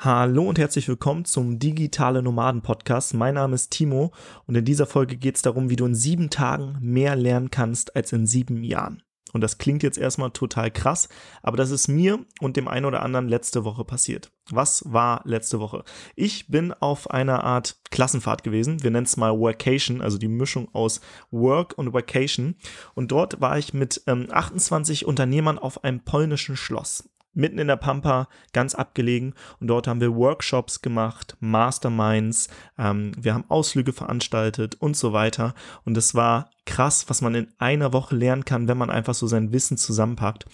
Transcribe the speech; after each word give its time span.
Hallo 0.00 0.44
und 0.44 0.60
herzlich 0.60 0.86
willkommen 0.86 1.24
zum 1.24 1.58
Digitale 1.58 2.22
Nomaden 2.22 2.62
Podcast. 2.62 3.14
Mein 3.14 3.34
Name 3.34 3.56
ist 3.56 3.70
Timo 3.72 4.12
und 4.46 4.54
in 4.54 4.64
dieser 4.64 4.86
Folge 4.86 5.16
geht 5.16 5.34
es 5.34 5.42
darum, 5.42 5.70
wie 5.70 5.74
du 5.74 5.86
in 5.86 5.96
sieben 5.96 6.30
Tagen 6.30 6.78
mehr 6.80 7.16
lernen 7.16 7.50
kannst 7.50 7.96
als 7.96 8.12
in 8.12 8.24
sieben 8.24 8.62
Jahren. 8.62 9.02
Und 9.32 9.40
das 9.40 9.58
klingt 9.58 9.82
jetzt 9.82 9.98
erstmal 9.98 10.30
total 10.30 10.70
krass, 10.70 11.08
aber 11.42 11.56
das 11.56 11.72
ist 11.72 11.88
mir 11.88 12.24
und 12.40 12.56
dem 12.56 12.68
einen 12.68 12.86
oder 12.86 13.02
anderen 13.02 13.28
letzte 13.28 13.64
Woche 13.64 13.84
passiert. 13.84 14.30
Was 14.48 14.84
war 14.86 15.20
letzte 15.24 15.58
Woche? 15.58 15.82
Ich 16.14 16.46
bin 16.46 16.72
auf 16.72 17.10
einer 17.10 17.42
Art 17.42 17.80
Klassenfahrt 17.90 18.44
gewesen. 18.44 18.84
Wir 18.84 18.92
nennen 18.92 19.04
es 19.04 19.16
mal 19.16 19.36
Workation, 19.36 20.00
also 20.00 20.16
die 20.16 20.28
Mischung 20.28 20.72
aus 20.72 21.00
Work 21.32 21.76
und 21.76 21.92
Vacation. 21.92 22.54
Und 22.94 23.10
dort 23.10 23.40
war 23.40 23.58
ich 23.58 23.74
mit 23.74 24.00
ähm, 24.06 24.28
28 24.30 25.06
Unternehmern 25.06 25.58
auf 25.58 25.82
einem 25.82 26.04
polnischen 26.04 26.56
Schloss 26.56 27.02
mitten 27.34 27.58
in 27.58 27.68
der 27.68 27.76
Pampa, 27.76 28.28
ganz 28.52 28.74
abgelegen. 28.74 29.34
Und 29.60 29.68
dort 29.68 29.86
haben 29.86 30.00
wir 30.00 30.14
Workshops 30.14 30.82
gemacht, 30.82 31.36
Masterminds, 31.40 32.48
ähm, 32.78 33.12
wir 33.16 33.34
haben 33.34 33.44
Ausflüge 33.48 33.92
veranstaltet 33.92 34.76
und 34.76 34.96
so 34.96 35.12
weiter. 35.12 35.54
Und 35.84 35.96
es 35.96 36.14
war 36.14 36.50
krass, 36.68 37.06
was 37.08 37.22
man 37.22 37.34
in 37.34 37.48
einer 37.56 37.94
Woche 37.94 38.14
lernen 38.14 38.44
kann, 38.44 38.68
wenn 38.68 38.76
man 38.76 38.90
einfach 38.90 39.14
so 39.14 39.26
sein 39.26 39.52
Wissen 39.52 39.78
zusammenpackt. 39.78 40.44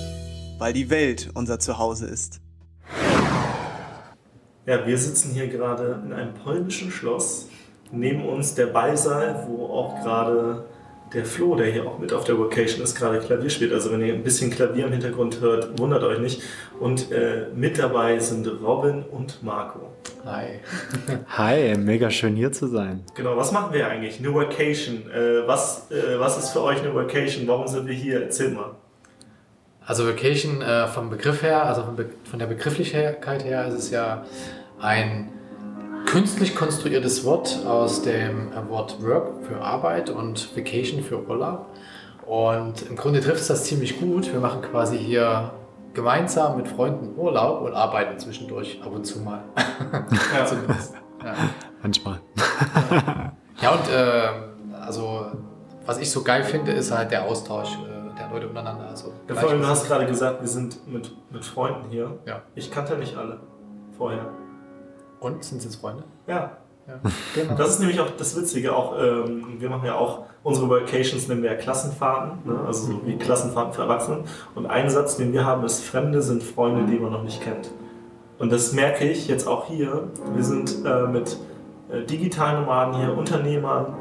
weil 0.61 0.73
die 0.73 0.91
Welt 0.91 1.31
unser 1.33 1.57
Zuhause 1.57 2.05
ist. 2.05 2.39
Ja, 4.67 4.85
wir 4.85 4.95
sitzen 4.95 5.31
hier 5.31 5.47
gerade 5.47 5.99
in 6.05 6.13
einem 6.13 6.35
polnischen 6.35 6.91
Schloss. 6.91 7.49
Neben 7.91 8.29
uns 8.29 8.53
der 8.53 8.67
Ballsaal, 8.67 9.47
wo 9.47 9.65
auch 9.65 9.99
gerade 10.03 10.65
der 11.15 11.25
Flo, 11.25 11.55
der 11.55 11.71
hier 11.71 11.87
auch 11.87 11.97
mit 11.97 12.13
auf 12.13 12.25
der 12.25 12.37
Vocation 12.37 12.83
ist, 12.83 12.93
gerade 12.93 13.19
Klavier 13.21 13.49
spielt. 13.49 13.73
Also 13.73 13.91
wenn 13.91 14.01
ihr 14.01 14.13
ein 14.13 14.21
bisschen 14.21 14.51
Klavier 14.51 14.85
im 14.85 14.91
Hintergrund 14.91 15.41
hört, 15.41 15.79
wundert 15.79 16.03
euch 16.03 16.19
nicht. 16.19 16.43
Und 16.79 17.11
äh, 17.11 17.47
mit 17.55 17.79
dabei 17.79 18.19
sind 18.19 18.47
Robin 18.61 19.01
und 19.01 19.41
Marco. 19.41 19.89
Hi. 20.25 20.59
Hi, 21.37 21.75
mega 21.75 22.11
schön 22.11 22.35
hier 22.35 22.51
zu 22.51 22.67
sein. 22.67 23.03
Genau, 23.15 23.35
was 23.35 23.51
machen 23.51 23.73
wir 23.73 23.87
eigentlich? 23.87 24.19
Eine 24.19 24.31
Vacation. 24.35 25.09
Äh, 25.09 25.47
was, 25.47 25.89
äh, 25.89 26.19
was 26.19 26.37
ist 26.37 26.49
für 26.51 26.61
euch 26.61 26.79
eine 26.81 26.93
Vacation? 26.93 27.47
Warum 27.47 27.67
sind 27.67 27.87
wir 27.87 27.95
hier? 27.95 28.21
Erzähl 28.21 28.51
mal. 28.51 28.75
Also 29.85 30.07
Vacation 30.07 30.61
äh, 30.61 30.87
vom 30.87 31.09
Begriff 31.09 31.41
her, 31.41 31.65
also 31.65 31.83
von, 31.83 31.95
Be 31.95 32.09
von 32.29 32.39
der 32.39 32.45
Begrifflichkeit 32.45 33.43
her, 33.43 33.67
ist 33.67 33.73
es 33.73 33.91
ja 33.91 34.25
ein 34.79 35.29
künstlich 36.05 36.55
konstruiertes 36.55 37.23
Wort 37.25 37.59
aus 37.65 38.01
dem 38.03 38.51
äh, 38.51 38.69
Wort 38.69 39.01
Work 39.03 39.45
für 39.47 39.61
Arbeit 39.61 40.09
und 40.09 40.55
Vacation 40.55 41.01
für 41.01 41.27
Urlaub. 41.27 41.65
Und 42.25 42.83
im 42.89 42.95
Grunde 42.95 43.21
trifft 43.21 43.41
es 43.41 43.47
das 43.47 43.63
ziemlich 43.63 43.99
gut. 43.99 44.31
Wir 44.31 44.39
machen 44.39 44.61
quasi 44.61 44.97
hier 44.97 45.51
gemeinsam 45.93 46.57
mit 46.57 46.67
Freunden 46.67 47.17
Urlaub 47.17 47.61
und 47.61 47.73
arbeiten 47.73 48.17
zwischendurch 48.19 48.79
ab 48.83 48.91
und 48.93 49.05
zu 49.05 49.19
mal. 49.19 49.43
Ja. 50.33 50.45
Zumindest. 50.45 50.93
Ja. 51.23 51.33
Manchmal. 51.81 52.21
ja, 53.61 53.71
und 53.71 53.89
äh, 53.89 54.79
also 54.79 55.25
was 55.85 55.97
ich 55.97 56.09
so 56.09 56.23
geil 56.23 56.43
finde, 56.43 56.71
ist 56.71 56.91
halt 56.91 57.11
der 57.11 57.25
Austausch 57.25 57.77
Leute 58.31 58.47
untereinander. 58.47 58.87
Also 58.87 59.13
ja, 59.27 59.35
vor 59.35 59.49
allem, 59.49 59.61
du 59.61 59.67
hast 59.67 59.87
gerade 59.87 60.05
gesagt, 60.05 60.41
wir 60.41 60.47
sind 60.47 60.87
mit, 60.87 61.15
mit 61.31 61.45
Freunden 61.45 61.89
hier. 61.89 62.19
Ja. 62.25 62.41
Ich 62.55 62.71
kannte 62.71 62.97
nicht 62.97 63.15
alle 63.17 63.39
vorher. 63.97 64.27
Und? 65.19 65.43
Sind 65.43 65.59
es 65.59 65.65
jetzt 65.65 65.75
Freunde? 65.77 66.03
Ja. 66.27 66.57
ja. 66.87 66.99
Genau. 67.35 67.55
Das 67.55 67.69
ist 67.69 67.79
nämlich 67.79 67.99
auch 67.99 68.09
das 68.17 68.35
Witzige. 68.35 68.75
Auch, 68.75 68.97
ähm, 68.99 69.59
wir 69.59 69.69
machen 69.69 69.85
ja 69.85 69.95
auch 69.95 70.25
unsere 70.43 70.69
Vacations, 70.69 71.27
nennen 71.27 71.43
wir 71.43 71.51
ja 71.51 71.57
Klassenfahrten, 71.57 72.51
ne? 72.51 72.59
also 72.65 72.93
so 72.93 73.01
wie 73.05 73.17
Klassenfahrten 73.17 73.73
für 73.73 73.83
Erwachsene. 73.83 74.23
Und 74.55 74.65
ein 74.65 74.89
Satz, 74.89 75.17
den 75.17 75.31
wir 75.33 75.45
haben, 75.45 75.63
ist: 75.63 75.83
Fremde 75.83 76.21
sind 76.21 76.43
Freunde, 76.43 76.91
die 76.91 76.99
man 76.99 77.11
noch 77.11 77.23
nicht 77.23 77.41
kennt. 77.41 77.71
Und 78.39 78.51
das 78.51 78.73
merke 78.73 79.07
ich 79.07 79.27
jetzt 79.27 79.47
auch 79.47 79.67
hier. 79.67 80.07
Wir 80.33 80.43
sind 80.43 80.83
äh, 80.83 81.07
mit 81.07 81.37
äh, 81.91 82.03
digitalen 82.03 82.61
Nomaden 82.61 82.95
hier, 82.95 83.15
Unternehmern 83.15 83.93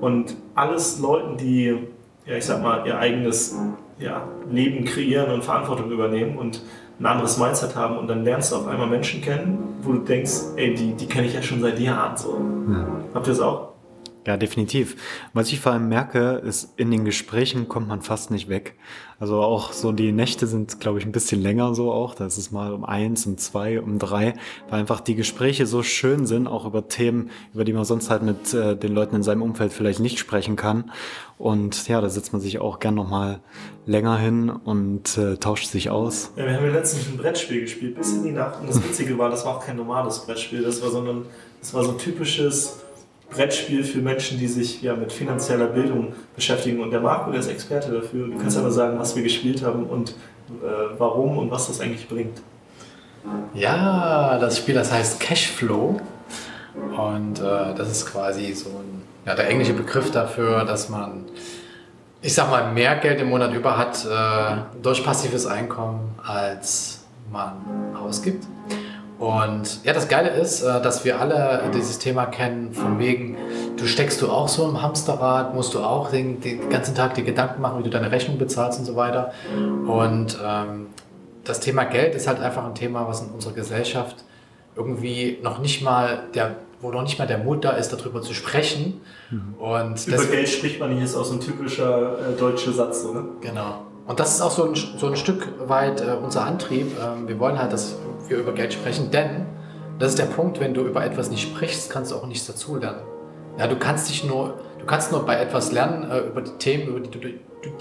und 0.00 0.36
alles 0.54 1.00
Leuten, 1.00 1.36
die 1.36 1.88
ja, 2.28 2.36
ich 2.36 2.44
sag 2.44 2.62
mal, 2.62 2.86
ihr 2.86 2.98
eigenes 2.98 3.56
ja, 3.98 4.22
Leben 4.50 4.84
kreieren 4.84 5.32
und 5.32 5.44
Verantwortung 5.44 5.90
übernehmen 5.90 6.36
und 6.36 6.62
ein 7.00 7.06
anderes 7.06 7.38
Mindset 7.38 7.74
haben 7.74 7.96
und 7.96 8.08
dann 8.08 8.24
lernst 8.24 8.52
du 8.52 8.56
auf 8.56 8.66
einmal 8.66 8.88
Menschen 8.88 9.22
kennen, 9.22 9.58
wo 9.82 9.92
du 9.92 10.00
denkst, 10.00 10.32
ey, 10.56 10.74
die, 10.74 10.92
die 10.92 11.06
kenne 11.06 11.26
ich 11.26 11.34
ja 11.34 11.42
schon 11.42 11.60
seit 11.60 11.78
Jahren 11.78 12.16
so. 12.16 12.36
Hm. 12.36 12.86
Habt 13.14 13.26
ihr 13.26 13.30
das 13.30 13.40
auch? 13.40 13.67
Ja, 14.28 14.36
definitiv. 14.36 14.96
Was 15.32 15.50
ich 15.50 15.58
vor 15.58 15.72
allem 15.72 15.88
merke, 15.88 16.42
ist, 16.44 16.74
in 16.76 16.90
den 16.90 17.06
Gesprächen 17.06 17.66
kommt 17.66 17.88
man 17.88 18.02
fast 18.02 18.30
nicht 18.30 18.50
weg. 18.50 18.74
Also 19.18 19.40
auch 19.40 19.72
so 19.72 19.90
die 19.90 20.12
Nächte 20.12 20.46
sind, 20.46 20.80
glaube 20.80 20.98
ich, 20.98 21.06
ein 21.06 21.12
bisschen 21.12 21.40
länger 21.40 21.74
so 21.74 21.90
auch. 21.90 22.14
Da 22.14 22.26
ist 22.26 22.36
es 22.36 22.50
mal 22.50 22.74
um 22.74 22.84
eins, 22.84 23.24
um 23.24 23.38
zwei, 23.38 23.80
um 23.80 23.98
drei, 23.98 24.34
weil 24.68 24.80
einfach 24.80 25.00
die 25.00 25.14
Gespräche 25.14 25.66
so 25.66 25.82
schön 25.82 26.26
sind, 26.26 26.46
auch 26.46 26.66
über 26.66 26.88
Themen, 26.88 27.30
über 27.54 27.64
die 27.64 27.72
man 27.72 27.86
sonst 27.86 28.10
halt 28.10 28.22
mit 28.22 28.52
äh, 28.52 28.76
den 28.76 28.92
Leuten 28.92 29.16
in 29.16 29.22
seinem 29.22 29.40
Umfeld 29.40 29.72
vielleicht 29.72 30.00
nicht 30.00 30.18
sprechen 30.18 30.56
kann. 30.56 30.92
Und 31.38 31.88
ja, 31.88 32.02
da 32.02 32.10
setzt 32.10 32.34
man 32.34 32.42
sich 32.42 32.58
auch 32.58 32.80
gern 32.80 32.96
nochmal 32.96 33.40
länger 33.86 34.18
hin 34.18 34.50
und 34.50 35.16
äh, 35.16 35.38
tauscht 35.38 35.68
sich 35.68 35.88
aus. 35.88 36.32
Ja, 36.36 36.44
wir 36.44 36.54
haben 36.54 36.66
ja 36.66 36.72
letztens 36.72 37.08
ein 37.08 37.16
Brettspiel 37.16 37.62
gespielt, 37.62 37.96
bis 37.96 38.12
in 38.12 38.24
die 38.24 38.32
Nacht. 38.32 38.60
Und 38.60 38.68
das 38.68 38.84
Witzige 38.84 39.16
war, 39.16 39.30
das 39.30 39.46
war 39.46 39.56
auch 39.56 39.64
kein 39.64 39.76
normales 39.76 40.18
Brettspiel, 40.18 40.64
das 40.64 40.82
war 40.82 40.90
so 40.90 41.00
ein, 41.00 41.24
das 41.60 41.72
war 41.72 41.82
so 41.82 41.92
ein 41.92 41.98
typisches 41.98 42.80
Brettspiel 43.30 43.84
für 43.84 43.98
Menschen, 43.98 44.38
die 44.38 44.48
sich 44.48 44.82
ja 44.82 44.96
mit 44.96 45.12
finanzieller 45.12 45.66
Bildung 45.66 46.14
beschäftigen. 46.34 46.80
Und 46.80 46.90
der 46.90 47.00
Marco, 47.00 47.30
der 47.30 47.40
ist 47.40 47.48
Experte 47.48 47.90
dafür. 47.92 48.28
Du 48.28 48.38
kannst 48.38 48.56
aber 48.56 48.70
sagen, 48.70 48.98
was 48.98 49.14
wir 49.14 49.22
gespielt 49.22 49.62
haben 49.62 49.84
und 49.84 50.10
äh, 50.10 50.14
warum 50.96 51.36
und 51.38 51.50
was 51.50 51.66
das 51.66 51.80
eigentlich 51.80 52.08
bringt. 52.08 52.40
Ja, 53.54 54.38
das 54.38 54.58
Spiel, 54.58 54.74
das 54.74 54.90
heißt 54.90 55.20
Cashflow. 55.20 56.00
Und 56.96 57.40
äh, 57.40 57.74
das 57.76 57.90
ist 57.90 58.06
quasi 58.06 58.52
so 58.52 58.70
ein, 58.70 59.02
ja, 59.26 59.34
der 59.34 59.48
englische 59.48 59.74
Begriff 59.74 60.10
dafür, 60.10 60.64
dass 60.64 60.88
man, 60.88 61.24
ich 62.22 62.34
sag 62.34 62.50
mal, 62.50 62.72
mehr 62.72 62.96
Geld 62.96 63.20
im 63.20 63.28
Monat 63.28 63.52
über 63.52 63.76
hat 63.76 64.04
äh, 64.04 64.80
durch 64.82 65.04
passives 65.04 65.46
Einkommen, 65.46 66.14
als 66.24 67.04
man 67.30 67.52
ausgibt. 68.00 68.46
Und 69.18 69.84
ja, 69.84 69.92
das 69.92 70.08
Geile 70.08 70.30
ist, 70.30 70.62
äh, 70.62 70.80
dass 70.80 71.04
wir 71.04 71.20
alle 71.20 71.62
dieses 71.74 71.98
Thema 71.98 72.26
kennen, 72.26 72.72
von 72.72 72.98
wegen, 72.98 73.36
du 73.76 73.86
steckst 73.86 74.22
du 74.22 74.30
auch 74.30 74.48
so 74.48 74.68
im 74.68 74.80
Hamsterrad, 74.80 75.54
musst 75.54 75.74
du 75.74 75.80
auch 75.80 76.10
den, 76.10 76.40
den 76.40 76.68
ganzen 76.70 76.94
Tag 76.94 77.14
die 77.14 77.24
Gedanken 77.24 77.60
machen, 77.60 77.80
wie 77.80 77.82
du 77.82 77.90
deine 77.90 78.12
Rechnung 78.12 78.38
bezahlst 78.38 78.78
und 78.78 78.84
so 78.84 78.94
weiter. 78.94 79.32
Und 79.86 80.38
ähm, 80.44 80.86
das 81.44 81.60
Thema 81.60 81.84
Geld 81.84 82.14
ist 82.14 82.28
halt 82.28 82.40
einfach 82.40 82.64
ein 82.64 82.74
Thema, 82.74 83.08
was 83.08 83.22
in 83.22 83.30
unserer 83.30 83.54
Gesellschaft 83.54 84.24
irgendwie 84.76 85.38
noch 85.42 85.58
nicht 85.58 85.82
mal 85.82 86.20
der 86.34 86.56
wo 86.80 86.90
noch 86.90 87.02
nicht 87.02 87.18
mal 87.18 87.26
der 87.26 87.38
Mut 87.38 87.64
da 87.64 87.70
ist, 87.70 87.92
darüber 87.92 88.22
zu 88.22 88.34
sprechen. 88.34 89.00
Mhm. 89.30 89.54
Und 89.58 90.06
Über 90.06 90.24
Geld 90.24 90.48
spricht 90.48 90.78
man 90.78 90.94
nicht, 90.94 91.02
ist 91.02 91.16
auch 91.16 91.24
so 91.24 91.34
ein 91.34 91.40
typischer 91.40 92.18
äh, 92.20 92.38
deutscher 92.38 92.72
Satz, 92.72 93.04
oder? 93.04 93.24
Genau. 93.40 93.82
Und 94.06 94.20
das 94.20 94.34
ist 94.34 94.40
auch 94.40 94.50
so 94.50 94.64
ein, 94.64 94.74
so 94.74 95.06
ein 95.06 95.16
Stück 95.16 95.48
weit 95.68 96.00
äh, 96.00 96.16
unser 96.22 96.44
Antrieb. 96.44 96.92
Ähm, 96.98 97.28
wir 97.28 97.38
wollen 97.38 97.58
halt, 97.58 97.72
dass 97.72 97.96
wir 98.26 98.38
über 98.38 98.52
Geld 98.52 98.72
sprechen, 98.72 99.10
denn 99.10 99.46
das 99.98 100.10
ist 100.10 100.18
der 100.18 100.26
Punkt, 100.26 100.60
wenn 100.60 100.74
du 100.74 100.82
über 100.82 101.04
etwas 101.04 101.30
nicht 101.30 101.42
sprichst, 101.42 101.90
kannst 101.90 102.12
du 102.12 102.16
auch 102.16 102.26
nichts 102.26 102.46
dazulernen. 102.46 103.00
Ja, 103.58 103.66
du 103.66 103.76
kannst 103.76 104.08
dich 104.08 104.24
nur, 104.24 104.60
du 104.78 104.86
kannst 104.86 105.10
nur 105.10 105.26
bei 105.26 105.36
etwas 105.36 105.72
lernen, 105.72 106.08
äh, 106.08 106.20
über 106.20 106.40
die 106.40 106.52
Themen, 106.58 106.86
über 106.88 107.00
die 107.00 107.10
du, 107.10 107.28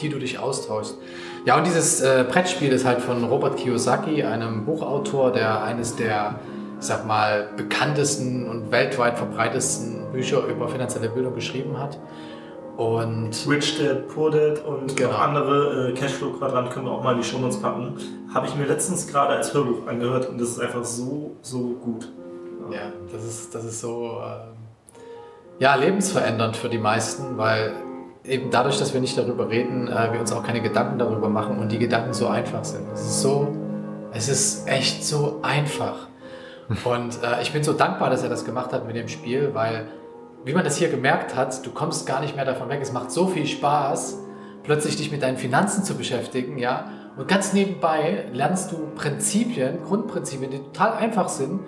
die 0.02 0.10
du 0.10 0.18
dich 0.18 0.40
austauschst. 0.40 0.98
Ja, 1.46 1.58
und 1.58 1.68
dieses 1.68 2.02
äh, 2.02 2.26
Brettspiel 2.28 2.72
ist 2.72 2.86
halt 2.86 3.02
von 3.02 3.24
Robert 3.24 3.58
Kiyosaki, 3.58 4.24
einem 4.24 4.66
Buchautor, 4.66 5.32
der 5.32 5.62
eines 5.64 5.96
der, 5.96 6.40
ich 6.80 6.86
sag 6.86 7.06
mal, 7.06 7.50
bekanntesten 7.56 8.50
und 8.50 8.72
weltweit 8.72 9.18
verbreitetsten 9.18 10.12
Bücher 10.12 10.46
über 10.48 10.68
finanzielle 10.68 11.10
Bildung 11.10 11.36
geschrieben 11.36 11.78
hat. 11.80 12.00
Und 12.78 13.32
Rich 13.50 13.80
Dad, 13.80 14.08
Poor 14.08 14.30
Dad 14.30 14.64
und 14.64 14.96
genau. 14.96 15.16
andere 15.18 15.90
äh, 15.90 15.94
Cashflow-Quadrant 15.94 16.70
können 16.70 16.86
wir 16.86 16.92
auch 16.92 17.04
mal 17.04 17.14
in 17.14 17.22
die 17.22 17.28
Show 17.28 17.40
Notes 17.40 17.60
packen. 17.60 17.96
Habe 18.32 18.46
ich 18.46 18.56
mir 18.56 18.66
letztens 18.66 19.08
gerade 19.08 19.34
als 19.34 19.52
Hörbuch 19.52 19.88
angehört 19.88 20.30
und 20.30 20.40
das 20.40 20.50
ist 20.50 20.60
einfach 20.60 20.86
so, 20.86 21.36
so 21.42 21.76
gut. 21.84 22.14
Ja, 22.72 22.92
das 23.12 23.24
ist, 23.24 23.56
das 23.56 23.66
ist 23.66 23.82
so 23.82 24.22
äh, 24.24 25.64
ja, 25.64 25.74
lebensverändernd 25.74 26.56
für 26.56 26.70
die 26.70 26.78
meisten, 26.78 27.38
weil 27.38 27.74
eben 28.24 28.52
dadurch, 28.52 28.78
dass 28.78 28.94
wir 28.94 29.02
nicht 29.02 29.18
darüber 29.18 29.50
reden, 29.50 29.88
äh, 29.88 30.14
wir 30.14 30.20
uns 30.20 30.32
auch 30.32 30.44
keine 30.44 30.62
Gedanken 30.62 31.00
darüber 31.00 31.30
machen 31.30 31.58
und 31.58 31.72
die 31.72 31.80
Gedanken 31.80 32.14
so 32.14 32.28
einfach 32.28 32.64
sind. 32.64 32.86
Es 32.94 33.02
ist 33.02 33.22
so, 33.24 33.56
es 34.14 34.30
ist 34.30 34.68
echt 34.68 35.04
so 35.04 35.40
einfach. 35.42 36.08
Und 36.84 37.24
äh, 37.24 37.42
ich 37.42 37.54
bin 37.54 37.64
so 37.64 37.72
dankbar, 37.72 38.10
dass 38.10 38.24
er 38.24 38.30
das 38.30 38.44
gemacht 38.44 38.74
hat 38.74 38.86
mit 38.86 38.96
dem 38.96 39.08
Spiel, 39.08 39.52
weil, 39.54 39.88
wie 40.46 40.54
man 40.54 40.64
das 40.64 40.78
hier 40.78 40.90
gemerkt 40.90 41.36
hat, 41.36 41.66
du 41.66 41.72
kommst 41.72 42.08
gar 42.08 42.22
nicht 42.22 42.36
mehr 42.36 42.46
davon 42.46 42.70
weg. 42.70 42.80
Es 42.82 42.94
macht 42.94 43.12
so 43.12 43.28
viel 43.28 43.46
Spaß, 43.46 44.20
plötzlich 44.64 44.96
dich 44.96 45.12
mit 45.12 45.22
deinen 45.22 45.38
Finanzen 45.38 45.84
zu 45.84 45.96
beschäftigen, 45.96 46.58
ja. 46.58 46.86
Und 47.18 47.28
ganz 47.28 47.54
nebenbei 47.54 48.26
lernst 48.32 48.72
du 48.72 48.78
Prinzipien, 48.96 49.84
Grundprinzipien, 49.84 50.52
die 50.52 50.60
total 50.60 50.94
einfach 50.94 51.30
sind 51.30 51.62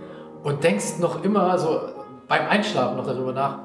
und 0.43 0.63
denkst 0.63 0.99
noch 0.99 1.23
immer 1.23 1.57
so 1.57 1.79
beim 2.27 2.47
Einschlafen 2.47 2.97
noch 2.97 3.05
darüber 3.05 3.33
nach. 3.33 3.59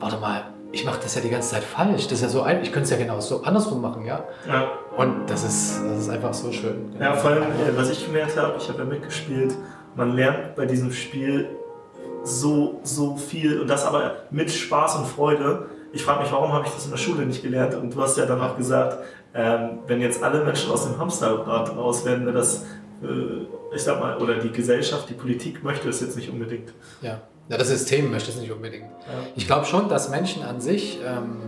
Warte 0.00 0.16
mal, 0.16 0.54
ich 0.72 0.84
mache 0.84 1.00
das 1.02 1.14
ja 1.14 1.20
die 1.20 1.30
ganze 1.30 1.50
Zeit 1.50 1.62
falsch. 1.62 2.04
Das 2.04 2.12
ist 2.12 2.22
ja 2.22 2.28
so 2.28 2.42
ein, 2.42 2.62
ich 2.62 2.72
könnte 2.72 2.84
es 2.84 2.90
ja 2.90 2.96
genau 2.96 3.20
so 3.20 3.42
andersrum 3.42 3.80
machen, 3.80 4.04
ja. 4.04 4.24
ja. 4.48 4.68
Und 4.96 5.30
das 5.30 5.44
ist, 5.44 5.82
das 5.84 5.98
ist 6.00 6.08
einfach 6.08 6.34
so 6.34 6.50
schön. 6.50 6.96
Ja, 6.98 7.14
vor 7.14 7.30
allem, 7.30 7.42
äh, 7.42 7.76
was 7.76 7.90
ich 7.90 8.04
gemerkt 8.04 8.36
habe, 8.36 8.54
ich 8.58 8.68
habe 8.68 8.80
ja 8.80 8.84
mitgespielt, 8.84 9.54
man 9.94 10.12
lernt 10.12 10.56
bei 10.56 10.66
diesem 10.66 10.90
Spiel 10.90 11.48
so, 12.24 12.80
so 12.82 13.16
viel 13.16 13.60
und 13.60 13.68
das 13.68 13.84
aber 13.84 14.16
mit 14.30 14.50
Spaß 14.50 14.96
und 14.96 15.06
Freude. 15.06 15.66
Ich 15.92 16.02
frage 16.02 16.22
mich, 16.22 16.32
warum 16.32 16.52
habe 16.52 16.66
ich 16.66 16.72
das 16.72 16.86
in 16.86 16.90
der 16.90 16.98
Schule 16.98 17.24
nicht 17.24 17.42
gelernt? 17.42 17.74
Und 17.74 17.94
du 17.94 18.00
hast 18.00 18.16
ja 18.18 18.26
dann 18.26 18.40
auch 18.40 18.56
gesagt, 18.56 18.98
ähm, 19.34 19.80
wenn 19.86 20.00
jetzt 20.00 20.22
alle 20.22 20.44
Menschen 20.44 20.70
aus 20.70 20.84
dem 20.84 20.98
Hamsterrad 20.98 21.76
raus 21.76 22.04
werden, 22.04 22.24
wäre 22.24 22.36
das, 22.36 22.64
äh, 23.02 23.74
ich 23.74 23.82
sag 23.82 24.00
mal, 24.00 24.16
oder 24.18 24.38
die 24.38 24.50
Gesellschaft, 24.50 25.08
die 25.08 25.14
Politik 25.14 25.62
möchte 25.62 25.88
es 25.88 26.00
jetzt 26.00 26.16
nicht 26.16 26.30
unbedingt. 26.30 26.72
Ja. 27.00 27.20
Ja, 27.48 27.58
das 27.58 27.68
System 27.68 28.10
möchte 28.10 28.30
es 28.30 28.38
nicht 28.38 28.50
unbedingt. 28.50 28.84
Ja. 28.84 29.28
Ich 29.36 29.46
glaube 29.46 29.66
schon, 29.66 29.88
dass 29.90 30.08
Menschen 30.08 30.42
an 30.42 30.62
sich, 30.62 30.98
ähm, 31.04 31.42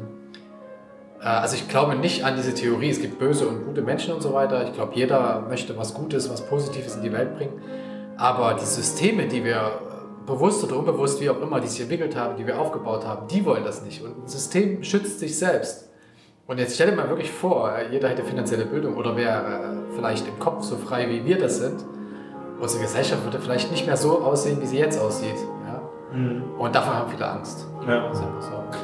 äh, 1.20 1.24
also 1.24 1.56
ich 1.56 1.68
glaube 1.68 1.96
nicht 1.96 2.24
an 2.24 2.36
diese 2.36 2.52
Theorie, 2.52 2.90
es 2.90 3.00
gibt 3.00 3.18
böse 3.18 3.48
und 3.48 3.64
gute 3.64 3.80
Menschen 3.80 4.12
und 4.12 4.20
so 4.20 4.34
weiter. 4.34 4.64
Ich 4.64 4.74
glaube, 4.74 4.94
jeder 4.94 5.40
möchte 5.48 5.76
was 5.78 5.94
Gutes, 5.94 6.28
was 6.28 6.46
Positives 6.46 6.96
in 6.96 7.02
die 7.02 7.12
Welt 7.12 7.36
bringen. 7.36 7.62
Aber 8.18 8.54
die 8.54 8.64
Systeme, 8.64 9.26
die 9.26 9.44
wir 9.44 9.80
bewusst 10.26 10.64
oder 10.64 10.76
unbewusst, 10.76 11.20
wie 11.20 11.30
auch 11.30 11.40
immer, 11.40 11.60
die 11.60 11.68
sich 11.68 11.80
entwickelt 11.80 12.16
haben, 12.16 12.36
die 12.36 12.46
wir 12.46 12.58
aufgebaut 12.60 13.06
haben, 13.06 13.28
die 13.28 13.44
wollen 13.44 13.64
das 13.64 13.82
nicht. 13.82 14.02
Und 14.02 14.24
ein 14.24 14.28
System 14.28 14.82
schützt 14.82 15.20
sich 15.20 15.38
selbst. 15.38 15.88
Und 16.46 16.58
jetzt 16.58 16.74
stell 16.74 16.90
dir 16.90 16.96
mal 16.96 17.08
wirklich 17.08 17.30
vor, 17.30 17.72
jeder 17.90 18.08
hätte 18.08 18.22
finanzielle 18.22 18.66
Bildung 18.66 18.96
oder 18.96 19.16
wäre 19.16 19.84
vielleicht 19.94 20.28
im 20.28 20.38
Kopf 20.38 20.62
so 20.62 20.76
frei, 20.76 21.08
wie 21.08 21.24
wir 21.24 21.38
das 21.38 21.58
sind. 21.58 21.84
Unsere 22.60 22.82
Gesellschaft 22.82 23.24
würde 23.24 23.40
vielleicht 23.40 23.70
nicht 23.70 23.86
mehr 23.86 23.96
so 23.96 24.20
aussehen, 24.20 24.60
wie 24.60 24.66
sie 24.66 24.78
jetzt 24.78 25.00
aussieht. 25.00 25.36
Mhm. 26.12 26.42
Und 26.58 26.74
davon 26.74 26.94
haben 26.94 27.10
viele 27.10 27.28
Angst. 27.28 27.66
Ja. 27.86 28.12
So. 28.14 28.24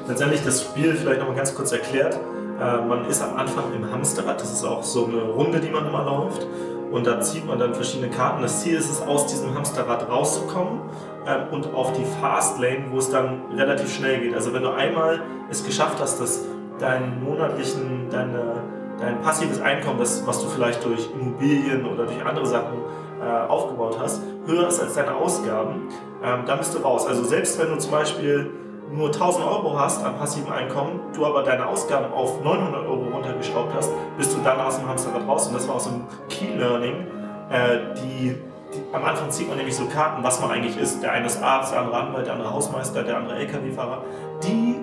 Letztendlich 0.09 0.45
das 0.45 0.63
Spiel 0.63 0.95
vielleicht 0.95 1.21
nochmal 1.21 1.37
ganz 1.37 1.55
kurz 1.55 1.73
erklärt. 1.73 2.19
Äh, 2.61 2.85
man 2.85 3.07
ist 3.07 3.23
am 3.23 3.37
Anfang 3.37 3.73
im 3.75 3.91
Hamsterrad, 3.91 4.41
das 4.41 4.53
ist 4.53 4.65
auch 4.65 4.83
so 4.83 5.07
eine 5.07 5.23
Runde, 5.23 5.61
die 5.61 5.71
man 5.71 5.87
immer 5.87 6.05
läuft. 6.05 6.47
Und 6.91 7.07
da 7.07 7.21
zieht 7.21 7.47
man 7.47 7.59
dann 7.59 7.75
verschiedene 7.75 8.11
Karten. 8.11 8.43
Das 8.43 8.63
Ziel 8.63 8.77
ist 8.77 8.91
es, 8.91 9.01
aus 9.01 9.27
diesem 9.27 9.55
Hamsterrad 9.55 10.09
rauszukommen 10.11 10.81
äh, 11.27 11.55
und 11.55 11.73
auf 11.75 11.93
die 11.93 12.05
Fastlane, 12.21 12.87
wo 12.91 12.99
es 12.99 13.11
dann 13.11 13.43
relativ 13.57 13.95
schnell 13.95 14.21
geht. 14.21 14.35
Also 14.35 14.53
wenn 14.53 14.63
du 14.63 14.71
einmal 14.71 15.23
es 15.51 15.65
geschafft 15.65 15.99
hast, 16.01 16.21
dass 16.21 16.45
dein 16.79 17.23
monatlichen, 17.23 18.09
deine, 18.11 18.63
dein 18.99 19.21
passives 19.21 19.61
Einkommen, 19.61 19.99
das, 19.99 20.27
was 20.27 20.43
du 20.43 20.49
vielleicht 20.49 20.85
durch 20.85 21.11
Immobilien 21.13 21.87
oder 21.87 22.07
durch 22.07 22.25
andere 22.25 22.47
Sachen 22.47 22.79
äh, 23.21 23.49
aufgebaut 23.49 23.99
hast, 24.01 24.23
höher 24.47 24.69
ist 24.69 24.81
als 24.81 24.95
deine 24.95 25.15
Ausgaben, 25.15 25.89
ähm, 26.25 26.41
dann 26.47 26.59
bist 26.59 26.75
du 26.75 26.79
raus. 26.79 27.07
Also 27.07 27.25
selbst 27.25 27.59
wenn 27.61 27.69
du 27.69 27.79
zum 27.79 27.93
Beispiel 27.93 28.51
nur 28.91 29.07
1000 29.07 29.47
Euro 29.47 29.79
hast 29.79 30.05
an 30.05 30.17
passivem 30.17 30.53
Einkommen, 30.53 31.01
du 31.15 31.25
aber 31.25 31.43
deine 31.43 31.67
Ausgaben 31.67 32.13
auf 32.13 32.43
900 32.43 32.87
Euro 32.87 33.05
runtergeschraubt 33.15 33.73
hast, 33.75 33.91
bist 34.19 34.37
du 34.37 34.41
dann 34.43 34.61
aus 34.61 34.79
dem 34.79 34.89
Hamsterrad 34.89 35.27
raus. 35.27 35.47
Und 35.47 35.55
das 35.55 35.67
war 35.69 35.77
auch 35.77 35.81
so 35.81 35.91
ein 35.91 36.05
Key 36.29 36.57
Learning. 36.57 37.07
Äh, 37.51 37.95
die, 37.97 38.37
am 38.93 39.05
Anfang 39.05 39.31
zieht 39.31 39.49
man 39.49 39.57
nämlich 39.57 39.77
so 39.77 39.87
Karten, 39.87 40.23
was 40.23 40.41
man 40.41 40.51
eigentlich 40.51 40.77
ist. 40.77 41.03
Der 41.03 41.13
eine 41.13 41.27
ist 41.27 41.43
Arzt, 41.43 41.73
der 41.73 41.81
andere 41.81 41.97
Anwalt, 41.97 42.27
der 42.27 42.35
andere 42.35 42.53
Hausmeister, 42.53 43.03
der 43.03 43.17
andere 43.17 43.37
LKW-Fahrer. 43.37 44.03
Die, 44.43 44.81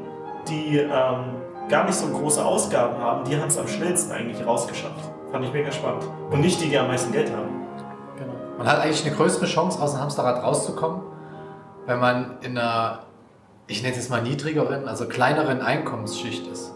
die 0.48 0.78
ähm, 0.78 1.36
gar 1.70 1.86
nicht 1.86 1.96
so 1.96 2.08
große 2.08 2.44
Ausgaben 2.44 2.98
haben, 3.00 3.24
die 3.24 3.36
haben 3.36 3.48
es 3.48 3.58
am 3.58 3.68
schnellsten 3.68 4.12
eigentlich 4.12 4.46
rausgeschafft. 4.46 5.10
Fand 5.32 5.46
ich 5.46 5.54
mega 5.54 5.72
spannend. 5.72 6.04
Und 6.32 6.42
nicht 6.42 6.62
die, 6.62 6.70
die 6.70 6.78
am 6.78 6.88
meisten 6.88 7.12
Geld 7.12 7.32
haben. 7.32 7.60
Man 8.58 8.68
hat 8.68 8.80
eigentlich 8.80 9.06
eine 9.06 9.16
größere 9.16 9.46
Chance, 9.46 9.82
aus 9.82 9.94
dem 9.94 10.02
Hamsterrad 10.02 10.44
rauszukommen, 10.44 11.02
wenn 11.86 12.00
man 12.00 12.38
in 12.42 12.58
einer, 12.58 13.04
ich 13.68 13.82
nenne 13.82 13.94
es 13.94 14.02
jetzt 14.02 14.10
mal 14.10 14.22
niedrigeren, 14.22 14.88
also 14.88 15.08
kleineren 15.08 15.62
Einkommensschicht 15.62 16.46
ist. 16.48 16.74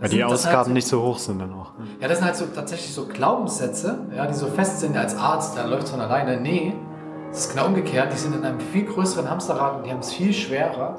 Ja, 0.00 0.08
die 0.08 0.24
Ausgaben 0.24 0.56
halt 0.56 0.66
so, 0.66 0.72
nicht 0.72 0.86
so 0.86 1.02
hoch 1.02 1.18
sind 1.18 1.40
dann 1.40 1.52
auch. 1.52 1.72
Ja, 2.00 2.06
das 2.06 2.18
sind 2.18 2.26
halt 2.26 2.36
so 2.36 2.46
tatsächlich 2.46 2.92
so 2.92 3.06
Glaubenssätze, 3.06 3.98
ja, 4.14 4.26
die 4.26 4.34
so 4.34 4.46
fest 4.46 4.80
sind 4.80 4.96
als 4.96 5.16
Arzt, 5.16 5.56
da 5.56 5.66
läuft 5.66 5.84
es 5.84 5.90
von 5.90 6.00
alleine. 6.00 6.40
Nee, 6.40 6.74
das 7.30 7.46
ist 7.46 7.54
genau 7.54 7.66
umgekehrt. 7.66 8.12
Die 8.12 8.16
sind 8.16 8.34
in 8.34 8.44
einem 8.44 8.60
viel 8.60 8.84
größeren 8.84 9.28
Hamsterrad 9.28 9.76
und 9.76 9.86
die 9.86 9.90
haben 9.90 9.98
es 9.98 10.12
viel 10.12 10.32
schwerer, 10.32 10.98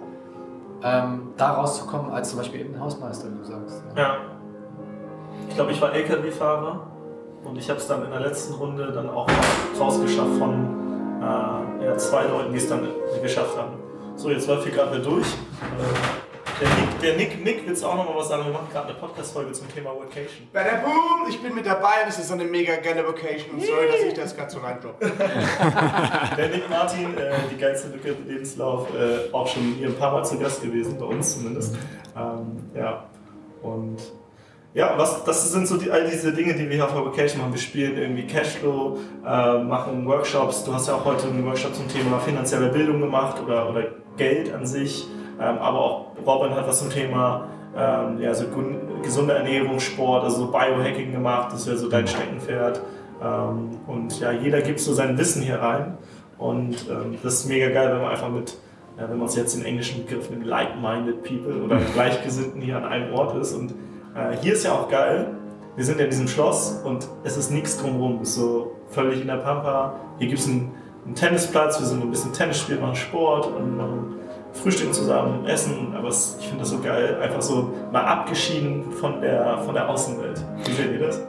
ähm, 0.83 1.29
da 1.37 1.53
rauszukommen, 1.53 2.11
als 2.11 2.29
zum 2.29 2.39
Beispiel 2.39 2.61
eben 2.61 2.75
ein 2.75 2.81
Hausmeister, 2.81 3.29
wie 3.31 3.37
du 3.37 3.43
sagst. 3.43 3.83
Ja. 3.95 4.01
ja. 4.01 4.17
Ich 5.47 5.55
glaube, 5.55 5.71
ich 5.71 5.81
war 5.81 5.93
LKW-Fahrer 5.93 6.87
und 7.45 7.57
ich 7.57 7.69
habe 7.69 7.79
es 7.79 7.87
dann 7.87 8.03
in 8.03 8.11
der 8.11 8.19
letzten 8.19 8.53
Runde 8.55 8.91
dann 8.91 9.09
auch 9.09 9.27
rausgeschafft 9.79 10.37
von 10.37 11.21
äh, 11.21 11.85
ja, 11.85 11.97
zwei 11.97 12.23
Leuten, 12.23 12.51
die 12.51 12.57
es 12.57 12.67
dann 12.67 12.87
geschafft 13.21 13.57
haben. 13.57 13.73
So, 14.15 14.29
jetzt 14.29 14.47
läuft 14.47 14.63
hier 14.63 14.73
gerade 14.73 14.99
durch. 14.99 15.25
Äh, 15.25 16.28
der 16.59 16.69
Nick, 16.69 17.01
der 17.01 17.15
Nick, 17.15 17.43
Nick 17.43 17.67
willst 17.67 17.83
du 17.83 17.87
auch 17.87 17.95
nochmal 17.95 18.15
was 18.15 18.27
sagen? 18.27 18.45
Wir 18.45 18.51
machen 18.51 18.67
gerade 18.71 18.89
eine 18.89 18.97
Podcast-Folge 18.97 19.51
zum 19.53 19.73
Thema 19.73 19.91
Vacation. 19.91 20.47
Bei 20.51 20.63
der 20.63 20.77
Boom, 20.77 21.29
ich 21.29 21.39
bin 21.41 21.55
mit 21.55 21.65
dabei 21.65 22.03
und 22.03 22.09
es 22.09 22.19
ist 22.19 22.27
so 22.27 22.33
eine 22.33 22.43
mega 22.43 22.75
geile 22.77 23.05
Vacation. 23.07 23.51
Und 23.53 23.63
sorry, 23.63 23.87
dass 23.87 24.01
ich 24.01 24.13
das 24.13 24.35
gerade 24.35 24.51
so 24.51 24.59
reindroppe. 24.59 25.05
der 26.37 26.49
Nick 26.49 26.69
Martin, 26.69 27.17
äh, 27.17 27.31
die 27.51 27.57
geilste 27.57 27.89
Lücke 27.89 28.15
Lebenslauf, 28.27 28.87
äh, 28.93 29.33
auch 29.33 29.47
schon 29.47 29.75
hier 29.77 29.87
ein 29.87 29.95
paar 29.95 30.11
Mal 30.11 30.25
zu 30.25 30.37
Gast 30.37 30.61
gewesen, 30.61 30.97
bei 30.99 31.05
uns 31.05 31.37
zumindest. 31.37 31.75
Ähm, 32.17 32.69
ja, 32.75 33.05
und 33.61 33.97
ja, 34.73 34.97
was, 34.97 35.23
das 35.23 35.51
sind 35.51 35.67
so 35.67 35.77
die, 35.77 35.89
all 35.89 36.07
diese 36.09 36.33
Dinge, 36.33 36.53
die 36.53 36.69
wir 36.69 36.75
hier 36.75 36.85
auf 36.85 36.93
Vacation 36.93 37.41
machen. 37.41 37.53
Wir 37.53 37.61
spielen 37.61 37.97
irgendwie 37.97 38.27
Cashflow, 38.27 38.99
äh, 39.25 39.63
machen 39.63 40.05
Workshops. 40.05 40.63
Du 40.63 40.73
hast 40.73 40.87
ja 40.87 40.95
auch 40.95 41.05
heute 41.05 41.27
einen 41.27 41.45
Workshop 41.45 41.73
zum 41.73 41.87
Thema 41.87 42.19
finanzielle 42.19 42.67
Bildung 42.69 42.99
gemacht 42.99 43.41
oder, 43.43 43.69
oder 43.69 43.85
Geld 44.17 44.53
an 44.53 44.65
sich. 44.65 45.07
Ähm, 45.39 45.57
aber 45.57 45.79
auch 45.79 46.05
Robin 46.25 46.53
hat 46.55 46.67
was 46.67 46.79
zum 46.79 46.89
Thema 46.89 47.47
ähm, 47.75 48.19
ja, 48.19 48.33
so 48.33 48.45
gesunde 49.01 49.33
Ernährung, 49.33 49.79
Sport, 49.79 50.23
also 50.23 50.45
so 50.45 50.51
Biohacking 50.51 51.11
gemacht. 51.11 51.53
Das 51.53 51.67
wäre 51.67 51.77
so 51.77 51.89
dein 51.89 52.07
Steckenpferd. 52.07 52.81
Ähm, 53.21 53.69
und 53.87 54.19
ja, 54.19 54.31
jeder 54.31 54.61
gibt 54.61 54.79
so 54.79 54.93
sein 54.93 55.17
Wissen 55.17 55.41
hier 55.41 55.61
rein. 55.61 55.97
Und 56.37 56.89
ähm, 56.89 57.17
das 57.21 57.35
ist 57.35 57.45
mega 57.47 57.69
geil, 57.69 57.91
wenn 57.91 58.01
man 58.01 58.11
einfach 58.11 58.29
mit, 58.29 58.57
ja, 58.97 59.09
wenn 59.09 59.17
man 59.17 59.27
es 59.27 59.35
jetzt 59.35 59.55
den 59.55 59.65
englischen 59.65 60.05
Begriff 60.05 60.29
nimmt, 60.29 60.45
like-minded 60.45 61.23
people 61.23 61.63
oder 61.63 61.79
Gleichgesinnten 61.93 62.61
hier 62.61 62.77
an 62.77 62.85
einem 62.85 63.13
Ort 63.13 63.37
ist. 63.37 63.53
Und 63.53 63.71
äh, 64.15 64.35
hier 64.41 64.53
ist 64.53 64.63
ja 64.63 64.73
auch 64.73 64.89
geil, 64.89 65.27
wir 65.75 65.85
sind 65.85 65.99
in 65.99 66.09
diesem 66.09 66.27
Schloss 66.27 66.81
und 66.83 67.07
es 67.23 67.37
ist 67.37 67.51
nichts 67.51 67.77
drumherum. 67.77 68.19
Es 68.21 68.29
ist 68.29 68.35
so 68.35 68.71
völlig 68.89 69.21
in 69.21 69.27
der 69.27 69.37
Pampa. 69.37 69.95
Hier 70.17 70.27
gibt 70.27 70.39
es 70.39 70.47
einen, 70.47 70.71
einen, 71.05 71.15
Tennisplatz, 71.15 71.79
wir 71.79 71.87
sind 71.87 72.01
ein 72.01 72.09
bisschen 72.09 72.33
Tennis 72.33 72.59
spielen, 72.59 72.81
machen 72.81 72.95
Sport 72.95 73.47
und 73.47 73.77
machen 73.77 74.15
frühstücken 74.53 74.93
zusammen, 74.93 75.45
essen. 75.45 75.93
Aber 75.95 76.09
es, 76.09 76.37
ich 76.39 76.47
finde 76.47 76.61
das 76.61 76.69
so 76.69 76.79
geil, 76.79 77.19
einfach 77.21 77.41
so 77.41 77.73
mal 77.91 78.03
abgeschieden 78.03 78.91
von 78.91 79.21
der, 79.21 79.59
von 79.59 79.73
der 79.73 79.89
Außenwelt. 79.89 80.43
Wie 80.65 80.71
seht 80.71 80.91
ihr 80.91 80.99
das? 80.99 81.21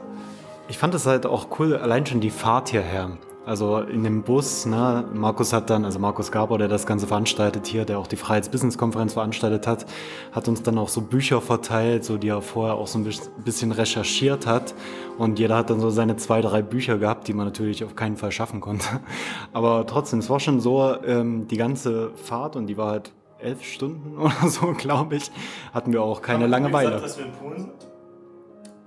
Ich 0.67 0.77
fand 0.77 0.93
es 0.93 1.05
halt 1.05 1.25
auch 1.25 1.47
cool, 1.59 1.75
allein 1.75 2.05
schon 2.05 2.21
die 2.21 2.29
Fahrt 2.29 2.69
hierher. 2.69 3.11
Also 3.43 3.79
in 3.79 4.03
dem 4.03 4.21
Bus, 4.21 4.67
ne, 4.67 5.03
Markus 5.13 5.51
hat 5.51 5.71
dann, 5.71 5.83
also 5.83 5.97
Markus 5.97 6.31
Gabor, 6.31 6.59
der 6.59 6.67
das 6.67 6.85
Ganze 6.85 7.07
veranstaltet 7.07 7.65
hier, 7.65 7.85
der 7.85 7.97
auch 7.97 8.05
die 8.05 8.15
Freiheits-Business-Konferenz 8.15 9.13
veranstaltet 9.13 9.65
hat, 9.65 9.87
hat 10.31 10.47
uns 10.47 10.61
dann 10.61 10.77
auch 10.77 10.89
so 10.89 11.01
Bücher 11.01 11.41
verteilt, 11.41 12.05
so 12.05 12.17
die 12.17 12.27
er 12.27 12.43
vorher 12.43 12.75
auch 12.75 12.85
so 12.85 12.99
ein 12.99 13.11
bisschen 13.43 13.71
recherchiert 13.71 14.45
hat. 14.45 14.75
Und 15.17 15.39
jeder 15.39 15.57
hat 15.57 15.71
dann 15.71 15.79
so 15.79 15.89
seine 15.89 16.17
zwei, 16.17 16.41
drei 16.41 16.61
Bücher 16.61 16.99
gehabt, 16.99 17.27
die 17.27 17.33
man 17.33 17.47
natürlich 17.47 17.83
auf 17.83 17.95
keinen 17.95 18.15
Fall 18.15 18.31
schaffen 18.31 18.61
konnte. 18.61 18.85
Aber 19.53 19.87
trotzdem, 19.87 20.19
es 20.19 20.29
war 20.29 20.39
schon 20.39 20.59
so, 20.59 20.95
ähm, 21.03 21.47
die 21.47 21.57
ganze 21.57 22.11
Fahrt 22.13 22.55
und 22.55 22.67
die 22.67 22.77
war 22.77 22.91
halt 22.91 23.11
elf 23.39 23.63
Stunden 23.63 24.17
oder 24.19 24.49
so, 24.49 24.73
glaube 24.73 25.15
ich, 25.15 25.31
hatten 25.73 25.91
wir 25.91 26.03
auch 26.03 26.21
keine 26.21 26.45
Langeweile. 26.45 26.91
Gesagt, 26.91 27.05
dass 27.05 27.17
wir 27.17 27.25
in 27.25 27.31
Polen 27.31 27.59
sind? 27.61 27.71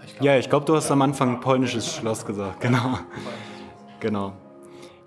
Ich 0.06 0.14
glaub, 0.14 0.24
ja, 0.24 0.38
ich 0.38 0.48
glaube, 0.48 0.64
du 0.64 0.76
hast 0.76 0.92
am 0.92 1.02
Anfang 1.02 1.40
polnisches 1.40 1.92
Schloss 1.92 2.24
gesagt, 2.24 2.60
genau. 2.60 2.98
Genau. 4.00 4.34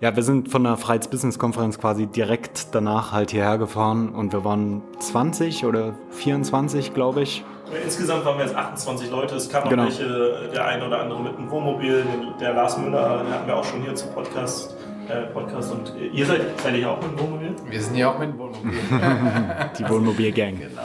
Ja, 0.00 0.14
wir 0.14 0.22
sind 0.22 0.48
von 0.48 0.62
der 0.62 0.76
Freiheits-Business-Konferenz 0.76 1.80
quasi 1.80 2.06
direkt 2.06 2.72
danach 2.72 3.10
halt 3.10 3.32
hierher 3.32 3.58
gefahren 3.58 4.10
und 4.10 4.32
wir 4.32 4.44
waren 4.44 4.82
20 5.00 5.64
oder 5.64 5.94
24, 6.10 6.94
glaube 6.94 7.22
ich. 7.22 7.44
Insgesamt 7.84 8.24
waren 8.24 8.38
wir 8.38 8.44
jetzt 8.44 8.54
28 8.54 9.10
Leute. 9.10 9.34
Es 9.34 9.48
kam 9.48 9.68
genau. 9.68 9.82
welche, 9.82 10.50
der 10.54 10.66
eine 10.66 10.86
oder 10.86 11.00
andere 11.00 11.20
mit 11.20 11.36
einem 11.36 11.50
Wohnmobil. 11.50 12.06
Der 12.40 12.54
Lars 12.54 12.78
Müller, 12.78 13.24
den 13.24 13.32
hatten 13.32 13.46
wir 13.48 13.56
auch 13.56 13.64
schon 13.64 13.82
hier 13.82 13.94
zum 13.96 14.12
Podcast 14.12 14.76
äh, 15.08 15.22
Podcast. 15.32 15.72
Und 15.72 15.92
ihr 16.12 16.26
seid, 16.26 16.42
seid 16.60 16.76
ihr 16.76 16.90
auch 16.90 17.00
mit 17.00 17.10
dem 17.10 17.20
Wohnmobil? 17.20 17.56
Wir 17.68 17.82
sind 17.82 17.96
ja 17.96 18.10
auch 18.10 18.18
mit 18.18 18.30
dem 18.30 18.38
Wohnmobil. 18.38 18.72
die 19.78 19.88
Wohnmobil-Gang. 19.88 20.58
Genau, 20.58 20.82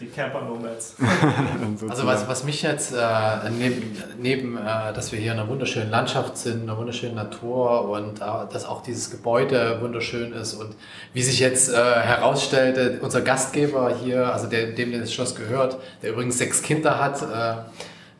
die, 0.00 0.04
die 0.04 0.10
Camper-Nomads. 0.10 0.96
also 1.88 2.06
was, 2.06 2.28
was 2.28 2.44
mich 2.44 2.62
jetzt 2.62 2.92
äh, 2.92 3.50
neben, 3.50 3.96
neben 4.18 4.56
äh, 4.56 4.92
dass 4.92 5.12
wir 5.12 5.18
hier 5.18 5.32
in 5.32 5.38
einer 5.38 5.48
wunderschönen 5.48 5.90
Landschaft 5.90 6.36
sind, 6.36 6.62
in 6.62 6.68
einer 6.68 6.78
wunderschönen 6.78 7.14
Natur 7.14 7.88
und 7.88 8.20
äh, 8.20 8.24
dass 8.52 8.64
auch 8.64 8.82
dieses 8.82 9.10
Gebäude 9.10 9.80
wunderschön 9.80 10.32
ist 10.32 10.54
und 10.54 10.74
wie 11.12 11.22
sich 11.22 11.40
jetzt 11.40 11.70
äh, 11.70 11.74
herausstellte, 11.74 12.98
unser 13.02 13.20
Gastgeber 13.20 13.94
hier, 14.02 14.32
also 14.32 14.46
der, 14.46 14.72
dem 14.72 14.92
das 14.98 15.12
Schloss 15.12 15.34
gehört, 15.34 15.78
der 16.02 16.10
übrigens 16.12 16.38
sechs 16.38 16.62
Kinder 16.62 16.98
hat, 16.98 17.22
äh, 17.22 17.62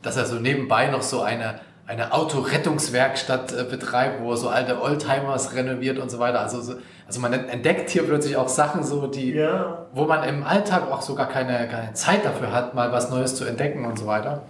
dass 0.02 0.16
er 0.16 0.26
so 0.26 0.37
nebenbei 0.37 0.88
noch 0.88 1.02
so 1.02 1.23
eine 1.23 1.61
eine 1.87 2.12
Autorettungswerkstatt 2.12 3.52
äh, 3.52 3.64
betreibt, 3.64 4.23
wo 4.23 4.31
er 4.33 4.37
so 4.37 4.49
alte 4.49 4.81
Oldtimers 4.81 5.54
renoviert 5.54 5.99
und 5.99 6.11
so 6.11 6.19
weiter. 6.19 6.40
Also, 6.40 6.62
so, 6.62 6.75
also 7.14 7.21
man 7.21 7.33
entdeckt 7.49 7.90
hier 7.90 8.02
plötzlich 8.02 8.37
auch 8.37 8.49
Sachen 8.49 8.83
so, 8.83 9.06
die, 9.06 9.35
ja. 9.35 9.87
wo 9.94 10.04
man 10.04 10.28
im 10.28 10.42
Alltag 10.42 10.90
auch 10.90 11.00
sogar 11.00 11.28
keine, 11.28 11.68
keine 11.68 11.92
Zeit 11.92 12.25
dafür 12.25 12.50
hat, 12.50 12.75
mal 12.75 12.90
was 12.90 13.09
Neues 13.09 13.37
zu 13.37 13.44
entdecken 13.44 13.85
und 13.85 14.00
so 14.00 14.06
weiter. 14.06 14.42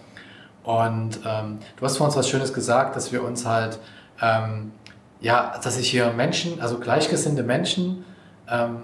Und 0.63 1.21
ähm, 1.27 1.59
du 1.77 1.85
hast 1.85 1.99
vor 1.99 2.07
uns 2.07 2.17
was 2.17 2.27
Schönes 2.27 2.55
gesagt, 2.55 2.97
dass 2.97 3.13
wir 3.13 3.23
uns 3.23 3.45
halt, 3.45 3.79
ähm, 4.23 4.73
ja, 5.21 5.53
dass 5.63 5.77
sich 5.77 5.91
hier 5.91 6.11
Menschen, 6.15 6.59
also 6.63 6.79
gleichgesinnte 6.79 7.43
Menschen, 7.43 8.07
ähm, 8.51 8.79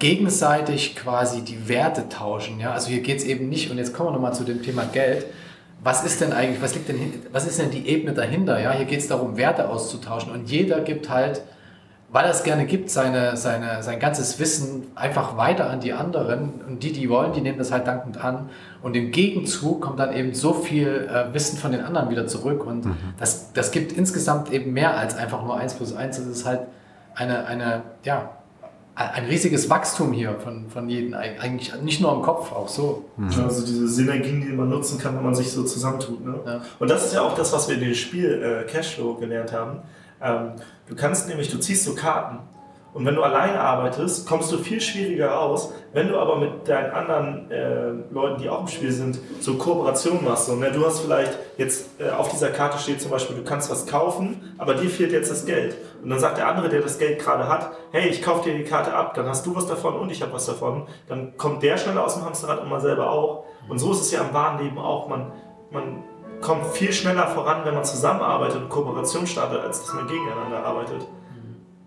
gegenseitig 0.00 0.96
quasi 0.96 1.42
die 1.42 1.68
Werte 1.68 2.08
tauschen. 2.08 2.58
Ja? 2.58 2.72
Also 2.72 2.88
hier 2.88 3.02
geht 3.02 3.18
es 3.18 3.24
eben 3.24 3.48
nicht, 3.48 3.70
und 3.70 3.78
jetzt 3.78 3.94
kommen 3.94 4.08
wir 4.08 4.14
nochmal 4.14 4.34
zu 4.34 4.42
dem 4.42 4.64
Thema 4.64 4.82
Geld, 4.92 5.26
was 5.80 6.04
ist 6.04 6.20
denn 6.20 6.32
eigentlich, 6.32 6.60
was 6.60 6.74
liegt 6.74 6.88
denn, 6.88 7.22
was 7.30 7.46
ist 7.46 7.60
denn 7.60 7.70
die 7.70 7.86
Ebene 7.86 8.14
dahinter? 8.14 8.58
Ja, 8.58 8.72
hier 8.72 8.86
geht 8.86 8.98
es 8.98 9.06
darum, 9.06 9.36
Werte 9.36 9.68
auszutauschen 9.68 10.32
und 10.32 10.50
jeder 10.50 10.80
gibt 10.80 11.08
halt, 11.08 11.42
weil 12.08 12.24
er 12.24 12.30
es 12.30 12.44
gerne 12.44 12.66
gibt, 12.66 12.90
seine, 12.90 13.36
seine, 13.36 13.82
sein 13.82 13.98
ganzes 13.98 14.38
Wissen 14.38 14.86
einfach 14.94 15.36
weiter 15.36 15.68
an 15.68 15.80
die 15.80 15.92
anderen 15.92 16.60
und 16.66 16.82
die, 16.82 16.92
die 16.92 17.08
wollen, 17.08 17.32
die 17.32 17.40
nehmen 17.40 17.58
das 17.58 17.72
halt 17.72 17.86
dankend 17.86 18.22
an 18.22 18.48
und 18.82 18.94
im 18.94 19.10
Gegenzug 19.10 19.80
kommt 19.80 19.98
dann 19.98 20.12
eben 20.14 20.32
so 20.32 20.52
viel 20.52 21.08
äh, 21.10 21.34
Wissen 21.34 21.58
von 21.58 21.72
den 21.72 21.80
anderen 21.80 22.10
wieder 22.10 22.26
zurück 22.26 22.64
und 22.64 22.86
mhm. 22.86 22.96
das, 23.18 23.52
das 23.52 23.70
gibt 23.70 23.92
insgesamt 23.92 24.52
eben 24.52 24.72
mehr 24.72 24.96
als 24.96 25.16
einfach 25.16 25.42
nur 25.42 25.56
eins 25.56 25.74
plus 25.74 25.94
eins. 25.94 26.16
Das 26.16 26.26
ist 26.26 26.46
halt 26.46 26.60
eine, 27.14 27.46
eine 27.46 27.82
ja, 28.04 28.30
ein 28.96 29.26
riesiges 29.26 29.68
Wachstum 29.68 30.12
hier 30.14 30.36
von, 30.42 30.70
von 30.70 30.88
jedem, 30.88 31.12
eigentlich 31.12 31.74
nicht 31.82 32.00
nur 32.00 32.14
im 32.14 32.22
Kopf, 32.22 32.50
auch 32.52 32.68
so. 32.68 33.04
Mhm. 33.18 33.28
Also 33.44 33.64
diese 33.64 33.88
Synergien, 33.88 34.40
die 34.40 34.48
man 34.48 34.70
nutzen 34.70 34.98
kann, 34.98 35.14
wenn 35.16 35.22
man 35.22 35.34
sich 35.34 35.52
so 35.52 35.64
zusammentut. 35.64 36.24
Ne? 36.24 36.34
Ja. 36.46 36.62
Und 36.78 36.90
das 36.90 37.04
ist 37.04 37.12
ja 37.12 37.20
auch 37.20 37.34
das, 37.34 37.52
was 37.52 37.68
wir 37.68 37.74
in 37.74 37.82
dem 37.82 37.94
Spiel 37.94 38.42
äh, 38.42 38.70
Cashflow 38.70 39.16
gelernt 39.16 39.52
haben. 39.52 39.80
Ähm, 40.22 40.52
du 40.88 40.94
kannst 40.96 41.28
nämlich, 41.28 41.50
du 41.50 41.58
ziehst 41.58 41.84
so 41.84 41.94
Karten 41.94 42.40
und 42.96 43.04
wenn 43.04 43.14
du 43.14 43.22
alleine 43.22 43.60
arbeitest, 43.60 44.26
kommst 44.26 44.50
du 44.50 44.56
viel 44.56 44.80
schwieriger 44.80 45.28
raus. 45.28 45.70
Wenn 45.92 46.08
du 46.08 46.16
aber 46.18 46.36
mit 46.36 46.66
deinen 46.66 46.92
anderen 46.92 47.50
äh, 47.50 47.90
Leuten, 48.10 48.40
die 48.40 48.48
auch 48.48 48.62
im 48.62 48.68
Spiel 48.68 48.90
sind, 48.90 49.18
so 49.38 49.58
Kooperation 49.58 50.24
machst. 50.24 50.48
Und, 50.48 50.60
ne, 50.60 50.72
du 50.72 50.82
hast 50.82 51.00
vielleicht 51.00 51.38
jetzt 51.58 52.00
äh, 52.00 52.08
auf 52.08 52.30
dieser 52.30 52.48
Karte 52.48 52.78
steht 52.78 53.02
zum 53.02 53.10
Beispiel, 53.10 53.36
du 53.36 53.44
kannst 53.44 53.70
was 53.70 53.86
kaufen, 53.86 54.54
aber 54.56 54.72
dir 54.72 54.88
fehlt 54.88 55.12
jetzt 55.12 55.30
das 55.30 55.44
Geld. 55.44 55.76
Und 56.02 56.08
dann 56.08 56.20
sagt 56.20 56.38
der 56.38 56.48
andere, 56.48 56.70
der 56.70 56.80
das 56.80 56.98
Geld 56.98 57.18
gerade 57.18 57.46
hat, 57.46 57.72
hey, 57.92 58.08
ich 58.08 58.22
kaufe 58.22 58.48
dir 58.48 58.56
die 58.56 58.64
Karte 58.64 58.94
ab, 58.94 59.12
dann 59.12 59.26
hast 59.26 59.44
du 59.44 59.54
was 59.54 59.66
davon 59.66 59.96
und 59.96 60.10
ich 60.10 60.22
habe 60.22 60.32
was 60.32 60.46
davon. 60.46 60.86
Dann 61.06 61.36
kommt 61.36 61.62
der 61.62 61.76
schneller 61.76 62.02
aus 62.02 62.14
dem 62.14 62.24
Hamsterrad 62.24 62.62
und 62.62 62.70
man 62.70 62.80
selber 62.80 63.10
auch. 63.10 63.44
Und 63.68 63.78
so 63.78 63.92
ist 63.92 64.00
es 64.00 64.10
ja 64.10 64.22
im 64.22 64.32
wahren 64.32 64.64
Leben 64.64 64.78
auch. 64.78 65.06
Man, 65.06 65.32
man 65.70 66.02
kommt 66.40 66.66
viel 66.66 66.92
schneller 66.92 67.26
voran, 67.28 67.64
wenn 67.64 67.74
man 67.74 67.84
zusammenarbeitet 67.84 68.62
und 68.62 68.68
Kooperation 68.68 69.26
startet, 69.26 69.60
als 69.60 69.80
dass 69.80 69.94
man 69.94 70.06
gegeneinander 70.06 70.64
arbeitet. 70.64 71.06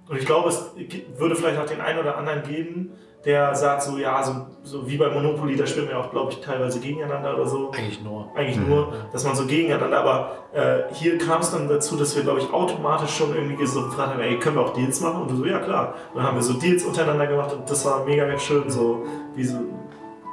Und 0.09 0.17
ich 0.17 0.25
glaube, 0.25 0.49
es 0.49 0.71
würde 1.17 1.35
vielleicht 1.35 1.59
auch 1.59 1.67
den 1.67 1.81
einen 1.81 1.99
oder 1.99 2.17
anderen 2.17 2.41
geben, 2.41 2.91
der 3.25 3.53
sagt 3.53 3.83
so, 3.83 3.97
ja, 3.97 4.23
so, 4.23 4.47
so 4.63 4.89
wie 4.89 4.97
bei 4.97 5.09
Monopoly, 5.09 5.55
da 5.55 5.67
spielen 5.67 5.89
wir 5.89 5.99
auch, 5.99 6.09
glaube 6.09 6.31
ich, 6.31 6.39
teilweise 6.39 6.79
gegeneinander 6.79 7.35
oder 7.35 7.45
so. 7.45 7.69
Eigentlich 7.71 8.01
nur. 8.01 8.31
Eigentlich 8.33 8.57
mhm. 8.57 8.69
nur, 8.69 8.93
dass 9.11 9.25
man 9.25 9.35
so 9.35 9.45
gegeneinander, 9.45 9.99
aber 9.99 10.31
äh, 10.53 10.93
hier 10.93 11.17
kam 11.17 11.41
es 11.41 11.51
dann 11.51 11.67
dazu, 11.67 11.97
dass 11.97 12.15
wir, 12.15 12.23
glaube 12.23 12.39
ich, 12.39 12.51
automatisch 12.51 13.11
schon 13.11 13.35
irgendwie 13.35 13.65
so 13.65 13.83
gefragt 13.83 14.13
haben, 14.13 14.21
ey, 14.21 14.39
können 14.39 14.55
wir 14.55 14.63
auch 14.63 14.73
Deals 14.73 15.01
machen? 15.01 15.23
Und 15.23 15.31
du 15.31 15.35
so, 15.35 15.45
ja 15.45 15.59
klar. 15.59 15.95
Und 16.13 16.19
dann 16.19 16.27
haben 16.27 16.37
wir 16.37 16.43
so 16.43 16.53
Deals 16.53 16.85
untereinander 16.85 17.27
gemacht 17.27 17.53
und 17.53 17.69
das 17.69 17.85
war 17.85 18.05
mega 18.05 18.39
schön, 18.39 18.69
so 18.69 19.03
wie 19.35 19.43
so, 19.43 19.57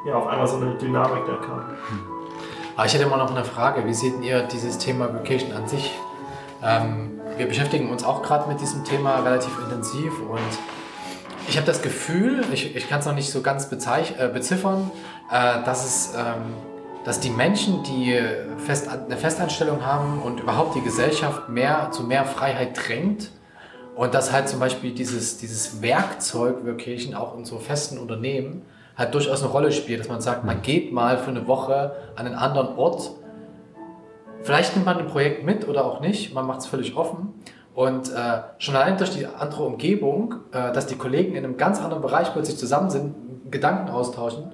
ja, 0.06 0.14
auf 0.14 0.28
einmal 0.28 0.46
so 0.46 0.56
eine 0.56 0.76
Dynamik 0.76 1.26
da 1.26 1.34
kam. 1.44 1.64
Aber 2.76 2.84
ich 2.86 2.92
hätte 2.92 3.06
mal 3.06 3.16
noch 3.16 3.30
eine 3.30 3.44
Frage, 3.44 3.86
wie 3.86 3.94
seht 3.94 4.20
ihr 4.22 4.42
dieses 4.42 4.76
Thema 4.76 5.12
Vacation 5.12 5.52
an 5.52 5.66
sich? 5.66 5.92
Ähm, 6.62 7.20
wir 7.38 7.46
beschäftigen 7.46 7.90
uns 7.90 8.04
auch 8.04 8.22
gerade 8.22 8.48
mit 8.48 8.60
diesem 8.60 8.84
Thema 8.84 9.20
relativ 9.20 9.58
intensiv 9.60 10.12
und 10.20 10.40
ich 11.48 11.56
habe 11.56 11.66
das 11.66 11.80
Gefühl, 11.80 12.44
ich, 12.52 12.76
ich 12.76 12.88
kann 12.88 13.00
es 13.00 13.06
noch 13.06 13.14
nicht 13.14 13.30
so 13.30 13.40
ganz 13.40 13.70
äh, 13.72 14.28
beziffern, 14.28 14.90
äh, 15.30 15.64
dass, 15.64 15.84
es, 15.86 16.14
ähm, 16.16 16.54
dass 17.04 17.20
die 17.20 17.30
Menschen, 17.30 17.82
die 17.82 18.20
fest, 18.58 18.88
eine 18.88 19.16
Festanstellung 19.16 19.86
haben 19.86 20.20
und 20.20 20.40
überhaupt 20.40 20.74
die 20.74 20.82
Gesellschaft 20.82 21.48
mehr 21.48 21.90
zu 21.92 22.02
mehr 22.02 22.26
Freiheit 22.26 22.76
drängt 22.76 23.30
und 23.94 24.12
dass 24.12 24.32
halt 24.32 24.50
zum 24.50 24.60
Beispiel 24.60 24.92
dieses, 24.92 25.38
dieses 25.38 25.80
Werkzeug 25.80 26.66
Vacation 26.66 27.14
auch 27.14 27.38
in 27.38 27.46
so 27.46 27.58
festen 27.58 27.96
Unternehmen 27.96 28.62
halt 28.96 29.14
durchaus 29.14 29.42
eine 29.42 29.52
Rolle 29.52 29.72
spielt, 29.72 30.00
dass 30.00 30.08
man 30.08 30.20
sagt, 30.20 30.44
man 30.44 30.62
geht 30.62 30.92
mal 30.92 31.18
für 31.18 31.30
eine 31.30 31.46
Woche 31.46 31.92
an 32.16 32.26
einen 32.26 32.34
anderen 32.34 32.76
Ort 32.76 33.10
Vielleicht 34.46 34.76
nimmt 34.76 34.86
man 34.86 34.96
ein 34.98 35.08
Projekt 35.08 35.44
mit 35.44 35.66
oder 35.66 35.84
auch 35.84 35.98
nicht, 35.98 36.32
man 36.32 36.46
macht 36.46 36.60
es 36.60 36.66
völlig 36.66 36.96
offen. 36.96 37.34
Und 37.74 38.12
äh, 38.12 38.42
schon 38.58 38.76
allein 38.76 38.96
durch 38.96 39.10
die 39.10 39.26
andere 39.26 39.64
Umgebung, 39.64 40.36
äh, 40.52 40.72
dass 40.72 40.86
die 40.86 40.94
Kollegen 40.94 41.34
in 41.34 41.42
einem 41.42 41.56
ganz 41.56 41.80
anderen 41.80 42.00
Bereich 42.00 42.32
plötzlich 42.32 42.56
zusammen 42.56 42.88
sind, 42.88 43.16
Gedanken 43.50 43.90
austauschen, 43.90 44.52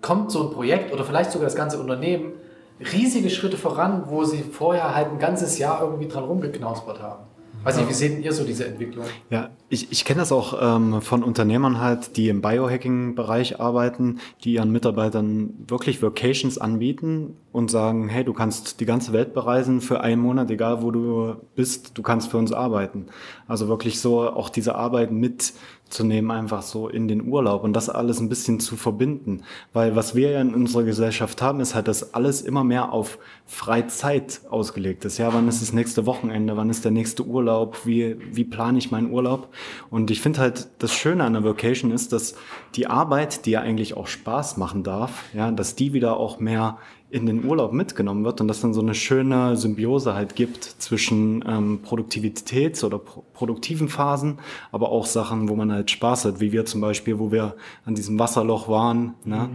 kommt 0.00 0.30
so 0.30 0.42
ein 0.42 0.54
Projekt 0.54 0.90
oder 0.90 1.04
vielleicht 1.04 1.32
sogar 1.32 1.44
das 1.44 1.54
ganze 1.54 1.78
Unternehmen 1.78 2.32
riesige 2.80 3.28
Schritte 3.28 3.58
voran, 3.58 4.04
wo 4.06 4.24
sie 4.24 4.38
vorher 4.42 4.94
halt 4.94 5.08
ein 5.08 5.18
ganzes 5.18 5.58
Jahr 5.58 5.82
irgendwie 5.82 6.08
dran 6.08 6.24
rumgeknausbert 6.24 7.02
haben. 7.02 7.24
Weiß 7.66 7.78
nicht, 7.78 7.88
wie 7.88 7.94
seht 7.94 8.24
ihr 8.24 8.32
so 8.32 8.44
diese 8.44 8.64
Entwicklung? 8.64 9.06
Ja, 9.28 9.50
ich, 9.68 9.90
ich 9.90 10.04
kenne 10.04 10.20
das 10.20 10.30
auch 10.30 10.56
ähm, 10.62 11.02
von 11.02 11.24
Unternehmern 11.24 11.80
halt, 11.80 12.16
die 12.16 12.28
im 12.28 12.40
Biohacking-Bereich 12.40 13.58
arbeiten, 13.58 14.20
die 14.44 14.52
ihren 14.52 14.70
Mitarbeitern 14.70 15.52
wirklich 15.66 16.00
Vocations 16.00 16.58
anbieten 16.58 17.34
und 17.50 17.68
sagen, 17.68 18.08
hey, 18.08 18.22
du 18.22 18.34
kannst 18.34 18.78
die 18.78 18.86
ganze 18.86 19.12
Welt 19.12 19.34
bereisen 19.34 19.80
für 19.80 20.00
einen 20.00 20.22
Monat, 20.22 20.48
egal 20.52 20.82
wo 20.82 20.92
du 20.92 21.34
bist, 21.56 21.98
du 21.98 22.02
kannst 22.02 22.30
für 22.30 22.36
uns 22.36 22.52
arbeiten. 22.52 23.06
Also 23.48 23.66
wirklich 23.66 23.98
so 23.98 24.30
auch 24.30 24.48
diese 24.48 24.76
Arbeit 24.76 25.10
mit 25.10 25.52
zu 25.88 26.04
nehmen, 26.04 26.30
einfach 26.30 26.62
so 26.62 26.88
in 26.88 27.08
den 27.08 27.28
Urlaub 27.28 27.62
und 27.62 27.72
das 27.72 27.88
alles 27.88 28.18
ein 28.20 28.28
bisschen 28.28 28.60
zu 28.60 28.76
verbinden. 28.76 29.42
Weil 29.72 29.94
was 29.94 30.14
wir 30.14 30.30
ja 30.30 30.40
in 30.40 30.54
unserer 30.54 30.82
Gesellschaft 30.82 31.40
haben, 31.42 31.60
ist 31.60 31.74
halt, 31.74 31.88
dass 31.88 32.14
alles 32.14 32.42
immer 32.42 32.64
mehr 32.64 32.92
auf 32.92 33.18
Freizeit 33.46 34.40
ausgelegt 34.50 35.04
ist. 35.04 35.18
Ja, 35.18 35.32
wann 35.32 35.48
ist 35.48 35.62
das 35.62 35.72
nächste 35.72 36.06
Wochenende? 36.06 36.56
Wann 36.56 36.70
ist 36.70 36.84
der 36.84 36.90
nächste 36.90 37.24
Urlaub? 37.24 37.86
Wie, 37.86 38.16
wie 38.34 38.44
plane 38.44 38.78
ich 38.78 38.90
meinen 38.90 39.10
Urlaub? 39.10 39.48
Und 39.90 40.10
ich 40.10 40.20
finde 40.20 40.40
halt, 40.40 40.68
das 40.78 40.92
Schöne 40.92 41.24
an 41.24 41.34
der 41.34 41.44
Vocation 41.44 41.92
ist, 41.92 42.12
dass 42.12 42.34
die 42.74 42.88
Arbeit, 42.88 43.46
die 43.46 43.52
ja 43.52 43.60
eigentlich 43.60 43.96
auch 43.96 44.08
Spaß 44.08 44.56
machen 44.56 44.82
darf, 44.82 45.24
ja, 45.32 45.50
dass 45.50 45.76
die 45.76 45.92
wieder 45.92 46.16
auch 46.16 46.40
mehr 46.40 46.78
in 47.16 47.24
den 47.24 47.46
Urlaub 47.46 47.72
mitgenommen 47.72 48.26
wird 48.26 48.42
und 48.42 48.48
dass 48.48 48.60
dann 48.60 48.74
so 48.74 48.82
eine 48.82 48.94
schöne 48.94 49.56
Symbiose 49.56 50.12
halt 50.12 50.36
gibt 50.36 50.64
zwischen 50.64 51.42
ähm, 51.48 51.80
Produktivitäts- 51.82 52.84
oder 52.84 52.98
pro 52.98 53.24
produktiven 53.32 53.90
Phasen, 53.90 54.38
aber 54.72 54.90
auch 54.90 55.04
Sachen, 55.04 55.50
wo 55.50 55.56
man 55.56 55.70
halt 55.70 55.90
Spaß 55.90 56.24
hat, 56.24 56.40
wie 56.40 56.52
wir 56.52 56.64
zum 56.64 56.80
Beispiel, 56.80 57.18
wo 57.18 57.32
wir 57.32 57.54
an 57.84 57.94
diesem 57.94 58.18
Wasserloch 58.18 58.66
waren. 58.68 59.14
Ne? 59.24 59.50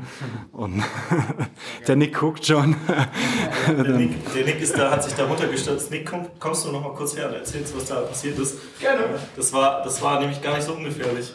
Und 0.52 0.84
der 1.88 1.96
Nick 1.96 2.16
guckt 2.16 2.46
schon. 2.46 2.76
der, 3.68 3.98
Nick, 3.98 4.34
der 4.36 4.46
Nick 4.46 4.62
ist 4.62 4.78
da, 4.78 4.92
hat 4.92 5.04
sich 5.04 5.14
da 5.14 5.26
runtergestürzt. 5.26 5.90
Nick, 5.90 6.08
komm, 6.08 6.28
kommst 6.40 6.66
du 6.66 6.72
noch 6.72 6.84
mal 6.84 6.94
kurz 6.94 7.18
her 7.18 7.30
und 7.30 7.34
erzählst, 7.34 7.76
was 7.76 7.86
da 7.86 8.02
passiert 8.02 8.38
ist? 8.38 8.60
Gerne. 8.80 9.06
Das 9.36 9.52
war, 9.52 9.82
das 9.84 10.00
war 10.02 10.20
nämlich 10.20 10.42
gar 10.44 10.56
nicht 10.56 10.66
so 10.66 10.74
ungefährlich. 10.74 11.34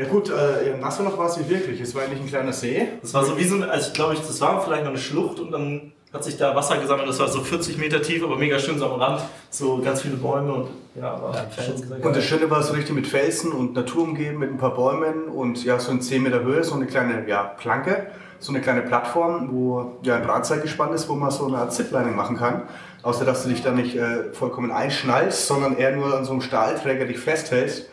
Ja 0.00 0.06
gut, 0.06 0.30
äh, 0.30 0.70
im 0.70 0.82
Wasserloch 0.82 1.18
war 1.18 1.26
es 1.26 1.36
nicht 1.36 1.50
wirklich. 1.50 1.78
Es 1.78 1.94
war 1.94 2.04
eigentlich 2.04 2.20
ein 2.20 2.26
kleiner 2.26 2.54
See. 2.54 2.88
Das 3.02 3.12
war 3.12 3.22
so 3.22 3.36
wie 3.36 3.44
so 3.44 3.56
ein, 3.56 3.64
also 3.64 3.88
ich 3.88 3.92
glaube, 3.92 4.14
das 4.14 4.40
war 4.40 4.62
vielleicht 4.62 4.84
noch 4.84 4.92
eine 4.92 4.98
Schlucht 4.98 5.38
und 5.40 5.52
dann 5.52 5.92
hat 6.10 6.24
sich 6.24 6.38
da 6.38 6.56
Wasser 6.56 6.78
gesammelt. 6.78 7.06
Das 7.06 7.18
war 7.18 7.28
so 7.28 7.42
40 7.42 7.76
Meter 7.76 8.00
tief, 8.00 8.24
aber 8.24 8.38
mega 8.38 8.58
schön 8.58 8.78
so 8.78 8.86
am 8.86 8.98
Rand. 8.98 9.20
So 9.50 9.78
ganz 9.82 10.00
viele 10.00 10.16
Bäume 10.16 10.54
und 10.54 10.68
ja, 10.94 11.20
war 11.20 11.34
ja, 11.34 11.46
schon 11.62 11.92
Und 12.00 12.16
das 12.16 12.24
Schöne 12.24 12.48
war 12.48 12.62
so 12.62 12.72
richtig 12.72 12.94
mit 12.94 13.06
Felsen 13.06 13.52
und 13.52 13.74
Natur 13.74 14.04
umgeben, 14.04 14.38
mit 14.38 14.48
ein 14.48 14.56
paar 14.56 14.74
Bäumen 14.74 15.28
und 15.28 15.62
ja, 15.66 15.78
so 15.78 15.92
in 15.92 16.00
10 16.00 16.22
Meter 16.22 16.42
Höhe, 16.44 16.64
so 16.64 16.76
eine 16.76 16.86
kleine 16.86 17.28
ja, 17.28 17.42
Planke, 17.42 18.06
so 18.38 18.52
eine 18.52 18.62
kleine 18.62 18.80
Plattform, 18.80 19.50
wo 19.52 19.98
ja 20.02 20.16
ein 20.16 20.22
Drahtseil 20.22 20.60
gespannt 20.60 20.94
ist, 20.94 21.10
wo 21.10 21.14
man 21.14 21.30
so 21.30 21.46
eine 21.46 21.58
Art 21.58 21.74
Ziplining 21.74 22.16
machen 22.16 22.38
kann. 22.38 22.62
Außer 23.02 23.26
dass 23.26 23.42
du 23.42 23.50
dich 23.50 23.62
da 23.62 23.72
nicht 23.72 23.96
äh, 23.96 24.32
vollkommen 24.32 24.72
einschnallst, 24.72 25.46
sondern 25.46 25.76
eher 25.76 25.94
nur 25.94 26.16
an 26.16 26.24
so 26.24 26.32
einem 26.32 26.40
Stahlträger 26.40 27.04
dich 27.04 27.18
festhältst. 27.18 27.90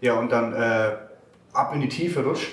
Ja, 0.00 0.14
und 0.14 0.30
dann 0.30 0.52
äh, 0.52 0.90
ab 1.52 1.72
in 1.74 1.80
die 1.80 1.88
Tiefe 1.88 2.24
rutscht. 2.24 2.48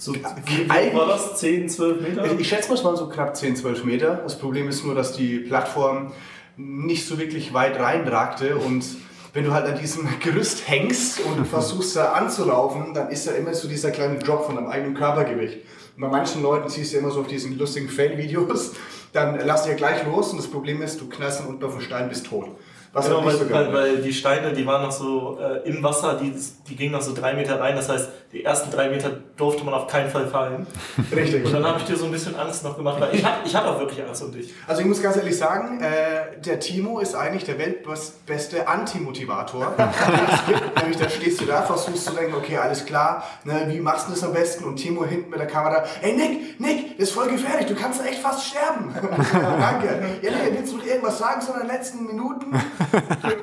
So, 0.00 0.14
wie 0.14 0.68
war 0.68 1.06
das? 1.08 1.36
10, 1.38 1.68
12 1.68 2.00
Meter? 2.00 2.38
Ich 2.38 2.48
schätze 2.48 2.68
mal, 2.68 2.74
es 2.76 2.84
waren 2.84 2.96
so 2.96 3.08
knapp 3.08 3.36
10, 3.36 3.56
12 3.56 3.84
Meter. 3.84 4.20
Das 4.22 4.38
Problem 4.38 4.68
ist 4.68 4.84
nur, 4.84 4.94
dass 4.94 5.12
die 5.12 5.38
Plattform 5.38 6.12
nicht 6.56 7.06
so 7.06 7.18
wirklich 7.18 7.52
weit 7.52 7.78
reinragte 7.78 8.56
und 8.56 8.84
wenn 9.32 9.44
du 9.44 9.52
halt 9.52 9.66
an 9.66 9.78
diesem 9.78 10.08
Gerüst 10.20 10.68
hängst 10.68 11.20
und 11.20 11.46
versuchst 11.46 11.96
da 11.96 12.12
anzulaufen, 12.12 12.94
dann 12.94 13.10
ist 13.10 13.26
da 13.26 13.32
immer 13.32 13.54
so 13.54 13.68
dieser 13.68 13.90
kleine 13.90 14.18
Drop 14.18 14.46
von 14.46 14.56
deinem 14.56 14.68
eigenen 14.68 14.94
Körpergewicht. 14.94 15.58
Und 15.96 16.02
bei 16.02 16.08
manchen 16.08 16.42
Leuten 16.42 16.68
siehst 16.68 16.92
du 16.92 16.98
immer 16.98 17.10
so 17.10 17.20
auf 17.20 17.26
diesen 17.26 17.58
lustigen 17.58 17.88
Fail-Videos, 17.88 18.74
dann 19.12 19.38
lass 19.44 19.64
dir 19.64 19.74
gleich 19.74 20.04
los 20.06 20.30
und 20.30 20.38
das 20.38 20.48
Problem 20.48 20.82
ist, 20.82 21.00
du 21.00 21.08
knallst 21.08 21.40
dann 21.40 21.46
unten 21.46 21.64
auf 21.64 21.72
den 21.72 21.82
Stein 21.82 22.08
bis 22.08 22.22
tot. 22.22 22.46
Was 22.92 23.06
genau, 23.06 23.24
weil, 23.24 23.36
so 23.36 23.50
weil, 23.50 23.72
weil, 23.72 23.96
die 23.98 24.12
Steine, 24.12 24.52
die 24.54 24.66
waren 24.66 24.82
noch 24.82 24.92
so 24.92 25.38
äh, 25.40 25.68
im 25.68 25.82
Wasser, 25.82 26.18
die, 26.20 26.32
die 26.68 26.74
gingen 26.74 26.92
noch 26.92 27.02
so 27.02 27.14
drei 27.14 27.34
Meter 27.34 27.60
rein. 27.60 27.76
Das 27.76 27.88
heißt, 27.88 28.08
die 28.32 28.44
ersten 28.44 28.70
drei 28.70 28.90
Meter 28.90 29.10
durfte 29.36 29.64
man 29.64 29.72
auf 29.72 29.86
keinen 29.86 30.10
Fall 30.10 30.26
fallen. 30.26 30.66
Richtig. 31.12 31.46
Und 31.46 31.52
dann 31.52 31.64
habe 31.64 31.78
ich 31.78 31.86
dir 31.86 31.96
so 31.96 32.04
ein 32.04 32.10
bisschen 32.10 32.36
Angst 32.36 32.62
noch 32.62 32.76
gemacht, 32.76 33.00
weil 33.00 33.14
ich, 33.14 33.24
ich 33.46 33.56
hatte 33.56 33.70
auch 33.70 33.78
wirklich 33.78 34.02
Angst 34.04 34.22
um 34.22 34.32
dich. 34.32 34.52
Also 34.66 34.82
ich 34.82 34.86
muss 34.86 35.02
ganz 35.02 35.16
ehrlich 35.16 35.36
sagen, 35.36 35.80
äh, 35.80 36.38
der 36.38 36.60
Timo 36.60 36.98
ist 36.98 37.14
eigentlich 37.14 37.44
der 37.44 37.58
weltbeste 37.58 38.68
Antimotivator, 38.68 39.74
Nämlich 40.80 40.98
da 40.98 41.08
stehst 41.08 41.40
du 41.40 41.46
da, 41.46 41.62
versuchst 41.62 42.04
zu 42.04 42.12
denken, 42.12 42.34
okay, 42.34 42.58
alles 42.58 42.84
klar, 42.84 43.24
ne, 43.44 43.66
wie 43.68 43.80
machst 43.80 44.08
du 44.08 44.12
das 44.12 44.22
am 44.22 44.34
besten? 44.34 44.64
Und 44.64 44.76
Timo 44.76 45.04
hinten 45.06 45.30
mit 45.30 45.38
der 45.38 45.46
Kamera, 45.46 45.84
ey 46.02 46.12
Nick, 46.14 46.60
Nick, 46.60 46.98
das 46.98 47.08
ist 47.08 47.14
voll 47.14 47.28
gefährlich, 47.28 47.66
du 47.66 47.74
kannst 47.74 48.04
echt 48.04 48.20
fast 48.20 48.46
sterben. 48.46 48.94
Danke. 49.32 50.18
Ja, 50.20 50.30
nee, 50.30 50.52
willst 50.52 50.72
du 50.72 50.78
noch 50.78 50.86
irgendwas 50.86 51.18
sagen 51.18 51.40
so 51.40 51.52
in 51.54 51.60
den 51.60 51.68
letzten 51.68 52.06
Minuten? 52.06 52.54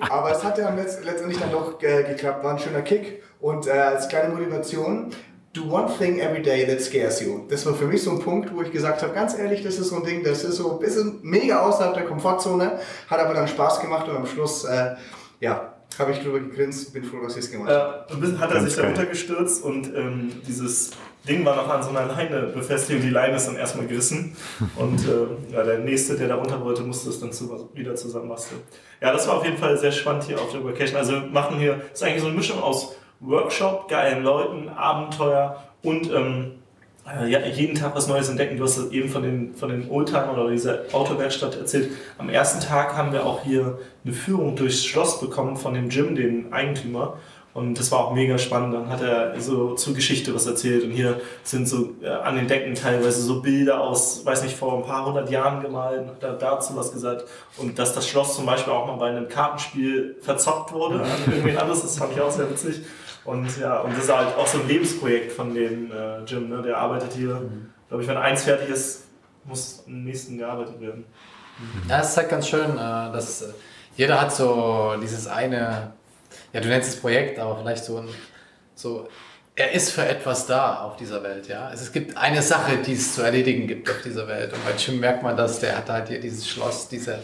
Aber 0.09 0.31
es 0.31 0.43
hat 0.43 0.57
ja 0.57 0.69
letztendlich 0.69 1.39
dann 1.39 1.51
doch 1.51 1.81
äh, 1.81 2.03
geklappt, 2.03 2.43
war 2.43 2.51
ein 2.51 2.59
schöner 2.59 2.81
Kick. 2.81 3.23
Und 3.39 3.67
äh, 3.67 3.71
als 3.71 4.07
kleine 4.07 4.33
Motivation, 4.33 5.11
do 5.53 5.63
one 5.63 5.87
thing 5.97 6.19
every 6.19 6.41
day 6.41 6.65
that 6.65 6.81
scares 6.81 7.21
you. 7.21 7.45
Das 7.49 7.65
war 7.65 7.73
für 7.73 7.85
mich 7.85 8.03
so 8.03 8.11
ein 8.11 8.19
Punkt, 8.19 8.53
wo 8.53 8.61
ich 8.61 8.71
gesagt 8.71 9.01
habe, 9.01 9.13
ganz 9.13 9.37
ehrlich, 9.37 9.63
das 9.63 9.77
ist 9.77 9.89
so 9.89 9.97
ein 9.97 10.03
Ding, 10.03 10.23
das 10.23 10.43
ist 10.43 10.57
so 10.57 10.73
ein 10.73 10.79
bisschen 10.79 11.19
mega 11.21 11.61
außerhalb 11.61 11.93
der 11.93 12.05
Komfortzone, 12.05 12.79
hat 13.09 13.19
aber 13.19 13.33
dann 13.33 13.47
Spaß 13.47 13.79
gemacht 13.81 14.07
und 14.07 14.17
am 14.17 14.25
Schluss, 14.25 14.65
äh, 14.65 14.95
ja, 15.39 15.73
habe 15.97 16.11
ich 16.11 16.19
drüber 16.19 16.39
gegrinst, 16.39 16.93
bin 16.93 17.03
froh, 17.03 17.21
dass 17.23 17.37
ich 17.37 17.45
es 17.45 17.51
gemacht 17.51 17.69
habe. 17.69 18.05
Äh, 18.09 18.13
ein 18.13 18.39
hat 18.39 18.51
er 18.51 18.61
sich 18.61 18.75
da 18.75 18.83
runtergestürzt 18.83 19.63
und 19.63 19.95
ähm, 19.95 20.31
dieses 20.45 20.91
Ding 21.27 21.45
war 21.45 21.55
noch 21.55 21.69
an 21.69 21.81
so 21.81 21.89
einer 21.89 22.05
Leine 22.05 22.47
befestigt 22.47 22.99
und 22.99 23.05
die 23.05 23.11
Leine 23.11 23.37
ist 23.37 23.47
dann 23.47 23.55
erstmal 23.55 23.87
gerissen. 23.87 24.35
Und 24.75 24.99
äh, 25.07 25.53
ja, 25.53 25.63
der 25.63 25.79
Nächste, 25.79 26.15
der 26.15 26.27
da 26.27 26.35
runter 26.35 26.63
wollte, 26.63 26.83
musste 26.83 27.09
es 27.09 27.19
dann 27.19 27.33
zu, 27.33 27.69
wieder 27.73 27.95
zusammenbasteln. 27.95 28.61
Ja, 29.01 29.11
das 29.11 29.27
war 29.27 29.37
auf 29.37 29.45
jeden 29.45 29.57
Fall 29.57 29.75
sehr 29.77 29.91
spannend 29.91 30.25
hier 30.25 30.39
auf 30.39 30.51
der 30.51 30.63
Vacation. 30.63 30.97
Also 30.97 31.13
wir 31.13 31.21
machen 31.21 31.57
hier, 31.57 31.81
ist 31.91 32.03
eigentlich 32.03 32.21
so 32.21 32.27
eine 32.27 32.35
Mischung 32.35 32.61
aus 32.61 32.95
Workshop, 33.19 33.87
geilen 33.87 34.23
Leuten, 34.23 34.69
Abenteuer 34.69 35.63
und 35.83 36.11
ähm, 36.11 36.51
äh, 37.07 37.29
ja, 37.29 37.39
jeden 37.45 37.75
Tag 37.75 37.95
was 37.95 38.07
Neues 38.07 38.29
entdecken. 38.29 38.57
Du 38.57 38.63
hast 38.63 38.91
eben 38.91 39.09
von 39.09 39.21
den, 39.21 39.53
von 39.53 39.69
den 39.69 39.89
Oldtimern 39.89 40.31
oder 40.31 40.49
dieser 40.49 40.83
Autowerkstatt 40.91 41.55
erzählt. 41.55 41.91
Am 42.17 42.29
ersten 42.29 42.59
Tag 42.59 42.95
haben 42.97 43.11
wir 43.13 43.25
auch 43.25 43.43
hier 43.43 43.79
eine 44.03 44.13
Führung 44.13 44.55
durchs 44.55 44.83
Schloss 44.83 45.19
bekommen 45.19 45.55
von 45.55 45.73
dem 45.73 45.89
Jim, 45.89 46.15
dem 46.15 46.51
Eigentümer. 46.51 47.17
Und 47.53 47.79
das 47.79 47.89
war 47.89 47.99
auch 47.99 48.13
mega 48.13 48.37
spannend. 48.37 48.73
Dann 48.73 48.89
hat 48.89 49.01
er 49.01 49.39
so 49.39 49.75
zur 49.75 49.93
Geschichte 49.93 50.35
was 50.35 50.45
erzählt. 50.45 50.83
Und 50.83 50.91
hier 50.91 51.21
sind 51.43 51.69
so 51.69 51.91
äh, 52.01 52.09
an 52.09 52.35
den 52.35 52.47
Decken 52.47 52.75
teilweise 52.75 53.21
so 53.21 53.41
Bilder 53.41 53.79
aus, 53.79 54.25
weiß 54.25 54.43
nicht, 54.43 54.57
vor 54.57 54.75
ein 54.75 54.83
paar 54.83 55.05
hundert 55.05 55.29
Jahren 55.29 55.61
gemalt. 55.61 56.01
Und 56.01 56.09
hat 56.09 56.23
er 56.23 56.33
dazu 56.33 56.75
was 56.75 56.91
gesagt. 56.91 57.23
Und 57.57 57.79
dass 57.79 57.93
das 57.93 58.09
Schloss 58.09 58.35
zum 58.35 58.45
Beispiel 58.45 58.73
auch 58.73 58.87
mal 58.87 58.97
bei 58.97 59.09
einem 59.09 59.29
Kartenspiel 59.29 60.17
verzockt 60.19 60.73
wurde 60.73 61.01
an 61.01 61.09
irgendwen 61.27 61.57
anderes, 61.57 61.83
das 61.83 61.97
fand 61.97 62.11
ich 62.11 62.19
auch 62.19 62.31
sehr 62.31 62.49
witzig. 62.49 62.81
Und 63.25 63.59
ja, 63.59 63.79
und 63.79 63.91
das 63.91 64.05
ist 64.05 64.15
halt 64.15 64.35
auch 64.37 64.47
so 64.47 64.59
ein 64.59 64.67
Lebensprojekt 64.67 65.31
von 65.31 65.53
dem 65.53 65.91
äh, 65.91 66.23
Jim. 66.25 66.49
Ne? 66.49 66.61
Der 66.61 66.77
arbeitet 66.77 67.13
hier, 67.13 67.35
mhm. 67.35 67.71
glaube 67.89 68.03
ich, 68.03 68.09
wenn 68.09 68.17
eins 68.17 68.43
fertig 68.43 68.69
ist, 68.69 69.05
muss 69.43 69.83
im 69.87 70.03
nächsten 70.03 70.37
gearbeitet 70.37 70.79
werden. 70.79 71.05
Ja, 71.89 72.01
es 72.01 72.09
ist 72.09 72.17
halt 72.17 72.29
ganz 72.29 72.47
schön, 72.47 72.71
äh, 72.71 72.77
dass 72.77 73.41
äh, 73.41 73.53
jeder 73.97 74.21
hat 74.21 74.33
so 74.33 74.95
dieses 75.01 75.27
eine 75.27 75.93
ja, 76.55 76.61
du 76.61 76.69
nennst 76.69 76.89
es 76.89 76.95
Projekt, 77.01 77.37
aber 77.37 77.57
vielleicht 77.57 77.83
so 77.83 77.97
ein, 77.97 78.07
so, 78.75 79.09
er 79.55 79.73
ist 79.73 79.91
für 79.91 80.05
etwas 80.05 80.45
da 80.47 80.83
auf 80.83 80.95
dieser 80.95 81.21
Welt, 81.21 81.49
ja. 81.49 81.69
Es 81.73 81.91
gibt 81.91 82.15
eine 82.17 82.41
Sache, 82.41 82.77
die 82.77 82.93
es 82.93 83.13
zu 83.13 83.23
erledigen 83.23 83.67
gibt 83.67 83.89
auf 83.89 84.01
dieser 84.01 84.25
Welt. 84.29 84.53
Und 84.53 84.63
bei 84.65 84.71
Jim 84.77 85.01
merkt 85.01 85.21
man 85.21 85.35
das, 85.35 85.59
der 85.59 85.77
hat 85.77 85.89
halt 85.89 86.07
hier 86.07 86.19
dieses 86.21 86.47
Schloss, 86.47 86.87
diese, 86.87 87.19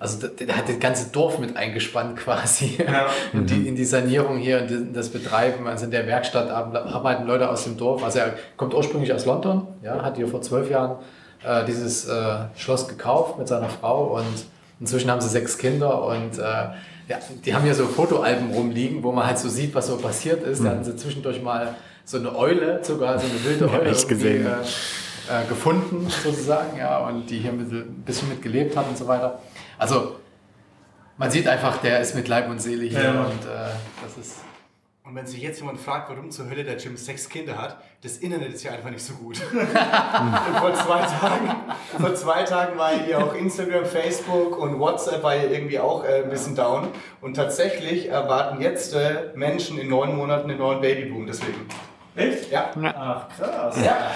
also 0.00 0.26
der 0.26 0.56
hat 0.56 0.66
das 0.66 0.80
ganze 0.80 1.10
Dorf 1.12 1.38
mit 1.38 1.58
eingespannt 1.58 2.16
quasi 2.16 2.78
ja. 2.78 3.10
in, 3.34 3.44
die, 3.44 3.68
in 3.68 3.76
die 3.76 3.84
Sanierung 3.84 4.38
hier 4.38 4.62
und 4.62 4.96
das 4.96 5.10
Betreiben. 5.10 5.66
Also 5.66 5.84
in 5.84 5.90
der 5.90 6.06
Werkstatt 6.06 6.48
arbeiten 6.50 7.26
Leute 7.26 7.50
aus 7.50 7.64
dem 7.64 7.76
Dorf. 7.76 8.02
Also 8.02 8.20
er 8.20 8.34
kommt 8.56 8.72
ursprünglich 8.72 9.12
aus 9.12 9.26
London, 9.26 9.68
ja, 9.82 10.02
hat 10.02 10.16
hier 10.16 10.26
vor 10.26 10.40
zwölf 10.40 10.70
Jahren 10.70 10.96
äh, 11.44 11.66
dieses 11.66 12.08
äh, 12.08 12.36
Schloss 12.56 12.88
gekauft 12.88 13.38
mit 13.38 13.46
seiner 13.46 13.68
Frau 13.68 14.16
und 14.16 14.46
inzwischen 14.80 15.10
haben 15.10 15.20
sie 15.20 15.28
sechs 15.28 15.58
Kinder 15.58 16.02
und 16.06 16.38
äh, 16.38 16.42
ja, 16.42 17.18
die 17.44 17.54
haben 17.54 17.66
ja 17.66 17.74
so 17.74 17.84
Fotoalben 17.84 18.52
rumliegen, 18.52 19.02
wo 19.02 19.12
man 19.12 19.26
halt 19.26 19.38
so 19.38 19.50
sieht, 19.50 19.74
was 19.74 19.88
so 19.88 19.98
passiert 19.98 20.42
ist. 20.44 20.60
Mhm. 20.60 20.64
Da 20.64 20.70
hatten 20.70 20.84
sie 20.84 20.96
zwischendurch 20.96 21.42
mal 21.42 21.74
so 22.06 22.16
eine 22.16 22.34
Eule, 22.34 22.80
sogar 22.82 23.18
so 23.18 23.26
eine 23.26 23.44
wilde 23.44 23.70
Eule 23.78 23.92
ja, 23.92 24.08
gesehen. 24.08 24.46
Äh, 24.46 24.50
äh, 25.28 25.46
gefunden, 25.48 26.08
sozusagen, 26.08 26.78
ja, 26.78 26.98
und 26.98 27.28
die 27.28 27.38
hier 27.38 27.50
ein 27.50 28.02
bisschen 28.04 28.28
mit 28.28 28.42
gelebt 28.42 28.76
hat 28.76 28.88
und 28.88 28.96
so 28.96 29.06
weiter. 29.06 29.40
Also 29.78 30.16
man 31.16 31.30
sieht 31.30 31.46
einfach, 31.48 31.78
der 31.78 32.00
ist 32.00 32.14
mit 32.14 32.28
Leib 32.28 32.48
und 32.48 32.60
Seele 32.60 32.84
hier 32.84 33.02
ja. 33.02 33.24
und 33.24 33.44
äh, 33.44 33.70
das 34.02 34.16
ist 34.16 34.36
und 35.10 35.16
wenn 35.16 35.26
sich 35.26 35.42
jetzt 35.42 35.58
jemand 35.58 35.80
fragt, 35.80 36.08
warum 36.08 36.30
zur 36.30 36.48
Hölle 36.48 36.62
der 36.62 36.76
Jim 36.76 36.96
sechs 36.96 37.28
Kinder 37.28 37.58
hat, 37.58 37.78
das 38.00 38.18
Internet 38.18 38.52
ist 38.52 38.62
ja 38.62 38.70
einfach 38.70 38.90
nicht 38.90 39.02
so 39.02 39.14
gut. 39.14 39.38
vor, 40.60 40.74
zwei 40.74 41.00
Tagen, 41.00 41.50
vor 41.98 42.14
zwei 42.14 42.44
Tagen 42.44 42.78
war 42.78 42.92
hier 42.92 43.18
auch 43.18 43.34
Instagram, 43.34 43.86
Facebook 43.86 44.56
und 44.56 44.78
WhatsApp 44.78 45.24
war 45.24 45.34
hier 45.34 45.50
irgendwie 45.50 45.80
auch 45.80 46.04
äh, 46.04 46.22
ein 46.22 46.30
bisschen 46.30 46.54
down. 46.54 46.86
Und 47.20 47.34
tatsächlich 47.34 48.08
erwarten 48.08 48.60
jetzt 48.60 48.94
äh, 48.94 49.32
Menschen 49.34 49.78
in 49.78 49.88
neun 49.88 50.16
Monaten 50.16 50.48
einen 50.48 50.60
neuen 50.60 50.80
Babyboom. 50.80 51.26
Deswegen. 51.26 51.66
Echt? 52.16 52.50
Ja. 52.50 52.70
Ach, 52.96 53.28
krass. 53.28 53.76
Ja. 53.84 54.10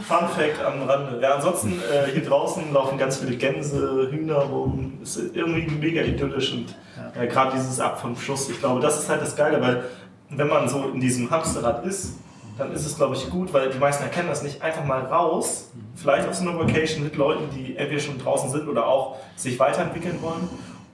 Fun 0.00 0.28
Fact 0.28 0.64
am 0.64 0.88
Rande. 0.88 1.20
Ja, 1.20 1.34
ansonsten 1.34 1.72
äh, 1.72 2.10
hier 2.10 2.24
draußen 2.24 2.72
laufen 2.72 2.96
ganz 2.96 3.18
viele 3.18 3.36
Gänse, 3.36 4.08
Hühner 4.10 4.38
rum. 4.38 4.98
Ist 5.02 5.18
irgendwie 5.34 5.70
mega 5.70 6.02
idyllisch 6.02 6.52
und 6.52 6.74
ja. 6.96 7.22
Äh, 7.22 7.26
gerade 7.26 7.52
dieses 7.56 7.78
Ab 7.80 8.00
vom 8.00 8.16
Schuss. 8.16 8.48
Ich 8.48 8.58
glaube, 8.60 8.80
das 8.80 8.98
ist 8.98 9.08
halt 9.08 9.20
das 9.20 9.36
Geile, 9.36 9.60
weil 9.60 9.84
wenn 10.30 10.48
man 10.48 10.68
so 10.68 10.88
in 10.88 11.00
diesem 11.00 11.30
Hamsterrad 11.30 11.84
ist, 11.84 12.14
dann 12.56 12.72
ist 12.72 12.86
es, 12.86 12.96
glaube 12.96 13.16
ich, 13.16 13.28
gut, 13.30 13.52
weil 13.52 13.70
die 13.70 13.78
meisten 13.78 14.04
erkennen 14.04 14.28
das 14.28 14.42
nicht, 14.42 14.62
einfach 14.62 14.84
mal 14.84 15.00
raus, 15.00 15.72
vielleicht 15.96 16.28
auf 16.28 16.34
so 16.34 16.48
einer 16.48 16.58
Vacation 16.58 17.02
mit 17.02 17.16
Leuten, 17.16 17.50
die 17.52 17.76
entweder 17.76 18.00
schon 18.00 18.18
draußen 18.18 18.48
sind 18.50 18.68
oder 18.68 18.86
auch 18.86 19.16
sich 19.34 19.58
weiterentwickeln 19.58 20.22
wollen 20.22 20.48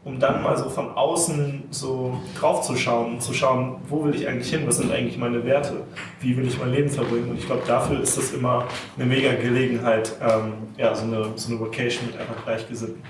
um 0.05 0.19
dann 0.19 0.43
mal 0.43 0.57
so 0.57 0.71
von 0.71 0.93
außen 0.93 1.65
so 1.71 2.19
drauf 2.39 2.63
zu 2.63 2.75
schauen 2.75 3.21
zu 3.21 3.35
schauen, 3.35 3.77
wo 3.89 4.05
will 4.05 4.15
ich 4.15 4.27
eigentlich 4.27 4.51
hin, 4.51 4.63
was 4.67 4.79
sind 4.79 4.91
eigentlich 4.91 5.19
meine 5.19 5.45
Werte, 5.45 5.85
wie 6.21 6.37
will 6.37 6.47
ich 6.47 6.59
mein 6.59 6.73
Leben 6.73 6.89
verbringen. 6.89 7.31
Und 7.31 7.39
ich 7.39 7.47
glaube, 7.47 7.63
dafür 7.67 8.01
ist 8.01 8.17
das 8.17 8.33
immer 8.33 8.65
eine 8.97 9.07
mega 9.07 9.35
Gelegenheit, 9.35 10.17
ähm, 10.23 10.53
ja, 10.79 10.95
so 10.95 11.05
eine, 11.05 11.29
so 11.37 11.51
eine 11.51 11.61
Vacation 11.61 12.07
mit 12.07 12.19
einfach 12.19 12.43
Gleichgesinnten. 12.45 13.03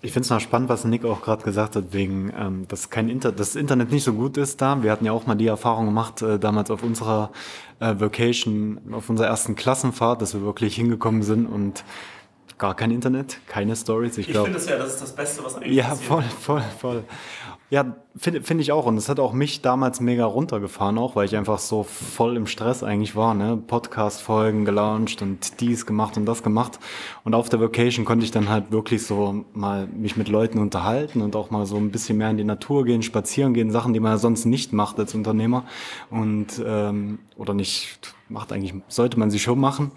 Ich 0.00 0.12
finde 0.12 0.26
es 0.26 0.30
noch 0.30 0.38
spannend, 0.38 0.68
was 0.68 0.84
Nick 0.84 1.04
auch 1.04 1.22
gerade 1.22 1.42
gesagt 1.42 1.74
hat, 1.74 1.92
wegen, 1.92 2.32
ähm, 2.38 2.66
dass 2.68 2.88
kein 2.88 3.08
Inter 3.08 3.32
das 3.32 3.56
Internet 3.56 3.90
nicht 3.90 4.04
so 4.04 4.12
gut 4.12 4.36
ist 4.36 4.62
da. 4.62 4.80
Wir 4.80 4.92
hatten 4.92 5.04
ja 5.04 5.10
auch 5.10 5.26
mal 5.26 5.34
die 5.34 5.48
Erfahrung 5.48 5.86
gemacht, 5.86 6.22
äh, 6.22 6.38
damals 6.38 6.70
auf 6.70 6.84
unserer 6.84 7.32
äh, 7.80 7.94
Vacation, 7.98 8.78
auf 8.92 9.10
unserer 9.10 9.26
ersten 9.26 9.56
Klassenfahrt, 9.56 10.22
dass 10.22 10.34
wir 10.34 10.42
wirklich 10.42 10.76
hingekommen 10.76 11.22
sind 11.22 11.46
und 11.46 11.82
gar 12.58 12.74
kein 12.74 12.90
Internet, 12.90 13.38
keine 13.46 13.74
Stories. 13.76 14.18
Ich, 14.18 14.28
ich 14.28 14.36
finde 14.36 14.58
es 14.58 14.68
ja, 14.68 14.76
das 14.76 14.94
ist 14.94 15.02
das 15.02 15.14
Beste, 15.14 15.44
was 15.44 15.56
eigentlich 15.56 15.76
Ja, 15.76 15.94
voll, 15.94 16.22
voll, 16.22 16.62
voll. 16.78 17.04
Ja, 17.70 17.96
finde 18.16 18.42
find 18.42 18.62
ich 18.62 18.72
auch. 18.72 18.86
Und 18.86 18.96
es 18.96 19.10
hat 19.10 19.20
auch 19.20 19.34
mich 19.34 19.60
damals 19.60 20.00
mega 20.00 20.24
runtergefahren, 20.24 20.96
auch 20.96 21.16
weil 21.16 21.26
ich 21.26 21.36
einfach 21.36 21.58
so 21.58 21.82
voll 21.82 22.36
im 22.36 22.46
Stress 22.46 22.82
eigentlich 22.82 23.14
war. 23.14 23.34
Ne? 23.34 23.58
Podcast-Folgen 23.58 24.64
gelauncht 24.64 25.20
und 25.20 25.60
dies 25.60 25.84
gemacht 25.84 26.16
und 26.16 26.24
das 26.24 26.42
gemacht. 26.42 26.78
Und 27.24 27.34
auf 27.34 27.50
der 27.50 27.60
Vacation 27.60 28.06
konnte 28.06 28.24
ich 28.24 28.30
dann 28.30 28.48
halt 28.48 28.72
wirklich 28.72 29.06
so 29.06 29.44
mal 29.52 29.86
mich 29.86 30.16
mit 30.16 30.28
Leuten 30.28 30.58
unterhalten 30.58 31.20
und 31.20 31.36
auch 31.36 31.50
mal 31.50 31.66
so 31.66 31.76
ein 31.76 31.90
bisschen 31.90 32.16
mehr 32.16 32.30
in 32.30 32.38
die 32.38 32.44
Natur 32.44 32.86
gehen, 32.86 33.02
spazieren 33.02 33.52
gehen, 33.52 33.70
Sachen, 33.70 33.92
die 33.92 34.00
man 34.00 34.12
ja 34.12 34.18
sonst 34.18 34.46
nicht 34.46 34.72
macht 34.72 34.98
als 34.98 35.14
Unternehmer. 35.14 35.64
Und 36.10 36.62
ähm, 36.64 37.18
oder 37.36 37.52
nicht 37.52 38.14
macht 38.30 38.50
eigentlich, 38.50 38.74
sollte 38.88 39.18
man 39.18 39.30
sie 39.30 39.38
schon 39.38 39.60
machen. 39.60 39.92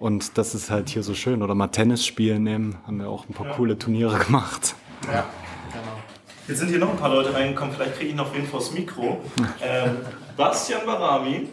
Und 0.00 0.38
das 0.38 0.54
ist 0.54 0.70
halt 0.70 0.88
hier 0.88 1.02
so 1.02 1.12
schön. 1.14 1.42
Oder 1.42 1.54
mal 1.54 1.68
Tennis 1.68 2.06
spielen 2.06 2.42
nehmen. 2.42 2.78
Haben 2.86 3.00
wir 3.00 3.08
auch 3.10 3.28
ein 3.28 3.34
paar 3.34 3.48
ja. 3.48 3.52
coole 3.52 3.78
Turniere 3.78 4.18
gemacht. 4.18 4.74
Ja, 5.04 5.26
genau. 5.70 6.00
Jetzt 6.48 6.58
sind 6.58 6.68
hier 6.68 6.78
noch 6.78 6.90
ein 6.90 6.96
paar 6.96 7.10
Leute 7.10 7.34
reingekommen. 7.34 7.74
Vielleicht 7.74 7.96
kriege 7.96 8.10
ich 8.10 8.16
noch 8.16 8.34
wen 8.34 8.46
vors 8.46 8.72
Mikro. 8.72 9.20
Ähm, 9.62 9.98
Bastian 10.38 10.86
Barami. 10.86 11.50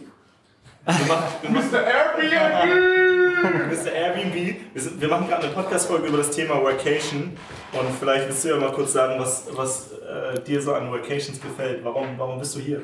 Mr. 0.86 1.84
Airbnb! 1.84 3.70
Mr. 3.70 3.92
Airbnb. 3.92 4.56
Wir, 4.72 4.82
sind, 4.82 4.98
wir 4.98 5.08
machen 5.08 5.28
gerade 5.28 5.42
eine 5.42 5.52
Podcast-Folge 5.52 6.08
über 6.08 6.16
das 6.16 6.30
Thema 6.30 6.54
Workation. 6.62 7.36
Und 7.72 7.94
vielleicht 8.00 8.28
willst 8.28 8.44
du 8.44 8.48
ja 8.48 8.56
mal 8.56 8.72
kurz 8.72 8.94
sagen, 8.94 9.20
was, 9.20 9.44
was 9.52 9.90
äh, 9.92 10.40
dir 10.40 10.62
so 10.62 10.72
an 10.72 10.90
Workations 10.90 11.38
gefällt. 11.38 11.84
Warum, 11.84 12.06
warum 12.16 12.38
bist 12.38 12.56
du 12.56 12.60
hier? 12.60 12.80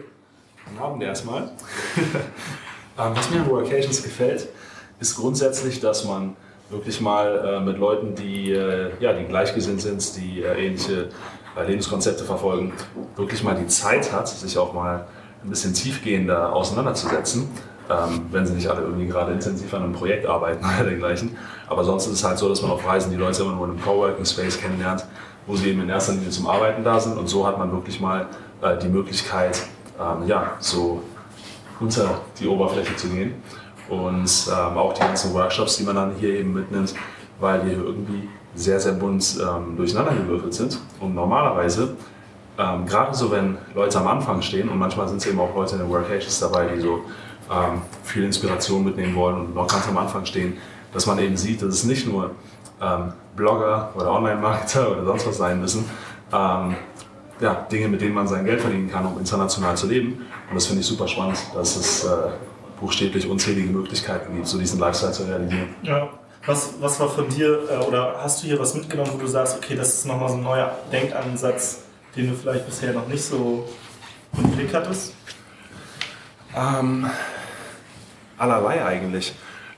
Guten 0.66 0.78
Abend 0.78 1.02
erstmal. 1.02 1.50
Ähm, 2.96 3.10
was 3.12 3.28
mir 3.28 3.40
an 3.40 3.50
Workations 3.50 4.04
gefällt, 4.04 4.48
ist 5.04 5.16
grundsätzlich, 5.16 5.80
dass 5.80 6.06
man 6.06 6.34
wirklich 6.70 7.02
mal 7.02 7.58
äh, 7.58 7.60
mit 7.60 7.76
Leuten, 7.76 8.14
die, 8.14 8.52
äh, 8.52 8.90
ja, 9.00 9.12
die 9.12 9.24
gleichgesinnt 9.24 9.82
sind, 9.82 10.16
die 10.16 10.42
äh, 10.42 10.66
ähnliche 10.66 11.10
äh, 11.58 11.66
Lebenskonzepte 11.66 12.24
verfolgen, 12.24 12.72
wirklich 13.14 13.42
mal 13.42 13.54
die 13.54 13.66
Zeit 13.66 14.12
hat, 14.12 14.28
sich 14.28 14.56
auch 14.56 14.72
mal 14.72 15.04
ein 15.42 15.50
bisschen 15.50 15.74
tiefgehender 15.74 16.54
auseinanderzusetzen. 16.54 17.50
Ähm, 17.90 18.22
wenn 18.30 18.46
sie 18.46 18.54
nicht 18.54 18.66
alle 18.68 18.80
irgendwie 18.80 19.06
gerade 19.06 19.32
intensiv 19.32 19.74
an 19.74 19.82
einem 19.82 19.92
Projekt 19.92 20.24
arbeiten 20.24 20.64
oder 20.80 20.88
dergleichen. 20.88 21.36
Aber 21.68 21.84
sonst 21.84 22.06
ist 22.06 22.14
es 22.14 22.24
halt 22.24 22.38
so, 22.38 22.48
dass 22.48 22.62
man 22.62 22.70
auf 22.70 22.86
Reisen 22.86 23.10
die 23.10 23.18
Leute 23.18 23.42
immer 23.42 23.52
nur 23.52 23.66
in 23.66 23.72
einem 23.72 23.82
Coworking 23.82 24.24
Space 24.24 24.58
kennenlernt, 24.58 25.04
wo 25.46 25.54
sie 25.54 25.68
eben 25.68 25.82
in 25.82 25.90
erster 25.90 26.14
Linie 26.14 26.30
zum 26.30 26.46
Arbeiten 26.46 26.82
da 26.82 26.98
sind. 26.98 27.18
Und 27.18 27.28
so 27.28 27.46
hat 27.46 27.58
man 27.58 27.70
wirklich 27.72 28.00
mal 28.00 28.26
äh, 28.62 28.78
die 28.78 28.88
Möglichkeit, 28.88 29.60
ähm, 30.00 30.26
ja, 30.26 30.52
so 30.60 31.02
unter 31.78 32.22
die 32.40 32.46
Oberfläche 32.46 32.96
zu 32.96 33.08
gehen 33.08 33.34
und 33.88 34.48
ähm, 34.48 34.78
auch 34.78 34.92
die 34.94 35.00
ganzen 35.00 35.34
Workshops, 35.34 35.76
die 35.76 35.84
man 35.84 35.96
dann 35.96 36.12
hier 36.18 36.30
eben 36.30 36.54
mitnimmt, 36.54 36.94
weil 37.40 37.60
die 37.60 37.72
irgendwie 37.72 38.28
sehr, 38.54 38.80
sehr 38.80 38.92
bunt 38.92 39.36
ähm, 39.40 39.76
durcheinandergewürfelt 39.76 40.54
sind. 40.54 40.78
Und 41.00 41.14
normalerweise, 41.14 41.96
ähm, 42.58 42.86
gerade 42.86 43.14
so 43.14 43.30
wenn 43.30 43.58
Leute 43.74 43.98
am 43.98 44.06
Anfang 44.06 44.42
stehen, 44.42 44.68
und 44.68 44.78
manchmal 44.78 45.08
sind 45.08 45.18
es 45.18 45.26
eben 45.26 45.40
auch 45.40 45.54
Leute 45.54 45.74
in 45.74 45.82
den 45.82 45.90
Workations 45.90 46.40
dabei, 46.40 46.66
die 46.66 46.80
so 46.80 47.00
ähm, 47.50 47.82
viel 48.02 48.24
Inspiration 48.24 48.84
mitnehmen 48.84 49.14
wollen 49.14 49.36
und 49.36 49.54
noch 49.54 49.66
ganz 49.66 49.86
am 49.88 49.98
Anfang 49.98 50.24
stehen, 50.24 50.56
dass 50.92 51.06
man 51.06 51.18
eben 51.18 51.36
sieht, 51.36 51.60
dass 51.60 51.74
es 51.74 51.84
nicht 51.84 52.06
nur 52.06 52.30
ähm, 52.80 53.12
Blogger 53.36 53.92
oder 53.96 54.12
Online-Marketer 54.12 54.92
oder 54.92 55.04
sonst 55.04 55.26
was 55.26 55.36
sein 55.38 55.60
müssen, 55.60 55.84
ähm, 56.32 56.76
ja, 57.40 57.54
Dinge, 57.70 57.88
mit 57.88 58.00
denen 58.00 58.14
man 58.14 58.28
sein 58.28 58.44
Geld 58.44 58.60
verdienen 58.60 58.90
kann, 58.90 59.04
um 59.04 59.18
international 59.18 59.76
zu 59.76 59.88
leben. 59.88 60.24
Und 60.48 60.54
das 60.54 60.66
finde 60.66 60.80
ich 60.80 60.86
super 60.86 61.08
spannend, 61.08 61.38
dass 61.52 61.76
es 61.76 62.04
äh, 62.04 62.08
buchstäblich 62.80 63.28
unzählige 63.28 63.70
Möglichkeiten 63.70 64.34
gibt, 64.34 64.46
so 64.46 64.58
diesen 64.58 64.78
Lifestyle 64.78 65.12
zu 65.12 65.24
realisieren. 65.24 65.74
Ja. 65.82 66.10
Was, 66.46 66.74
was 66.80 67.00
war 67.00 67.08
von 67.08 67.28
dir, 67.28 67.68
äh, 67.70 67.84
oder 67.84 68.16
hast 68.22 68.42
du 68.42 68.46
hier 68.46 68.58
was 68.58 68.74
mitgenommen, 68.74 69.10
wo 69.14 69.18
du 69.18 69.26
sagst, 69.26 69.56
okay, 69.56 69.74
das 69.74 69.94
ist 69.94 70.06
nochmal 70.06 70.28
so 70.28 70.34
ein 70.34 70.42
neuer 70.42 70.76
Denkansatz, 70.92 71.84
den 72.14 72.28
du 72.28 72.34
vielleicht 72.34 72.66
bisher 72.66 72.92
noch 72.92 73.08
nicht 73.08 73.22
so 73.22 73.66
im 74.36 74.50
Blick 74.50 74.74
hattest? 74.74 75.14
Ähm, 76.54 77.06
allerlei 78.36 78.84
eigentlich. 78.84 79.34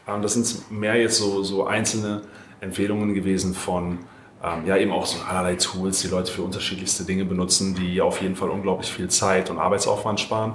Ähm, 0.09 0.23
das 0.23 0.35
sind 0.35 0.71
mehr 0.71 0.97
jetzt 0.97 1.19
so, 1.19 1.43
so 1.45 1.67
einzelne 1.67 2.23
Empfehlungen 2.61 3.15
gewesen 3.15 3.55
von 3.55 4.01
ähm, 4.43 4.67
ja 4.67 4.77
eben 4.77 4.93
auch 4.93 5.07
so 5.07 5.19
allerlei 5.29 5.57
Tools, 5.57 6.01
die 6.01 6.09
Leute 6.09 6.31
für 6.31 6.43
unterschiedlichste 6.43 7.05
Dinge 7.05 7.25
benutzen, 7.25 7.75
die 7.75 8.01
auf 8.01 8.21
jeden 8.21 8.37
Fall 8.37 8.51
unglaublich 8.51 8.91
viel 8.91 9.09
Zeit 9.09 9.51
und 9.51 9.59
Arbeitsaufwand 9.59 10.21
sparen, 10.21 10.55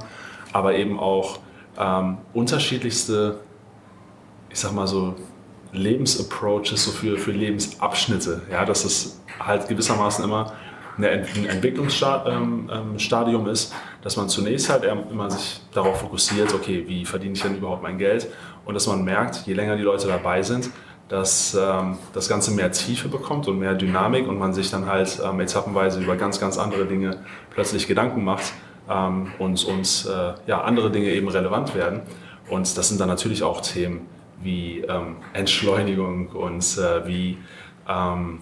aber 0.53 0.75
eben 0.75 0.99
auch 0.99 1.39
ähm, 1.79 2.17
unterschiedlichste, 2.33 3.39
ich 4.49 4.59
sag 4.59 4.73
mal 4.73 4.87
so, 4.87 5.15
Lebensapproaches, 5.73 6.83
so 6.83 6.91
für, 6.91 7.17
für 7.17 7.31
Lebensabschnitte. 7.31 8.41
Ja, 8.51 8.65
dass 8.65 8.83
es 8.83 9.21
halt 9.39 9.67
gewissermaßen 9.67 10.23
immer 10.23 10.53
ein 10.97 11.03
Entwicklungsstadium 11.03 12.69
ähm, 12.69 12.97
ähm, 12.99 13.47
ist, 13.47 13.73
dass 14.01 14.17
man 14.17 14.27
zunächst 14.29 14.69
halt 14.69 14.83
immer 14.83 15.31
sich 15.31 15.61
darauf 15.73 16.01
fokussiert, 16.01 16.53
okay, 16.53 16.83
wie 16.87 17.05
verdiene 17.05 17.33
ich 17.33 17.41
denn 17.41 17.55
überhaupt 17.55 17.81
mein 17.81 17.97
Geld? 17.97 18.27
Und 18.65 18.73
dass 18.73 18.87
man 18.87 19.03
merkt, 19.03 19.47
je 19.47 19.53
länger 19.53 19.77
die 19.77 19.83
Leute 19.83 20.07
dabei 20.07 20.43
sind, 20.43 20.69
dass 21.07 21.55
ähm, 21.55 21.97
das 22.13 22.27
Ganze 22.29 22.51
mehr 22.51 22.71
Tiefe 22.71 23.07
bekommt 23.07 23.47
und 23.47 23.59
mehr 23.59 23.73
Dynamik 23.73 24.27
und 24.27 24.37
man 24.37 24.53
sich 24.53 24.69
dann 24.69 24.85
halt 24.85 25.19
etappenweise 25.19 26.01
über 26.01 26.15
ganz, 26.17 26.39
ganz 26.39 26.57
andere 26.57 26.85
Dinge 26.85 27.17
plötzlich 27.49 27.87
Gedanken 27.87 28.23
macht 28.23 28.53
ähm, 28.91 29.31
und, 29.39 29.63
und 29.65 30.07
äh, 30.09 30.33
ja, 30.47 30.61
andere 30.61 30.91
Dinge 30.91 31.09
eben 31.09 31.27
relevant 31.27 31.73
werden. 31.75 32.01
Und 32.49 32.77
das 32.77 32.89
sind 32.89 32.99
dann 32.99 33.07
natürlich 33.07 33.43
auch 33.43 33.61
Themen 33.61 34.07
wie 34.43 34.79
ähm, 34.79 35.17
Entschleunigung 35.33 36.29
und 36.29 36.77
äh, 36.77 37.07
wie, 37.07 37.37
ähm, 37.87 38.39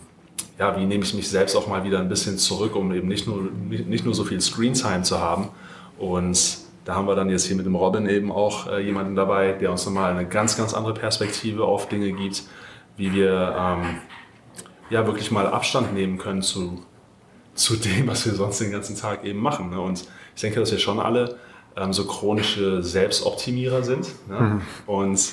ja, 0.58 0.78
wie 0.78 0.86
nehme 0.86 1.04
ich 1.04 1.14
mich 1.14 1.30
selbst 1.30 1.56
auch 1.56 1.68
mal 1.68 1.84
wieder 1.84 2.00
ein 2.00 2.10
bisschen 2.10 2.38
zurück, 2.38 2.76
um 2.76 2.94
eben 2.94 3.08
nicht 3.08 3.28
nur, 3.28 3.50
nicht 3.70 4.06
nur 4.06 4.14
so 4.14 4.24
viel 4.24 4.42
Screentime 4.42 5.04
zu 5.04 5.20
haben. 5.20 5.50
Und 5.98 6.58
da 6.86 6.96
haben 6.96 7.08
wir 7.08 7.16
dann 7.16 7.30
jetzt 7.30 7.46
hier 7.46 7.56
mit 7.56 7.66
dem 7.66 7.76
Robin 7.76 8.08
eben 8.08 8.32
auch 8.32 8.68
äh, 8.68 8.84
jemanden 8.84 9.16
dabei, 9.16 9.52
der 9.52 9.72
uns 9.72 9.86
nochmal 9.86 10.12
eine 10.12 10.28
ganz, 10.28 10.58
ganz 10.58 10.74
andere 10.74 10.94
Perspektive 10.94 11.66
auf 11.66 11.88
Dinge 11.90 12.12
gibt, 12.14 12.44
wie 12.98 13.14
wir 13.14 13.56
ähm, 13.58 13.98
ja 14.90 15.06
wirklich 15.06 15.32
mal 15.32 15.48
Abstand 15.48 15.94
nehmen 15.94 16.18
können 16.18 16.42
zu, 16.42 16.84
zu 17.54 17.76
dem, 17.76 18.08
was 18.08 18.26
wir 18.26 18.34
sonst 18.34 18.60
den 18.60 18.72
ganzen 18.72 18.96
Tag 18.96 19.24
eben 19.26 19.40
machen. 19.40 19.70
Ne? 19.70 19.80
Und 19.80 20.06
ich 20.40 20.42
denke, 20.42 20.62
dass 20.62 20.72
wir 20.72 20.80
schon 20.80 21.02
alle 21.02 21.36
ähm, 21.76 21.92
so 21.92 22.06
chronische 22.06 22.82
Selbstoptimierer 22.82 23.84
sind. 23.84 24.08
Ne? 24.30 24.40
Mhm. 24.40 24.62
Und 24.86 25.32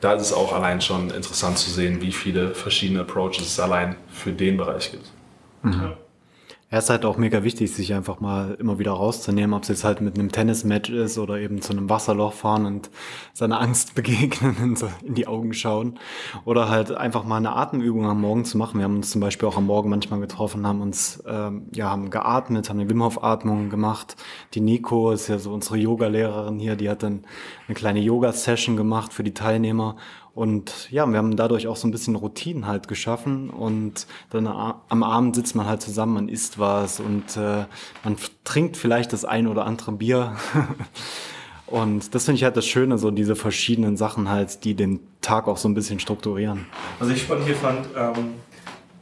da 0.00 0.14
ist 0.14 0.22
es 0.22 0.32
auch 0.32 0.54
allein 0.54 0.80
schon 0.80 1.10
interessant 1.10 1.58
zu 1.58 1.70
sehen, 1.70 2.00
wie 2.00 2.12
viele 2.12 2.54
verschiedene 2.54 3.02
Approaches 3.02 3.42
es 3.42 3.60
allein 3.60 3.96
für 4.08 4.32
den 4.32 4.56
Bereich 4.56 4.90
gibt. 4.90 5.04
Mhm. 5.60 5.72
Ja, 5.72 5.96
ist 6.78 6.88
halt 6.88 7.04
auch 7.04 7.18
mega 7.18 7.44
wichtig, 7.44 7.70
sich 7.70 7.92
einfach 7.92 8.20
mal 8.20 8.56
immer 8.58 8.78
wieder 8.78 8.92
rauszunehmen, 8.92 9.52
ob 9.52 9.64
es 9.64 9.68
jetzt 9.68 9.84
halt 9.84 10.00
mit 10.00 10.18
einem 10.18 10.32
Tennismatch 10.32 10.88
ist 10.88 11.18
oder 11.18 11.38
eben 11.38 11.60
zu 11.60 11.72
einem 11.72 11.90
Wasserloch 11.90 12.32
fahren 12.32 12.64
und 12.64 12.90
seiner 13.34 13.60
Angst 13.60 13.94
begegnen 13.94 14.56
und 14.62 14.78
so 14.78 14.88
in 15.04 15.14
die 15.14 15.26
Augen 15.26 15.52
schauen. 15.52 15.98
Oder 16.46 16.70
halt 16.70 16.90
einfach 16.90 17.24
mal 17.24 17.36
eine 17.36 17.54
Atemübung 17.54 18.06
am 18.06 18.22
Morgen 18.22 18.46
zu 18.46 18.56
machen. 18.56 18.78
Wir 18.78 18.84
haben 18.84 18.96
uns 18.96 19.10
zum 19.10 19.20
Beispiel 19.20 19.46
auch 19.48 19.58
am 19.58 19.66
Morgen 19.66 19.90
manchmal 19.90 20.20
getroffen, 20.20 20.66
haben 20.66 20.80
uns, 20.80 21.22
ähm, 21.26 21.66
ja, 21.74 21.90
haben 21.90 22.08
geatmet, 22.08 22.70
haben 22.70 22.80
eine 22.80 22.88
Wim 22.88 23.02
Hof 23.02 23.22
Atmung 23.22 23.68
gemacht. 23.68 24.16
Die 24.54 24.60
Nico 24.60 25.10
ist 25.10 25.28
ja 25.28 25.38
so 25.38 25.52
unsere 25.52 25.76
Yoga-Lehrerin 25.76 26.58
hier, 26.58 26.76
die 26.76 26.88
hat 26.88 27.02
dann 27.02 27.26
eine 27.68 27.74
kleine 27.74 28.00
Yoga-Session 28.00 28.78
gemacht 28.78 29.12
für 29.12 29.24
die 29.24 29.34
Teilnehmer 29.34 29.96
und 30.34 30.90
ja, 30.90 31.06
wir 31.06 31.18
haben 31.18 31.36
dadurch 31.36 31.66
auch 31.66 31.76
so 31.76 31.86
ein 31.86 31.90
bisschen 31.90 32.16
Routinen 32.16 32.66
halt 32.66 32.88
geschaffen 32.88 33.50
und 33.50 34.06
dann 34.30 34.46
am 34.46 35.02
Abend 35.02 35.36
sitzt 35.36 35.54
man 35.54 35.66
halt 35.66 35.82
zusammen, 35.82 36.14
man 36.14 36.28
isst 36.28 36.58
was 36.58 37.00
und 37.00 37.36
äh, 37.36 37.66
man 38.02 38.16
trinkt 38.44 38.78
vielleicht 38.78 39.12
das 39.12 39.26
ein 39.26 39.46
oder 39.46 39.66
andere 39.66 39.92
Bier. 39.92 40.36
und 41.66 42.14
das 42.14 42.24
finde 42.24 42.36
ich 42.36 42.44
halt 42.44 42.56
das 42.56 42.66
Schöne, 42.66 42.96
so 42.96 43.10
diese 43.10 43.36
verschiedenen 43.36 43.98
Sachen 43.98 44.30
halt, 44.30 44.64
die 44.64 44.74
den 44.74 45.00
Tag 45.20 45.48
auch 45.48 45.58
so 45.58 45.68
ein 45.68 45.74
bisschen 45.74 46.00
strukturieren. 46.00 46.64
Was 46.98 47.10
ich 47.10 47.22
spannend 47.22 47.44
hier 47.44 47.56
fand, 47.56 47.86
ähm, 47.94 48.34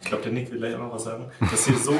ich 0.02 0.08
glaube, 0.08 0.24
der 0.24 0.32
Nick 0.32 0.50
will 0.50 0.58
gleich 0.58 0.74
auch 0.74 0.80
noch 0.80 0.94
was 0.94 1.04
sagen, 1.04 1.26
dass 1.38 1.66
hier 1.66 1.76
so 1.76 1.94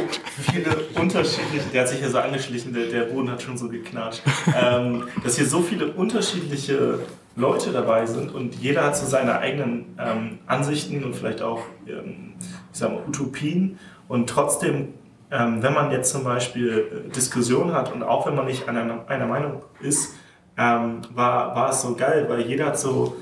viele 0.51 0.77
unterschiedliche, 1.01 1.69
der 1.73 1.83
hat 1.83 1.89
sich 1.89 2.01
hier 2.01 2.11
so 2.11 2.19
angeschlichen, 2.19 2.73
der, 2.73 2.87
der 2.87 3.03
Boden 3.05 3.31
hat 3.31 3.43
schon 3.43 3.57
so 3.57 3.69
geknatscht, 3.69 4.23
ähm, 4.61 5.05
dass 5.23 5.37
hier 5.37 5.47
so 5.47 5.63
viele 5.63 5.93
unterschiedliche 5.93 6.99
Leute 7.37 7.73
dabei 7.73 8.07
sind 8.07 8.35
und 8.35 8.57
jeder 8.57 8.85
hat 8.85 8.97
so 8.97 9.07
seine 9.07 9.39
eigenen 9.39 9.97
ähm, 9.99 10.39
Ansichten 10.47 11.05
und 11.05 11.15
vielleicht 11.15 11.43
auch, 11.43 11.63
ähm, 11.87 12.35
ich 12.73 12.79
sag 12.79 12.93
mal, 12.93 13.03
Utopien. 13.07 13.79
Und 14.09 14.29
trotzdem, 14.29 14.95
ähm, 15.31 15.63
wenn 15.63 15.73
man 15.73 15.91
jetzt 15.93 16.11
zum 16.11 16.25
Beispiel 16.25 17.07
äh, 17.07 17.11
Diskussionen 17.11 17.73
hat 17.73 17.93
und 17.93 18.03
auch 18.03 18.27
wenn 18.27 18.35
man 18.35 18.47
nicht 18.47 18.69
einer, 18.69 19.09
einer 19.09 19.27
Meinung 19.27 19.63
ist, 19.81 20.15
ähm, 20.59 21.03
war, 21.15 21.55
war 21.55 21.71
es 21.71 21.83
so 21.83 21.95
geil, 21.95 22.27
weil 22.29 22.43
jeder 22.43 22.67
hat 22.67 22.79
so 22.79 23.17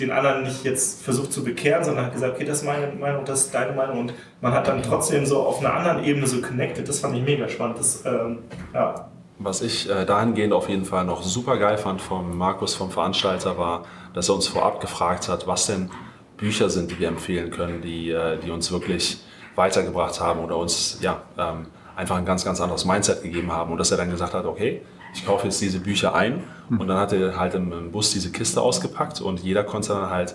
den 0.00 0.10
anderen 0.10 0.44
nicht 0.44 0.64
jetzt 0.64 1.02
versucht 1.02 1.32
zu 1.32 1.44
bekehren, 1.44 1.84
sondern 1.84 2.06
hat 2.06 2.14
gesagt, 2.14 2.34
okay, 2.34 2.44
das 2.44 2.58
ist 2.58 2.64
meine 2.64 2.92
Meinung, 2.94 3.24
das 3.26 3.42
ist 3.42 3.54
deine 3.54 3.72
Meinung 3.72 4.00
und 4.00 4.14
man 4.40 4.52
hat 4.52 4.66
dann 4.66 4.82
trotzdem 4.82 5.26
so 5.26 5.40
auf 5.42 5.60
einer 5.60 5.74
anderen 5.74 6.02
Ebene 6.04 6.26
so 6.26 6.40
connected. 6.40 6.88
Das 6.88 7.00
fand 7.00 7.14
ich 7.16 7.22
mega 7.22 7.48
spannend. 7.48 7.78
Das, 7.78 8.04
ähm, 8.06 8.38
ja. 8.72 9.11
Was 9.38 9.62
ich 9.62 9.90
äh, 9.90 10.04
dahingehend 10.04 10.52
auf 10.52 10.68
jeden 10.68 10.84
Fall 10.84 11.04
noch 11.04 11.22
super 11.22 11.56
geil 11.56 11.78
fand 11.78 12.00
vom 12.00 12.36
Markus, 12.36 12.74
vom 12.74 12.90
Veranstalter, 12.90 13.58
war, 13.58 13.84
dass 14.14 14.28
er 14.28 14.34
uns 14.34 14.46
vorab 14.46 14.80
gefragt 14.80 15.28
hat, 15.28 15.46
was 15.46 15.66
denn 15.66 15.90
Bücher 16.36 16.70
sind, 16.70 16.90
die 16.90 16.98
wir 16.98 17.08
empfehlen 17.08 17.50
können, 17.50 17.82
die, 17.82 18.10
äh, 18.10 18.38
die 18.38 18.50
uns 18.50 18.70
wirklich 18.70 19.18
weitergebracht 19.54 20.20
haben 20.20 20.40
oder 20.40 20.56
uns 20.56 20.98
ja, 21.00 21.22
ähm, 21.38 21.66
einfach 21.96 22.16
ein 22.16 22.24
ganz, 22.24 22.44
ganz 22.44 22.60
anderes 22.60 22.84
Mindset 22.84 23.22
gegeben 23.22 23.52
haben. 23.52 23.72
Und 23.72 23.78
dass 23.78 23.90
er 23.90 23.96
dann 23.96 24.10
gesagt 24.10 24.34
hat, 24.34 24.44
okay, 24.44 24.82
ich 25.14 25.26
kaufe 25.26 25.44
jetzt 25.44 25.60
diese 25.60 25.80
Bücher 25.80 26.14
ein 26.14 26.42
und 26.70 26.88
dann 26.88 26.96
hat 26.96 27.12
er 27.12 27.38
halt 27.38 27.54
im 27.54 27.92
Bus 27.92 28.12
diese 28.12 28.32
Kiste 28.32 28.60
ausgepackt 28.62 29.20
und 29.20 29.40
jeder 29.40 29.62
konnte 29.62 29.90
dann 29.90 30.10
halt 30.10 30.34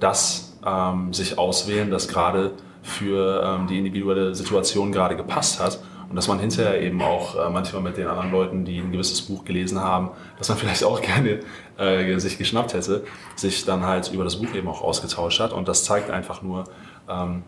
das 0.00 0.58
ähm, 0.64 1.12
sich 1.12 1.38
auswählen, 1.38 1.90
das 1.90 2.08
gerade 2.08 2.52
für 2.82 3.42
ähm, 3.42 3.66
die 3.66 3.78
individuelle 3.78 4.34
Situation 4.34 4.92
gerade 4.92 5.16
gepasst 5.16 5.60
hat. 5.60 5.80
Und 6.08 6.16
dass 6.16 6.26
man 6.26 6.38
hinterher 6.38 6.80
eben 6.80 7.02
auch 7.02 7.36
äh, 7.36 7.50
manchmal 7.50 7.82
mit 7.82 7.98
den 7.98 8.06
anderen 8.06 8.32
Leuten, 8.32 8.64
die 8.64 8.78
ein 8.78 8.92
gewisses 8.92 9.20
Buch 9.22 9.44
gelesen 9.44 9.80
haben, 9.80 10.10
dass 10.38 10.48
man 10.48 10.56
vielleicht 10.58 10.84
auch 10.84 11.00
gerne 11.02 11.40
äh, 11.78 12.18
sich 12.18 12.38
geschnappt 12.38 12.74
hätte, 12.74 13.04
sich 13.36 13.64
dann 13.64 13.84
halt 13.84 14.10
über 14.12 14.24
das 14.24 14.36
Buch 14.36 14.54
eben 14.54 14.68
auch 14.68 14.82
ausgetauscht 14.82 15.40
hat. 15.40 15.52
Und 15.52 15.68
das 15.68 15.84
zeigt 15.84 16.10
einfach 16.10 16.42
nur, 16.42 16.64
ähm, 17.08 17.42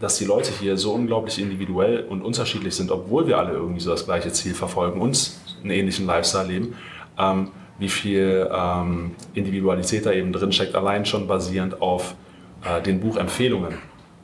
dass 0.00 0.18
die 0.18 0.24
Leute 0.24 0.52
hier 0.58 0.76
so 0.78 0.92
unglaublich 0.92 1.38
individuell 1.40 2.04
und 2.04 2.22
unterschiedlich 2.22 2.74
sind, 2.74 2.90
obwohl 2.90 3.26
wir 3.26 3.38
alle 3.38 3.52
irgendwie 3.52 3.80
so 3.80 3.90
das 3.90 4.04
gleiche 4.04 4.32
Ziel 4.32 4.54
verfolgen, 4.54 5.00
uns 5.00 5.40
einen 5.62 5.70
ähnlichen 5.70 6.06
Lifestyle 6.06 6.46
leben, 6.46 6.76
ähm, 7.18 7.50
wie 7.78 7.88
viel 7.88 8.48
ähm, 8.52 9.16
Individualität 9.34 10.06
da 10.06 10.12
eben 10.12 10.32
drin 10.32 10.52
steckt, 10.52 10.74
allein 10.74 11.04
schon 11.04 11.26
basierend 11.26 11.82
auf 11.82 12.14
äh, 12.64 12.80
den 12.80 13.00
Buchempfehlungen. 13.00 13.74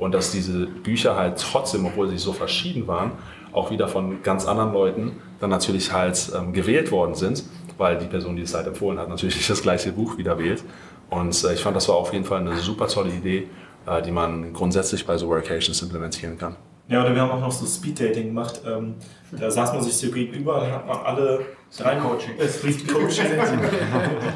Und 0.03 0.13
dass 0.13 0.33
diese 0.33 0.67
Bücher 0.67 1.17
halt 1.17 1.39
trotzdem, 1.39 1.87
obwohl 1.87 2.09
sie 2.09 2.19
so 2.19 2.33
verschieden 2.33 2.89
waren, 2.89 3.13
auch 3.53 3.71
wieder 3.71 3.87
von 3.87 4.21
ganz 4.23 4.47
anderen 4.47 4.73
Leuten 4.73 5.13
dann 5.39 5.51
natürlich 5.51 5.93
halt 5.93 6.33
ähm, 6.37 6.53
gewählt 6.53 6.91
worden 6.91 7.15
sind, 7.15 7.45
weil 7.79 7.99
die 7.99 8.07
Person, 8.07 8.35
die 8.35 8.43
es 8.43 8.53
halt 8.53 8.67
empfohlen 8.67 8.99
hat, 8.99 9.09
natürlich 9.09 9.47
das 9.47 9.63
gleiche 9.63 9.93
Buch 9.93 10.19
wieder 10.19 10.39
wählt. 10.39 10.65
Und 11.09 11.45
äh, 11.45 11.55
ich 11.55 11.63
fand, 11.63 11.77
das 11.77 11.89
war 11.89 11.95
auf 11.95 12.13
jeden 12.13 12.25
Fall 12.25 12.41
eine 12.41 12.57
super 12.57 12.89
tolle 12.89 13.11
Idee, 13.11 13.49
äh, 13.87 14.03
die 14.03 14.11
man 14.11 14.53
grundsätzlich 14.53 15.07
bei 15.07 15.17
so 15.17 15.29
Workations 15.29 15.81
implementieren 15.83 16.37
kann. 16.37 16.57
Ja, 16.89 17.03
oder 17.03 17.15
wir 17.15 17.23
haben 17.23 17.31
auch 17.31 17.41
noch 17.41 17.53
so 17.53 17.65
Speed-Dating 17.65 18.27
gemacht. 18.27 18.61
Ähm, 18.67 18.95
da 19.31 19.51
saß 19.53 19.73
man 19.73 19.83
sich 19.83 19.97
so 19.97 20.11
gegenüber, 20.11 20.61
dann 20.63 20.73
hat 20.73 20.87
man 20.89 20.99
alle 20.99 21.47
drei 21.79 21.97
Coaching. 22.01 22.39
Äh, 22.39 22.49
Speed-Coaching. 22.49 23.09
ich 23.11 23.21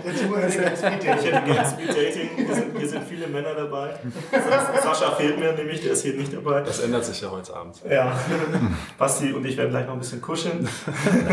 hätte 0.04 1.42
gerne 1.42 1.68
Speed-Dating. 1.68 2.28
Hier 2.36 2.54
sind, 2.54 2.78
hier 2.78 2.88
sind 2.88 3.04
viele 3.04 3.26
Männer 3.26 3.54
dabei. 3.54 3.94
Sascha 4.82 5.12
fehlt 5.12 5.38
mir 5.38 5.52
nämlich, 5.52 5.82
der 5.82 5.92
ist 5.92 6.02
hier 6.02 6.14
nicht 6.14 6.32
dabei. 6.32 6.60
Das 6.60 6.80
ändert 6.80 7.04
sich 7.04 7.20
ja 7.20 7.30
heute 7.30 7.54
Abend. 7.54 7.80
Ja, 7.88 8.12
Basti 8.98 9.32
und 9.32 9.44
ich 9.44 9.56
werden 9.56 9.70
gleich 9.70 9.86
noch 9.86 9.94
ein 9.94 9.98
bisschen 9.98 10.22
kuscheln. 10.22 10.68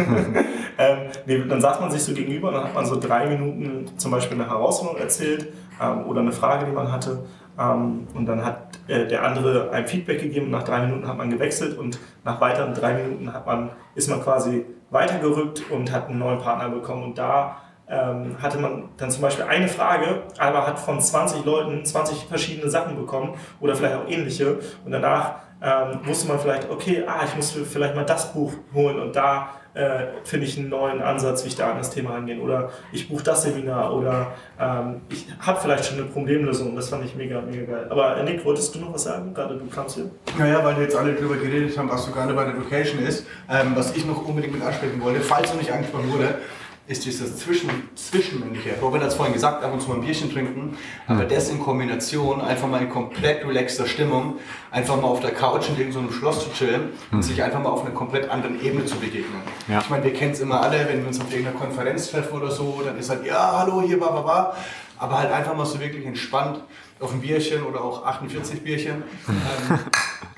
ähm, 0.77 0.97
nee, 1.25 1.43
dann 1.47 1.61
saß 1.61 1.79
man 1.79 1.91
sich 1.91 2.03
so 2.03 2.13
gegenüber, 2.13 2.51
dann 2.51 2.65
hat 2.65 2.73
man 2.73 2.85
so 2.85 2.99
drei 2.99 3.27
Minuten 3.27 3.97
zum 3.97 4.11
Beispiel 4.11 4.39
eine 4.39 4.49
Herausforderung 4.49 4.99
erzählt 4.99 5.47
ähm, 5.81 6.05
oder 6.05 6.21
eine 6.21 6.31
Frage, 6.31 6.65
die 6.65 6.71
man 6.71 6.91
hatte. 6.91 7.25
Ähm, 7.59 8.07
und 8.13 8.25
dann 8.25 8.43
hat 8.43 8.79
äh, 8.87 9.07
der 9.07 9.23
andere 9.23 9.71
ein 9.71 9.87
Feedback 9.87 10.21
gegeben. 10.21 10.49
Nach 10.49 10.63
drei 10.63 10.85
Minuten 10.85 11.07
hat 11.07 11.17
man 11.17 11.29
gewechselt 11.29 11.77
und 11.77 11.99
nach 12.23 12.41
weiteren 12.41 12.73
drei 12.73 12.95
Minuten 12.95 13.31
hat 13.31 13.45
man, 13.45 13.69
ist 13.95 14.09
man 14.09 14.21
quasi 14.21 14.65
weitergerückt 14.93 15.69
und 15.69 15.91
hat 15.91 16.07
einen 16.07 16.19
neuen 16.19 16.39
Partner 16.39 16.69
bekommen. 16.69 17.03
Und 17.03 17.17
da 17.17 17.57
ähm, 17.89 18.37
hatte 18.41 18.59
man 18.59 18.89
dann 18.97 19.11
zum 19.11 19.21
Beispiel 19.21 19.45
eine 19.45 19.67
Frage, 19.67 20.23
aber 20.37 20.65
hat 20.65 20.79
von 20.79 21.01
20 21.01 21.43
Leuten 21.43 21.83
20 21.83 22.25
verschiedene 22.25 22.69
Sachen 22.69 22.95
bekommen 22.95 23.33
oder 23.59 23.75
vielleicht 23.75 23.95
auch 23.95 24.07
ähnliche. 24.07 24.59
Und 24.85 24.91
danach 24.91 25.35
ähm, 25.61 25.99
wusste 26.05 26.27
man 26.27 26.39
vielleicht, 26.39 26.69
okay, 26.69 27.03
ah, 27.07 27.23
ich 27.25 27.35
muss 27.35 27.51
vielleicht 27.51 27.95
mal 27.95 28.05
das 28.05 28.33
Buch 28.33 28.53
holen 28.73 28.99
und 28.99 29.15
da 29.15 29.49
äh, 29.73 30.05
finde 30.23 30.45
ich 30.45 30.57
einen 30.57 30.69
neuen 30.69 31.01
Ansatz, 31.01 31.43
wie 31.43 31.47
ich 31.47 31.55
da 31.55 31.71
an 31.71 31.77
das 31.77 31.89
Thema 31.89 32.15
angehe. 32.15 32.39
Oder 32.39 32.69
ich 32.91 33.09
buche 33.09 33.23
das 33.23 33.43
Seminar 33.43 33.95
oder 33.95 34.33
ähm, 34.59 35.01
ich 35.09 35.27
habe 35.39 35.59
vielleicht 35.59 35.85
schon 35.85 35.97
eine 35.97 36.07
Problemlösung. 36.07 36.75
Das 36.75 36.89
fand 36.89 37.05
ich 37.05 37.15
mega, 37.15 37.41
mega 37.41 37.63
geil. 37.63 37.87
Aber 37.89 38.17
äh, 38.17 38.23
Nick, 38.23 38.45
wolltest 38.45 38.75
du 38.75 38.79
noch 38.79 38.93
was 38.93 39.03
sagen? 39.03 39.33
Gerade 39.33 39.57
du 39.57 39.65
kamst 39.67 39.95
hier. 39.95 40.09
Naja, 40.37 40.63
weil 40.63 40.75
wir 40.75 40.83
jetzt 40.83 40.95
alle 40.95 41.13
drüber 41.13 41.35
geredet 41.35 41.77
haben, 41.77 41.89
was 41.89 42.05
so 42.05 42.11
gerade 42.11 42.33
bei 42.33 42.45
der 42.45 42.53
Education 42.53 42.99
ist. 42.99 43.25
Ähm, 43.49 43.73
was 43.75 43.95
ich 43.95 44.05
noch 44.05 44.25
unbedingt 44.27 44.53
mit 44.53 44.63
ansprechen 44.63 45.01
wollte, 45.01 45.21
falls 45.21 45.49
noch 45.49 45.59
nicht 45.59 45.71
angesprochen 45.71 46.11
wurde, 46.11 46.35
ist 46.85 47.05
dieses 47.05 47.37
Zwischen 47.37 47.69
Zwischenmännliche. 47.95 48.71
Robin 48.81 49.01
hat 49.01 49.07
es 49.07 49.15
vorhin 49.15 49.33
gesagt, 49.33 49.63
ab 49.63 49.71
und 49.71 49.81
zu 49.81 49.87
mal 49.87 49.95
ein 49.95 50.01
Bierchen 50.01 50.31
trinken, 50.31 50.77
aber 51.07 51.23
das 51.23 51.49
in 51.49 51.61
Kombination, 51.61 52.41
einfach 52.41 52.67
mal 52.67 52.81
in 52.81 52.89
komplett 52.89 53.45
relaxter 53.47 53.85
Stimmung, 53.85 54.35
einfach 54.69 54.97
mal 54.97 55.07
auf 55.07 55.21
der 55.21 55.31
Couch 55.31 55.69
in 55.69 55.77
irgendeinem 55.77 56.11
Schloss 56.11 56.43
zu 56.43 56.51
chillen 56.51 56.89
und 57.11 57.23
sich 57.23 57.41
einfach 57.41 57.61
mal 57.61 57.69
auf 57.69 57.85
einer 57.85 57.93
komplett 57.93 58.29
anderen 58.29 58.61
Ebene 58.61 58.85
zu 58.85 58.97
begegnen. 58.97 59.41
Ja. 59.69 59.79
Ich 59.79 59.89
meine, 59.89 60.03
wir 60.03 60.13
kennen 60.13 60.33
es 60.33 60.41
immer 60.41 60.61
alle, 60.61 60.85
wenn 60.89 60.99
wir 60.99 61.07
uns 61.07 61.21
auf 61.21 61.31
irgendeiner 61.31 61.57
Konferenz 61.57 62.11
treffen 62.11 62.33
oder 62.33 62.51
so, 62.51 62.81
dann 62.83 62.97
ist 62.97 63.09
halt, 63.09 63.25
ja, 63.25 63.59
hallo, 63.59 63.81
hier, 63.81 63.99
ba, 63.99 64.09
ba, 64.09 64.21
ba. 64.21 64.57
Aber 64.97 65.19
halt 65.19 65.31
einfach 65.31 65.55
mal 65.55 65.65
so 65.65 65.79
wirklich 65.79 66.05
entspannt 66.05 66.59
auf 66.99 67.13
ein 67.13 67.21
Bierchen 67.21 67.63
oder 67.63 67.81
auch 67.81 68.05
48 68.05 68.61
Bierchen. 68.61 69.03
ähm, 69.27 69.79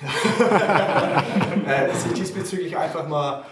äh, 1.67 1.93
sich 1.95 2.13
diesbezüglich 2.13 2.77
einfach 2.77 3.07
mal 3.07 3.43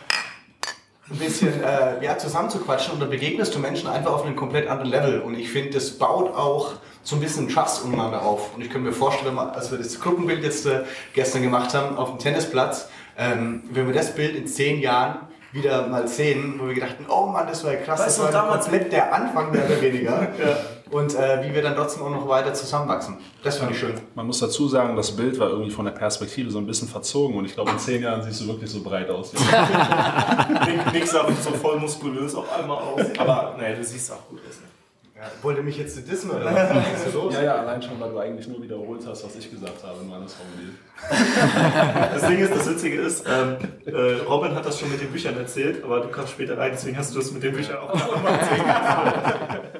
ein 1.13 1.19
bisschen 1.19 1.63
äh, 1.63 2.03
ja, 2.03 2.17
zusammenzuquatschen 2.17 2.93
und 2.93 2.99
dann 2.99 3.09
begegnest 3.09 3.53
du 3.55 3.59
Menschen 3.59 3.87
einfach 3.89 4.11
auf 4.11 4.25
einem 4.25 4.35
komplett 4.35 4.67
anderen 4.67 4.91
Level. 4.91 5.21
Und 5.21 5.37
ich 5.37 5.49
finde, 5.51 5.71
das 5.71 5.91
baut 5.91 6.35
auch 6.35 6.73
so 7.03 7.15
ein 7.15 7.19
bisschen 7.21 7.49
Trust 7.49 7.83
untereinander 7.83 8.21
auf. 8.23 8.55
Und 8.55 8.61
ich 8.61 8.69
könnte 8.69 8.87
mir 8.87 8.93
vorstellen, 8.93 9.37
als 9.37 9.71
wir 9.71 9.77
das 9.77 9.99
Gruppenbild 9.99 10.43
jetzt 10.43 10.65
äh, 10.65 10.83
gestern 11.13 11.41
gemacht 11.43 11.73
haben 11.73 11.97
auf 11.97 12.09
dem 12.09 12.19
Tennisplatz, 12.19 12.89
ähm, 13.17 13.63
wenn 13.71 13.87
wir 13.87 13.93
das 13.93 14.15
Bild 14.15 14.35
in 14.35 14.47
zehn 14.47 14.79
Jahren 14.79 15.19
wieder 15.51 15.87
mal 15.87 16.07
sehen, 16.07 16.55
wo 16.59 16.67
wir 16.67 16.73
gedacht 16.73 16.95
haben, 16.97 17.05
oh 17.09 17.27
Mann, 17.27 17.45
das 17.47 17.63
war 17.63 17.73
ja 17.73 17.79
krass, 17.79 17.99
Weißt 17.99 18.17
das 18.17 18.25
war 18.25 18.31
damals- 18.31 18.65
komplett 18.65 18.91
der 18.91 19.13
Anfang 19.13 19.51
mehr 19.51 19.65
oder 19.65 19.81
weniger. 19.81 20.27
Und 20.93 21.15
äh, 21.15 21.43
wie 21.43 21.53
wir 21.53 21.63
dann 21.63 21.75
trotzdem 21.75 22.03
auch 22.03 22.11
noch 22.11 22.27
weiter 22.27 22.53
zusammenwachsen. 22.53 23.17
Das 23.43 23.57
fand 23.57 23.71
ich 23.71 23.79
schön. 23.79 23.95
Man 24.13 24.27
muss 24.27 24.39
dazu 24.39 24.67
sagen, 24.67 24.95
das 24.95 25.11
Bild 25.11 25.39
war 25.39 25.49
irgendwie 25.49 25.71
von 25.71 25.85
der 25.85 25.91
Perspektive 25.91 26.51
so 26.51 26.59
ein 26.59 26.67
bisschen 26.67 26.87
verzogen 26.87 27.35
und 27.35 27.45
ich 27.45 27.53
glaube, 27.55 27.71
in 27.71 27.79
zehn 27.79 28.03
Jahren 28.03 28.21
siehst 28.21 28.41
du 28.41 28.47
wirklich 28.47 28.69
so 28.69 28.83
breit 28.83 29.09
aus. 29.09 29.33
Nick 30.93 31.07
sah 31.07 31.27
so 31.41 31.51
voll 31.51 31.79
muskulös 31.79 32.35
auf 32.35 32.45
einmal 32.57 32.77
aus. 32.77 33.01
Aber 33.17 33.55
nee, 33.59 33.75
du 33.75 33.83
siehst 33.83 34.11
auch 34.11 34.27
gut 34.29 34.39
aus. 34.47 34.61
Ne? 34.61 34.72
Ja, 35.23 35.31
wollte 35.41 35.61
mich 35.61 35.77
jetzt 35.77 35.95
dissen 36.09 36.31
oder 36.31 36.45
was? 36.45 36.53
Was 36.53 37.07
ist 37.07 37.13
los? 37.13 37.33
ja, 37.33 37.43
ja, 37.43 37.55
allein 37.55 37.81
schon, 37.81 37.99
weil 37.99 38.11
du 38.11 38.17
eigentlich 38.17 38.47
nur 38.47 38.61
wiederholt 38.61 39.01
hast, 39.07 39.23
was 39.23 39.35
ich 39.37 39.49
gesagt 39.49 39.81
habe 39.83 39.99
in 40.01 40.09
meines 40.09 40.33
formuliert. 40.33 40.75
Das 42.13 42.27
Ding 42.27 42.39
ist, 42.39 42.53
das 42.53 42.69
Witzige 42.69 43.01
ist, 43.01 43.25
ähm, 43.27 43.55
äh, 43.85 44.21
Robin 44.27 44.53
hat 44.53 44.65
das 44.65 44.79
schon 44.79 44.91
mit 44.91 45.01
den 45.01 45.11
Büchern 45.11 45.37
erzählt, 45.37 45.83
aber 45.83 46.01
du 46.01 46.09
kamst 46.09 46.31
später 46.31 46.57
rein, 46.57 46.71
deswegen 46.73 46.97
hast 46.97 47.13
du 47.13 47.19
das 47.19 47.31
mit 47.31 47.43
den 47.43 47.53
Büchern 47.53 47.77
auch 47.77 47.93
nochmal 47.93 48.33
erzählt. 48.33 48.63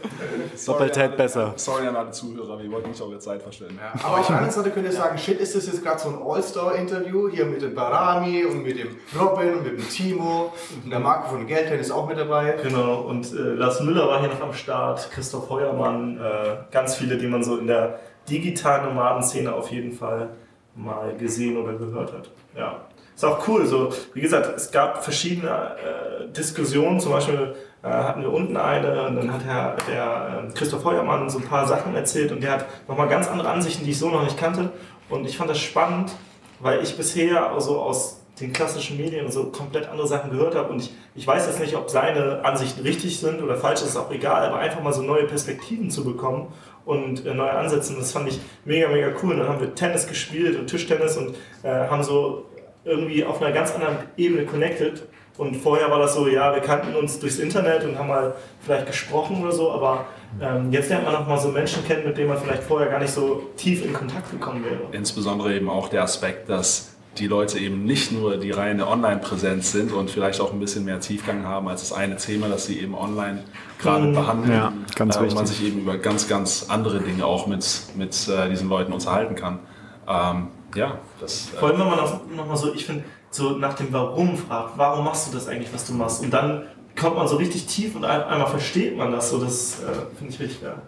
Doppeltät 0.66 1.18
besser. 1.18 1.54
Sorry 1.56 1.88
an 1.88 1.96
alle 1.96 2.12
Zuhörer, 2.12 2.62
wir 2.62 2.72
wollten 2.72 2.90
nicht 2.90 3.02
eure 3.02 3.20
Zeit 3.20 3.42
verschwenden. 3.42 3.80
Aber 4.04 4.20
auf 4.20 4.28
der 4.28 4.38
anderen 4.38 4.54
Seite 4.54 4.72
könnt 4.72 4.86
ihr 4.86 4.92
sagen, 4.92 5.18
shit, 5.18 5.40
ist 5.40 5.56
das 5.56 5.66
jetzt 5.66 5.84
gerade 5.84 6.00
so 6.00 6.10
ein 6.10 6.20
All-Star-Interview 6.24 7.30
hier 7.30 7.46
mit 7.46 7.62
dem 7.62 7.74
Barami 7.74 8.46
und 8.46 8.64
mit 8.64 8.78
dem 8.78 8.96
Robin 9.20 9.56
und 9.56 9.64
mit 9.64 9.80
dem 9.80 9.90
Timo 9.90 10.54
und 10.84 10.90
der 10.92 11.00
Marco 11.00 11.30
von 11.30 11.48
Geldhead 11.48 11.80
ist 11.80 11.92
auch 11.92 12.08
mit 12.08 12.18
dabei. 12.18 12.56
Genau, 12.62 13.02
und 13.02 13.34
äh, 13.34 13.38
Lars 13.38 13.82
Müller 13.82 14.08
war 14.08 14.20
hier 14.20 14.30
noch 14.30 14.42
am 14.42 14.54
Start, 14.54 15.10
Christoph 15.12 15.33
Heuermann, 15.50 16.18
äh, 16.18 16.58
ganz 16.72 16.96
viele, 16.96 17.18
die 17.18 17.28
man 17.28 17.44
so 17.44 17.58
in 17.58 17.68
der 17.68 18.00
digitalen 18.30 18.86
Nomadenszene 18.86 19.54
auf 19.54 19.72
jeden 19.72 19.92
Fall 19.92 20.30
mal 20.76 21.16
gesehen 21.18 21.58
oder 21.58 21.74
gehört 21.74 22.14
hat. 22.14 22.30
Ja. 22.56 22.82
Ist 23.16 23.24
auch 23.26 23.48
cool, 23.48 23.66
so 23.68 23.94
wie 24.14 24.22
gesagt, 24.22 24.52
es 24.56 24.72
gab 24.72 25.04
verschiedene 25.04 25.50
äh, 25.50 26.28
Diskussionen, 26.34 27.00
zum 27.00 27.12
Beispiel 27.12 27.54
äh, 27.84 27.88
hatten 27.88 28.22
wir 28.22 28.34
unten 28.34 28.58
eine 28.58 29.08
und 29.08 29.18
dann 29.18 29.32
hat 29.32 29.44
Herr, 29.46 29.76
der 29.88 30.46
äh, 30.50 30.54
Christoph 30.54 30.84
Heuermann 30.84 31.30
so 31.30 31.38
ein 31.38 31.44
paar 31.44 31.68
Sachen 31.68 31.96
erzählt 31.96 32.32
und 32.32 32.42
der 32.42 32.54
hat 32.54 32.66
nochmal 32.88 33.08
ganz 33.08 33.28
andere 33.28 33.50
Ansichten, 33.50 33.86
die 33.86 33.92
ich 33.92 34.00
so 34.00 34.10
noch 34.10 34.24
nicht 34.24 34.38
kannte 34.38 34.72
und 35.10 35.26
ich 35.26 35.38
fand 35.38 35.52
das 35.52 35.60
spannend, 35.60 36.12
weil 36.60 36.82
ich 36.82 36.98
bisher 36.98 37.52
so 37.60 37.80
aus 37.80 38.23
den 38.40 38.52
klassischen 38.52 38.98
Medien 38.98 39.32
so 39.32 39.46
komplett 39.46 39.88
andere 39.88 40.08
Sachen 40.08 40.32
gehört 40.32 40.56
habe 40.56 40.74
und 40.74 40.82
ich, 40.82 40.94
ich 41.16 41.28
weiß 41.28 41.46
jetzt 41.46 41.60
nicht, 41.60 41.76
ob 41.76 41.90
seine 41.90 42.44
Ansichten 42.44 42.82
richtig 42.82 43.20
sind 43.20 43.44
oder 43.44 43.56
falsch, 43.58 43.82
ist 43.82 43.96
auch 43.96 44.12
egal, 44.12 44.48
aber 44.48 44.58
einfach 44.58 44.82
mal 44.82 44.94
so 44.94 45.04
neue 45.04 45.26
Perspektiven 45.26 45.92
zu 45.92 46.04
bekommen 46.04 46.48
und 46.86 47.26
äh, 47.26 47.34
neue 47.34 47.52
Ansätze, 47.52 47.94
das 47.94 48.12
fand 48.12 48.28
ich 48.30 48.40
mega, 48.66 48.88
mega 48.90 49.10
cool. 49.22 49.34
Und 49.34 49.40
dann 49.40 49.50
haben 49.50 49.62
wir 49.62 49.74
Tennis 49.74 50.08
gespielt 50.08 50.60
und 50.60 50.68
Tischtennis 50.68 51.18
und 51.18 51.36
äh, 51.64 51.70
haben 51.70 52.04
so 52.04 52.46
irgendwie 52.84 53.24
auf 53.24 53.42
einer 53.42 53.54
ganz 53.54 53.74
anderen 53.74 53.98
Ebene 54.18 54.46
connected. 54.46 55.04
Und 55.38 55.56
vorher 55.56 55.90
war 55.90 55.98
das 56.00 56.14
so, 56.14 56.28
ja, 56.28 56.54
wir 56.54 56.62
kannten 56.62 56.96
uns 56.96 57.20
durchs 57.20 57.40
Internet 57.40 57.84
und 57.86 57.98
haben 57.98 58.10
mal 58.10 58.36
vielleicht 58.62 58.86
gesprochen 58.86 59.42
oder 59.42 59.52
so, 59.52 59.72
aber 59.72 60.06
ähm, 60.40 60.72
jetzt 60.72 60.90
lernt 60.90 61.06
man 61.06 61.16
auch 61.16 61.28
mal 61.28 61.40
so 61.40 61.48
Menschen 61.48 61.84
kennen, 61.86 62.06
mit 62.06 62.18
denen 62.18 62.30
man 62.30 62.38
vielleicht 62.38 62.64
vorher 62.64 62.90
gar 62.90 63.00
nicht 63.00 63.12
so 63.12 63.50
tief 63.58 63.84
in 63.84 63.94
Kontakt 63.94 64.30
gekommen 64.30 64.64
wäre. 64.64 64.82
Insbesondere 64.92 65.56
eben 65.56 65.70
auch 65.70 65.90
der 65.90 66.04
Aspekt, 66.04 66.50
dass 66.50 66.93
die 67.18 67.28
Leute 67.28 67.60
eben 67.60 67.86
nicht 67.86 68.12
nur 68.12 68.38
die 68.38 68.52
reine 68.52 68.88
Online-Präsenz 68.88 69.72
sind 69.72 69.92
und 69.92 70.10
vielleicht 70.10 70.42
auch 70.42 70.52
ein 70.52 70.60
bisschen 70.60 70.86
mehr 70.86 71.00
Tiefgang 71.00 71.46
haben 71.46 71.68
als 71.68 71.82
das 71.82 71.94
eine 71.94 72.18
Thema, 72.18 72.48
das 72.50 72.66
sie 72.66 72.80
eben 72.80 72.96
online 72.96 73.44
gerade 73.80 74.12
behandeln. 74.12 74.52
Ja, 74.52 74.74
ganz 74.96 75.16
äh, 75.16 75.20
und 75.20 75.28
man 75.28 75.44
wichtig. 75.44 75.58
sich 75.58 75.68
eben 75.68 75.82
über 75.82 75.98
ganz, 75.98 76.28
ganz 76.28 76.66
andere 76.70 77.02
Dinge 77.02 77.26
auch 77.26 77.46
mit, 77.46 77.66
mit 77.96 78.28
äh, 78.28 78.50
diesen 78.50 78.68
Leuten 78.68 78.94
unterhalten 78.94 79.36
kann. 79.36 79.60
Ähm, 80.08 80.48
ja, 80.76 80.98
das. 81.20 81.50
Vor 81.60 81.70
allem, 81.70 81.80
wenn 81.80 81.88
man 81.88 81.98
noch, 81.98 82.22
noch 82.36 82.48
mal 82.48 82.58
so, 82.58 82.74
ich 82.74 82.86
finde, 82.86 83.04
so 83.30 83.52
nach 83.52 83.76
dem 83.76 83.94
Warum 83.94 84.38
fragt, 84.38 84.78
warum 84.78 85.06
machst 85.06 85.28
du 85.28 85.38
das 85.38 85.48
eigentlich, 85.48 85.74
was 85.74 85.86
du 85.86 85.94
machst? 85.94 86.24
Und 86.24 86.32
dann 86.32 86.64
kommt 87.00 87.16
man 87.16 87.28
so 87.28 87.36
richtig 87.38 87.66
tief 87.68 87.96
und 87.96 88.06
ein, 88.06 88.24
einmal 88.24 88.48
versteht 88.48 88.98
man 88.98 89.12
das 89.12 89.30
so, 89.30 89.40
das 89.40 89.82
äh, 89.84 90.18
finde 90.18 90.34
ich 90.34 90.40
richtig 90.40 90.62
geil. 90.62 90.82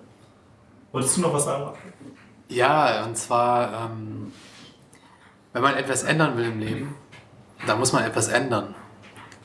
Wolltest 0.91 1.17
du 1.17 1.21
noch 1.21 1.33
was 1.33 1.45
sagen? 1.45 1.71
Ja, 2.47 3.03
und 3.05 3.17
zwar, 3.17 3.89
ähm, 3.91 4.31
wenn 5.55 5.61
man 5.61 5.77
etwas 5.77 6.03
ändern 6.03 6.35
will 6.35 6.47
im 6.47 6.59
Leben, 6.59 6.95
dann 7.65 7.79
muss 7.79 7.93
man 7.93 8.03
etwas 8.03 8.27
ändern. 8.27 8.75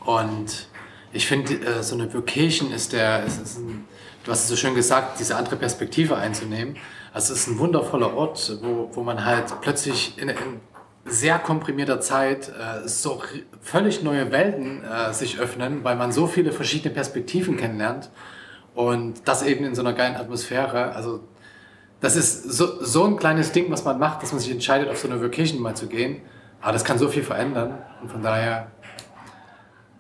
Und 0.04 0.66
ich 1.12 1.24
finde, 1.24 1.54
äh, 1.54 1.84
so 1.84 1.94
eine 1.94 2.12
Vocation 2.12 2.72
ist 2.72 2.92
der, 2.92 3.22
ist, 3.22 3.58
ein, 3.58 3.86
du 4.24 4.32
hast 4.32 4.42
es 4.42 4.48
so 4.48 4.56
schön 4.56 4.74
gesagt, 4.74 5.20
diese 5.20 5.36
andere 5.36 5.54
Perspektive 5.54 6.16
einzunehmen. 6.16 6.76
Also 7.14 7.32
es 7.32 7.42
ist 7.42 7.46
ein 7.46 7.60
wundervoller 7.60 8.12
Ort, 8.12 8.58
wo, 8.60 8.90
wo 8.92 9.04
man 9.04 9.24
halt 9.24 9.60
plötzlich 9.60 10.18
in, 10.18 10.30
in 10.30 10.60
sehr 11.04 11.38
komprimierter 11.38 12.00
Zeit 12.00 12.48
äh, 12.48 12.88
so 12.88 13.22
völlig 13.60 14.02
neue 14.02 14.32
Welten 14.32 14.82
äh, 14.82 15.14
sich 15.14 15.38
öffnen, 15.38 15.84
weil 15.84 15.94
man 15.94 16.10
so 16.10 16.26
viele 16.26 16.50
verschiedene 16.50 16.92
Perspektiven 16.92 17.56
kennenlernt. 17.56 18.10
Und 18.74 19.28
das 19.28 19.44
eben 19.44 19.64
in 19.64 19.76
so 19.76 19.82
einer 19.82 19.92
geilen 19.92 20.16
Atmosphäre. 20.16 20.92
Also 20.92 21.20
das 22.00 22.16
ist 22.16 22.50
so, 22.50 22.82
so 22.82 23.04
ein 23.04 23.16
kleines 23.16 23.52
Ding, 23.52 23.70
was 23.70 23.84
man 23.84 23.98
macht, 23.98 24.22
dass 24.22 24.32
man 24.32 24.40
sich 24.40 24.50
entscheidet, 24.50 24.88
auf 24.88 24.98
so 24.98 25.08
eine 25.08 25.22
Vacation 25.22 25.60
mal 25.60 25.74
zu 25.74 25.86
gehen. 25.86 26.22
Aber 26.60 26.72
das 26.72 26.84
kann 26.84 26.98
so 26.98 27.08
viel 27.08 27.22
verändern. 27.22 27.78
Und 28.02 28.10
von 28.10 28.22
daher, 28.22 28.68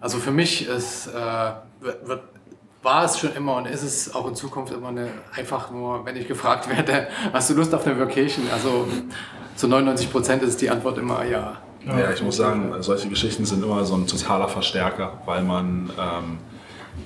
also 0.00 0.18
für 0.18 0.30
mich 0.30 0.66
ist, 0.66 1.08
äh, 1.08 1.10
wird, 1.80 2.22
war 2.82 3.04
es 3.04 3.18
schon 3.18 3.34
immer 3.34 3.56
und 3.56 3.66
ist 3.66 3.82
es 3.82 4.14
auch 4.14 4.26
in 4.26 4.34
Zukunft 4.34 4.72
immer 4.72 4.88
eine, 4.88 5.08
einfach 5.34 5.70
nur, 5.70 6.04
wenn 6.06 6.16
ich 6.16 6.26
gefragt 6.26 6.68
werde, 6.68 7.08
hast 7.32 7.50
du 7.50 7.54
Lust 7.54 7.74
auf 7.74 7.86
eine 7.86 7.98
Vacation? 7.98 8.46
Also 8.52 8.88
zu 9.56 9.68
99 9.68 10.10
Prozent 10.10 10.42
ist 10.42 10.60
die 10.60 10.70
Antwort 10.70 10.96
immer 10.96 11.24
ja. 11.24 11.58
Ja, 11.86 12.10
ich 12.10 12.22
muss 12.22 12.36
sagen, 12.36 12.74
solche 12.80 13.08
Geschichten 13.08 13.46
sind 13.46 13.64
immer 13.64 13.84
so 13.84 13.94
ein 13.94 14.06
totaler 14.06 14.48
Verstärker, 14.48 15.18
weil 15.24 15.42
man 15.42 15.90
ähm, 15.98 16.38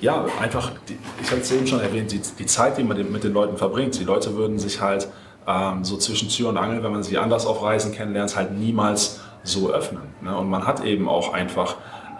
ja 0.01 0.25
einfach, 0.41 0.71
die, 0.87 0.97
ich 1.21 1.29
hatte 1.31 1.41
es 1.41 1.51
eben 1.51 1.67
schon 1.67 1.79
erwähnt, 1.79 2.11
die, 2.11 2.19
die 2.19 2.45
Zeit, 2.45 2.77
die 2.77 2.83
man 2.83 2.97
mit 3.11 3.23
den 3.23 3.33
Leuten 3.33 3.57
verbringt. 3.57 3.99
Die 3.99 4.03
Leute 4.03 4.35
würden 4.35 4.59
sich 4.59 4.81
halt 4.81 5.07
ähm, 5.47 5.83
so 5.83 5.97
zwischen 5.97 6.29
Tür 6.29 6.49
und 6.49 6.57
Angel, 6.57 6.83
wenn 6.83 6.91
man 6.91 7.03
sie 7.03 7.17
anders 7.17 7.45
auf 7.45 7.61
Reisen 7.61 7.91
kennenlernt, 7.91 8.35
halt 8.35 8.51
niemals 8.51 9.19
so 9.43 9.71
öffnen. 9.71 10.03
Ne? 10.21 10.35
Und 10.35 10.49
man 10.49 10.65
hat 10.65 10.83
eben 10.83 11.07
auch 11.07 11.33
einfach 11.33 11.75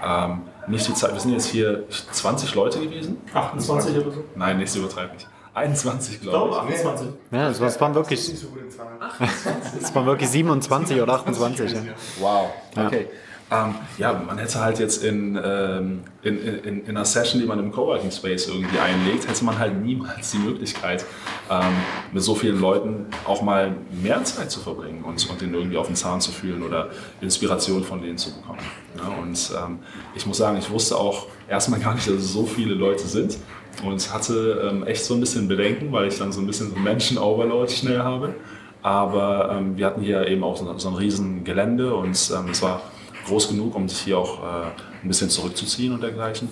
ähm, 0.06 0.42
nicht 0.68 0.88
die 0.88 0.94
Zeit. 0.94 1.14
Wir 1.14 1.20
sind 1.20 1.32
jetzt 1.32 1.48
hier 1.48 1.84
20 1.90 2.56
Leute 2.56 2.80
gewesen. 2.80 3.18
28 3.34 3.98
oder 3.98 4.12
so? 4.12 4.24
Nein, 4.36 4.58
nicht 4.58 4.72
so 4.72 4.82
nicht. 4.82 5.28
21, 5.54 6.16
Ich 6.16 6.22
glaube 6.22 6.50
glaube 6.50 6.68
ich. 6.70 6.76
28. 6.76 7.08
Ja, 7.32 7.48
waren 7.80 7.96
wirklich, 7.96 8.30
es 8.30 9.96
waren 9.96 10.06
wirklich 10.06 10.30
27 10.30 11.02
oder 11.02 11.14
28. 11.14 11.72
Ja. 11.72 11.80
Wow, 12.20 12.50
okay. 12.78 13.08
Ähm, 13.52 13.76
ja, 14.00 14.12
man 14.12 14.40
hätte 14.40 14.60
halt 14.60 14.80
jetzt 14.80 15.04
in, 15.04 15.40
ähm, 15.44 16.02
in, 16.24 16.40
in, 16.40 16.82
in 16.82 16.90
einer 16.90 17.06
Session, 17.06 17.40
die 17.40 17.48
man 17.48 17.60
im 17.60 17.72
Coworking 17.72 18.10
Space 18.10 18.48
irgendwie 18.48 18.80
einlegt, 18.80 19.28
hätte 19.28 19.46
man 19.46 19.60
halt 19.60 19.80
niemals 19.84 20.32
die 20.32 20.40
Möglichkeit, 20.40 21.06
ähm, 21.52 21.74
mit 22.12 22.24
so 22.24 22.34
vielen 22.34 22.60
Leuten 22.60 23.06
auch 23.28 23.44
mal 23.44 23.76
mehr 24.02 24.24
Zeit 24.24 24.50
zu 24.50 24.60
verbringen 24.62 25.04
und, 25.04 25.30
und 25.30 25.42
denen 25.42 25.54
irgendwie 25.54 25.78
auf 25.78 25.86
den 25.86 25.96
Zahn 25.96 26.22
zu 26.22 26.32
fühlen 26.32 26.64
oder 26.64 26.90
Inspiration 27.22 27.84
von 27.84 28.02
denen 28.02 28.18
zu 28.18 28.34
bekommen. 28.34 28.62
Ja, 28.98 29.22
und 29.22 29.52
ähm, 29.64 29.80
ich 30.16 30.26
muss 30.26 30.38
sagen, 30.38 30.58
ich 30.58 30.72
wusste 30.72 30.98
auch 30.98 31.28
erstmal 31.48 31.80
gar 31.80 31.94
nicht, 31.94 32.08
dass 32.08 32.16
es 32.16 32.34
so 32.34 32.48
viele 32.48 32.74
Leute 32.74 33.06
sind 33.06 33.38
und 33.84 34.12
hatte 34.12 34.72
ähm, 34.72 34.88
echt 34.88 35.06
so 35.06 35.14
ein 35.14 35.20
bisschen 35.20 35.48
Bedenken, 35.48 35.92
weil 35.92 36.08
ich 36.08 36.18
dann 36.18 36.32
so 36.32 36.42
ein 36.42 36.48
bisschen 36.48 36.72
so 36.72 36.78
Menschen-Overload 36.78 37.72
schnell 37.72 38.00
habe. 38.00 38.34
Aber 38.82 39.52
ähm, 39.52 39.78
wir 39.78 39.86
hatten 39.86 40.02
hier 40.02 40.28
eben 40.28 40.44
auch 40.44 40.58
so, 40.58 40.78
so 40.78 40.90
ein 40.90 40.96
riesen 40.96 41.44
Gelände 41.44 41.94
und 41.96 42.12
es 42.12 42.62
war 42.62 42.82
groß 43.26 43.50
genug, 43.50 43.76
um 43.76 43.90
sich 43.90 44.00
hier 44.00 44.18
auch 44.18 44.40
äh, 44.40 44.66
ein 45.04 45.08
bisschen 45.08 45.30
zurückzuziehen 45.30 45.94
und 45.94 46.02
dergleichen. 46.02 46.50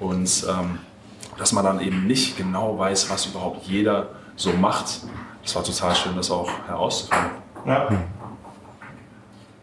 Und 0.00 0.46
ähm, 0.48 0.78
dass 1.38 1.52
man 1.52 1.64
dann 1.64 1.80
eben 1.80 2.06
nicht 2.06 2.36
genau 2.36 2.78
weiß, 2.78 3.10
was 3.10 3.26
überhaupt 3.26 3.66
jeder 3.66 4.10
so 4.36 4.52
macht. 4.52 5.02
Das 5.42 5.54
war 5.54 5.64
total 5.64 5.94
schön, 5.94 6.16
das 6.16 6.30
auch 6.30 6.48
herauszufinden. 6.66 7.30
Ja. 7.66 7.88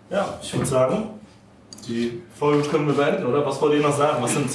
Ja, 0.10 0.40
ich 0.42 0.54
würde 0.54 0.66
sagen, 0.66 1.10
die 1.88 2.22
Folge 2.38 2.68
können 2.68 2.88
wir 2.88 2.94
beenden, 2.94 3.26
oder? 3.26 3.46
Was 3.46 3.62
wollt 3.62 3.74
ihr 3.76 3.82
noch 3.82 3.96
sagen? 3.96 4.22
Was 4.22 4.34
sind 4.34 4.50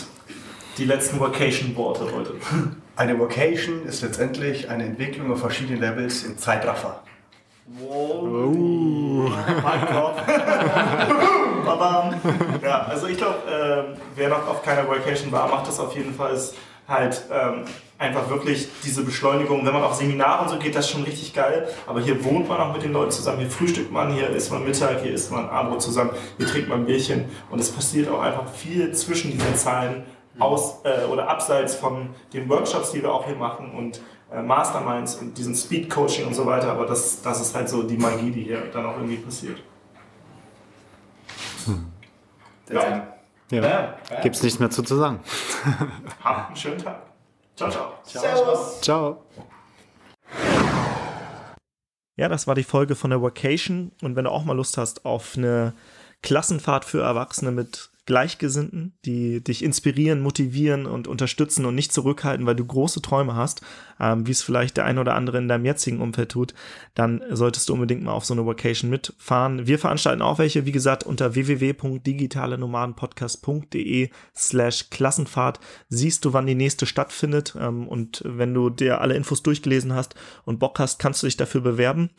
die 0.76 0.84
letzten 0.84 1.18
Vacation-Worte 1.18 2.04
heute? 2.14 2.34
Eine 2.96 3.18
Vocation 3.18 3.84
ist 3.84 4.00
letztendlich 4.00 4.70
eine 4.70 4.84
Entwicklung 4.84 5.30
auf 5.30 5.40
verschiedenen 5.40 5.80
Levels 5.80 6.22
im 6.22 6.38
Zeitraffer. 6.38 7.02
Wow. 7.66 9.30
Mein 9.62 9.86
Gott. 9.86 10.16
Babam. 10.26 10.26
ja, 11.20 11.25
also 13.06 13.12
ich 13.12 13.18
glaube, 13.18 13.38
ähm, 13.48 14.00
wer 14.16 14.28
noch 14.28 14.48
auf 14.48 14.62
keiner 14.62 14.88
Vacation 14.88 15.30
war, 15.30 15.48
macht 15.48 15.68
das 15.68 15.78
auf 15.78 15.94
jeden 15.94 16.12
Fall. 16.12 16.34
Ist 16.34 16.54
halt 16.88 17.22
ähm, 17.30 17.64
einfach 17.98 18.28
wirklich 18.28 18.68
diese 18.84 19.04
Beschleunigung. 19.04 19.64
Wenn 19.64 19.72
man 19.72 19.84
auf 19.84 19.94
Seminare 19.94 20.42
und 20.42 20.48
so 20.48 20.58
geht, 20.58 20.74
das 20.74 20.86
ist 20.86 20.90
schon 20.90 21.04
richtig 21.04 21.32
geil. 21.32 21.68
Aber 21.86 22.00
hier 22.00 22.24
wohnt 22.24 22.48
man 22.48 22.58
auch 22.60 22.72
mit 22.72 22.82
den 22.82 22.92
Leuten 22.92 23.12
zusammen. 23.12 23.38
Hier 23.38 23.50
frühstückt 23.50 23.92
man, 23.92 24.12
hier 24.12 24.30
isst 24.30 24.50
man 24.50 24.64
Mittag, 24.64 25.02
hier 25.02 25.12
isst 25.12 25.30
man 25.30 25.48
Abendbrot 25.48 25.82
zusammen, 25.82 26.10
hier 26.36 26.46
trinkt 26.48 26.68
man 26.68 26.84
Bierchen. 26.84 27.26
Und 27.50 27.60
es 27.60 27.70
passiert 27.70 28.10
auch 28.10 28.20
einfach 28.20 28.48
viel 28.48 28.92
zwischen 28.92 29.30
diesen 29.30 29.54
Zahlen 29.54 30.04
aus 30.40 30.80
äh, 30.82 31.04
oder 31.04 31.28
abseits 31.28 31.76
von 31.76 32.10
den 32.32 32.48
Workshops, 32.48 32.90
die 32.90 33.02
wir 33.02 33.12
auch 33.12 33.24
hier 33.24 33.36
machen 33.36 33.70
und 33.72 34.00
äh, 34.32 34.42
Masterminds 34.42 35.14
und 35.14 35.38
diesen 35.38 35.54
Speed 35.54 35.88
Coaching 35.88 36.26
und 36.26 36.34
so 36.34 36.44
weiter. 36.44 36.72
Aber 36.72 36.86
das, 36.86 37.22
das 37.22 37.40
ist 37.40 37.54
halt 37.54 37.68
so 37.68 37.84
die 37.84 37.96
Magie, 37.96 38.32
die 38.32 38.42
hier 38.42 38.62
dann 38.72 38.84
auch 38.84 38.96
irgendwie 38.96 39.18
passiert. 39.18 39.58
Ja. 42.70 43.06
Ja. 43.50 43.96
Gibt's 44.22 44.42
nichts 44.42 44.58
mehr 44.58 44.70
zu, 44.70 44.82
zu 44.82 44.96
sagen. 44.96 45.20
Habt 46.24 46.48
einen 46.48 46.56
schönen 46.56 46.78
Tag. 46.78 47.02
Ciao, 47.54 47.70
ciao. 47.70 47.92
Servus. 48.02 48.80
Ciao. 48.80 49.24
Ja, 52.16 52.28
das 52.28 52.46
war 52.46 52.54
die 52.54 52.64
Folge 52.64 52.94
von 52.94 53.10
der 53.10 53.22
Vacation. 53.22 53.92
Und 54.02 54.16
wenn 54.16 54.24
du 54.24 54.30
auch 54.30 54.44
mal 54.44 54.56
Lust 54.56 54.78
hast 54.78 55.04
auf 55.04 55.36
eine 55.36 55.74
Klassenfahrt 56.22 56.84
für 56.84 57.02
Erwachsene 57.02 57.52
mit 57.52 57.90
Gleichgesinnten, 58.06 58.94
die 59.04 59.42
dich 59.42 59.64
inspirieren, 59.64 60.20
motivieren 60.20 60.86
und 60.86 61.08
unterstützen 61.08 61.66
und 61.66 61.74
nicht 61.74 61.92
zurückhalten, 61.92 62.46
weil 62.46 62.54
du 62.54 62.64
große 62.64 63.02
Träume 63.02 63.34
hast, 63.34 63.62
ähm, 64.00 64.26
wie 64.26 64.30
es 64.30 64.42
vielleicht 64.42 64.76
der 64.76 64.84
ein 64.84 64.98
oder 64.98 65.14
andere 65.14 65.38
in 65.38 65.48
deinem 65.48 65.64
jetzigen 65.64 66.00
Umfeld 66.00 66.30
tut, 66.30 66.54
dann 66.94 67.24
solltest 67.30 67.68
du 67.68 67.72
unbedingt 67.74 68.04
mal 68.04 68.12
auf 68.12 68.24
so 68.24 68.34
eine 68.34 68.46
Vacation 68.46 68.88
mitfahren. 68.90 69.66
Wir 69.66 69.80
veranstalten 69.80 70.22
auch 70.22 70.38
welche, 70.38 70.66
wie 70.66 70.72
gesagt, 70.72 71.04
unter 71.04 71.34
www.digitalenomadenpodcast.de 71.34 74.10
slash 74.36 74.90
Klassenfahrt 74.90 75.58
siehst 75.88 76.24
du, 76.24 76.32
wann 76.32 76.46
die 76.46 76.54
nächste 76.54 76.86
stattfindet 76.86 77.56
ähm, 77.60 77.88
und 77.88 78.22
wenn 78.24 78.54
du 78.54 78.70
dir 78.70 79.00
alle 79.00 79.16
Infos 79.16 79.42
durchgelesen 79.42 79.94
hast 79.94 80.14
und 80.44 80.60
Bock 80.60 80.78
hast, 80.78 81.00
kannst 81.00 81.22
du 81.22 81.26
dich 81.26 81.36
dafür 81.36 81.60
bewerben. 81.60 82.10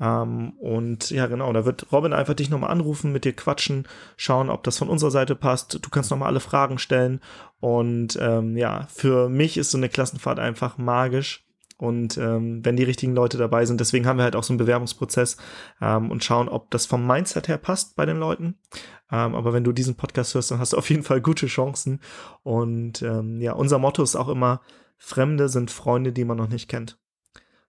Ähm, 0.00 0.54
und 0.58 1.10
ja, 1.10 1.26
genau, 1.26 1.52
da 1.52 1.64
wird 1.64 1.92
Robin 1.92 2.12
einfach 2.12 2.34
dich 2.34 2.50
nochmal 2.50 2.70
anrufen, 2.70 3.12
mit 3.12 3.24
dir 3.24 3.34
quatschen, 3.34 3.86
schauen, 4.16 4.50
ob 4.50 4.64
das 4.64 4.78
von 4.78 4.88
unserer 4.88 5.10
Seite 5.10 5.31
passt. 5.34 5.74
Du 5.74 5.90
kannst 5.90 6.10
nochmal 6.10 6.28
alle 6.28 6.40
Fragen 6.40 6.78
stellen. 6.78 7.20
Und 7.60 8.18
ähm, 8.20 8.56
ja, 8.56 8.86
für 8.92 9.28
mich 9.28 9.56
ist 9.56 9.70
so 9.70 9.78
eine 9.78 9.88
Klassenfahrt 9.88 10.38
einfach 10.38 10.78
magisch. 10.78 11.46
Und 11.78 12.16
ähm, 12.16 12.64
wenn 12.64 12.76
die 12.76 12.84
richtigen 12.84 13.14
Leute 13.14 13.38
dabei 13.38 13.66
sind, 13.66 13.80
deswegen 13.80 14.06
haben 14.06 14.16
wir 14.16 14.22
halt 14.22 14.36
auch 14.36 14.44
so 14.44 14.52
einen 14.52 14.58
Bewerbungsprozess 14.58 15.36
ähm, 15.80 16.12
und 16.12 16.22
schauen, 16.22 16.48
ob 16.48 16.70
das 16.70 16.86
vom 16.86 17.06
Mindset 17.06 17.48
her 17.48 17.58
passt 17.58 17.96
bei 17.96 18.06
den 18.06 18.18
Leuten. 18.18 18.56
Ähm, 19.10 19.34
aber 19.34 19.52
wenn 19.52 19.64
du 19.64 19.72
diesen 19.72 19.96
Podcast 19.96 20.34
hörst, 20.34 20.52
dann 20.52 20.60
hast 20.60 20.74
du 20.74 20.78
auf 20.78 20.90
jeden 20.90 21.02
Fall 21.02 21.20
gute 21.20 21.46
Chancen. 21.46 22.00
Und 22.44 23.02
ähm, 23.02 23.40
ja, 23.40 23.52
unser 23.52 23.78
Motto 23.78 24.02
ist 24.02 24.14
auch 24.14 24.28
immer, 24.28 24.60
Fremde 24.96 25.48
sind 25.48 25.72
Freunde, 25.72 26.12
die 26.12 26.24
man 26.24 26.36
noch 26.36 26.48
nicht 26.48 26.68
kennt. 26.68 27.00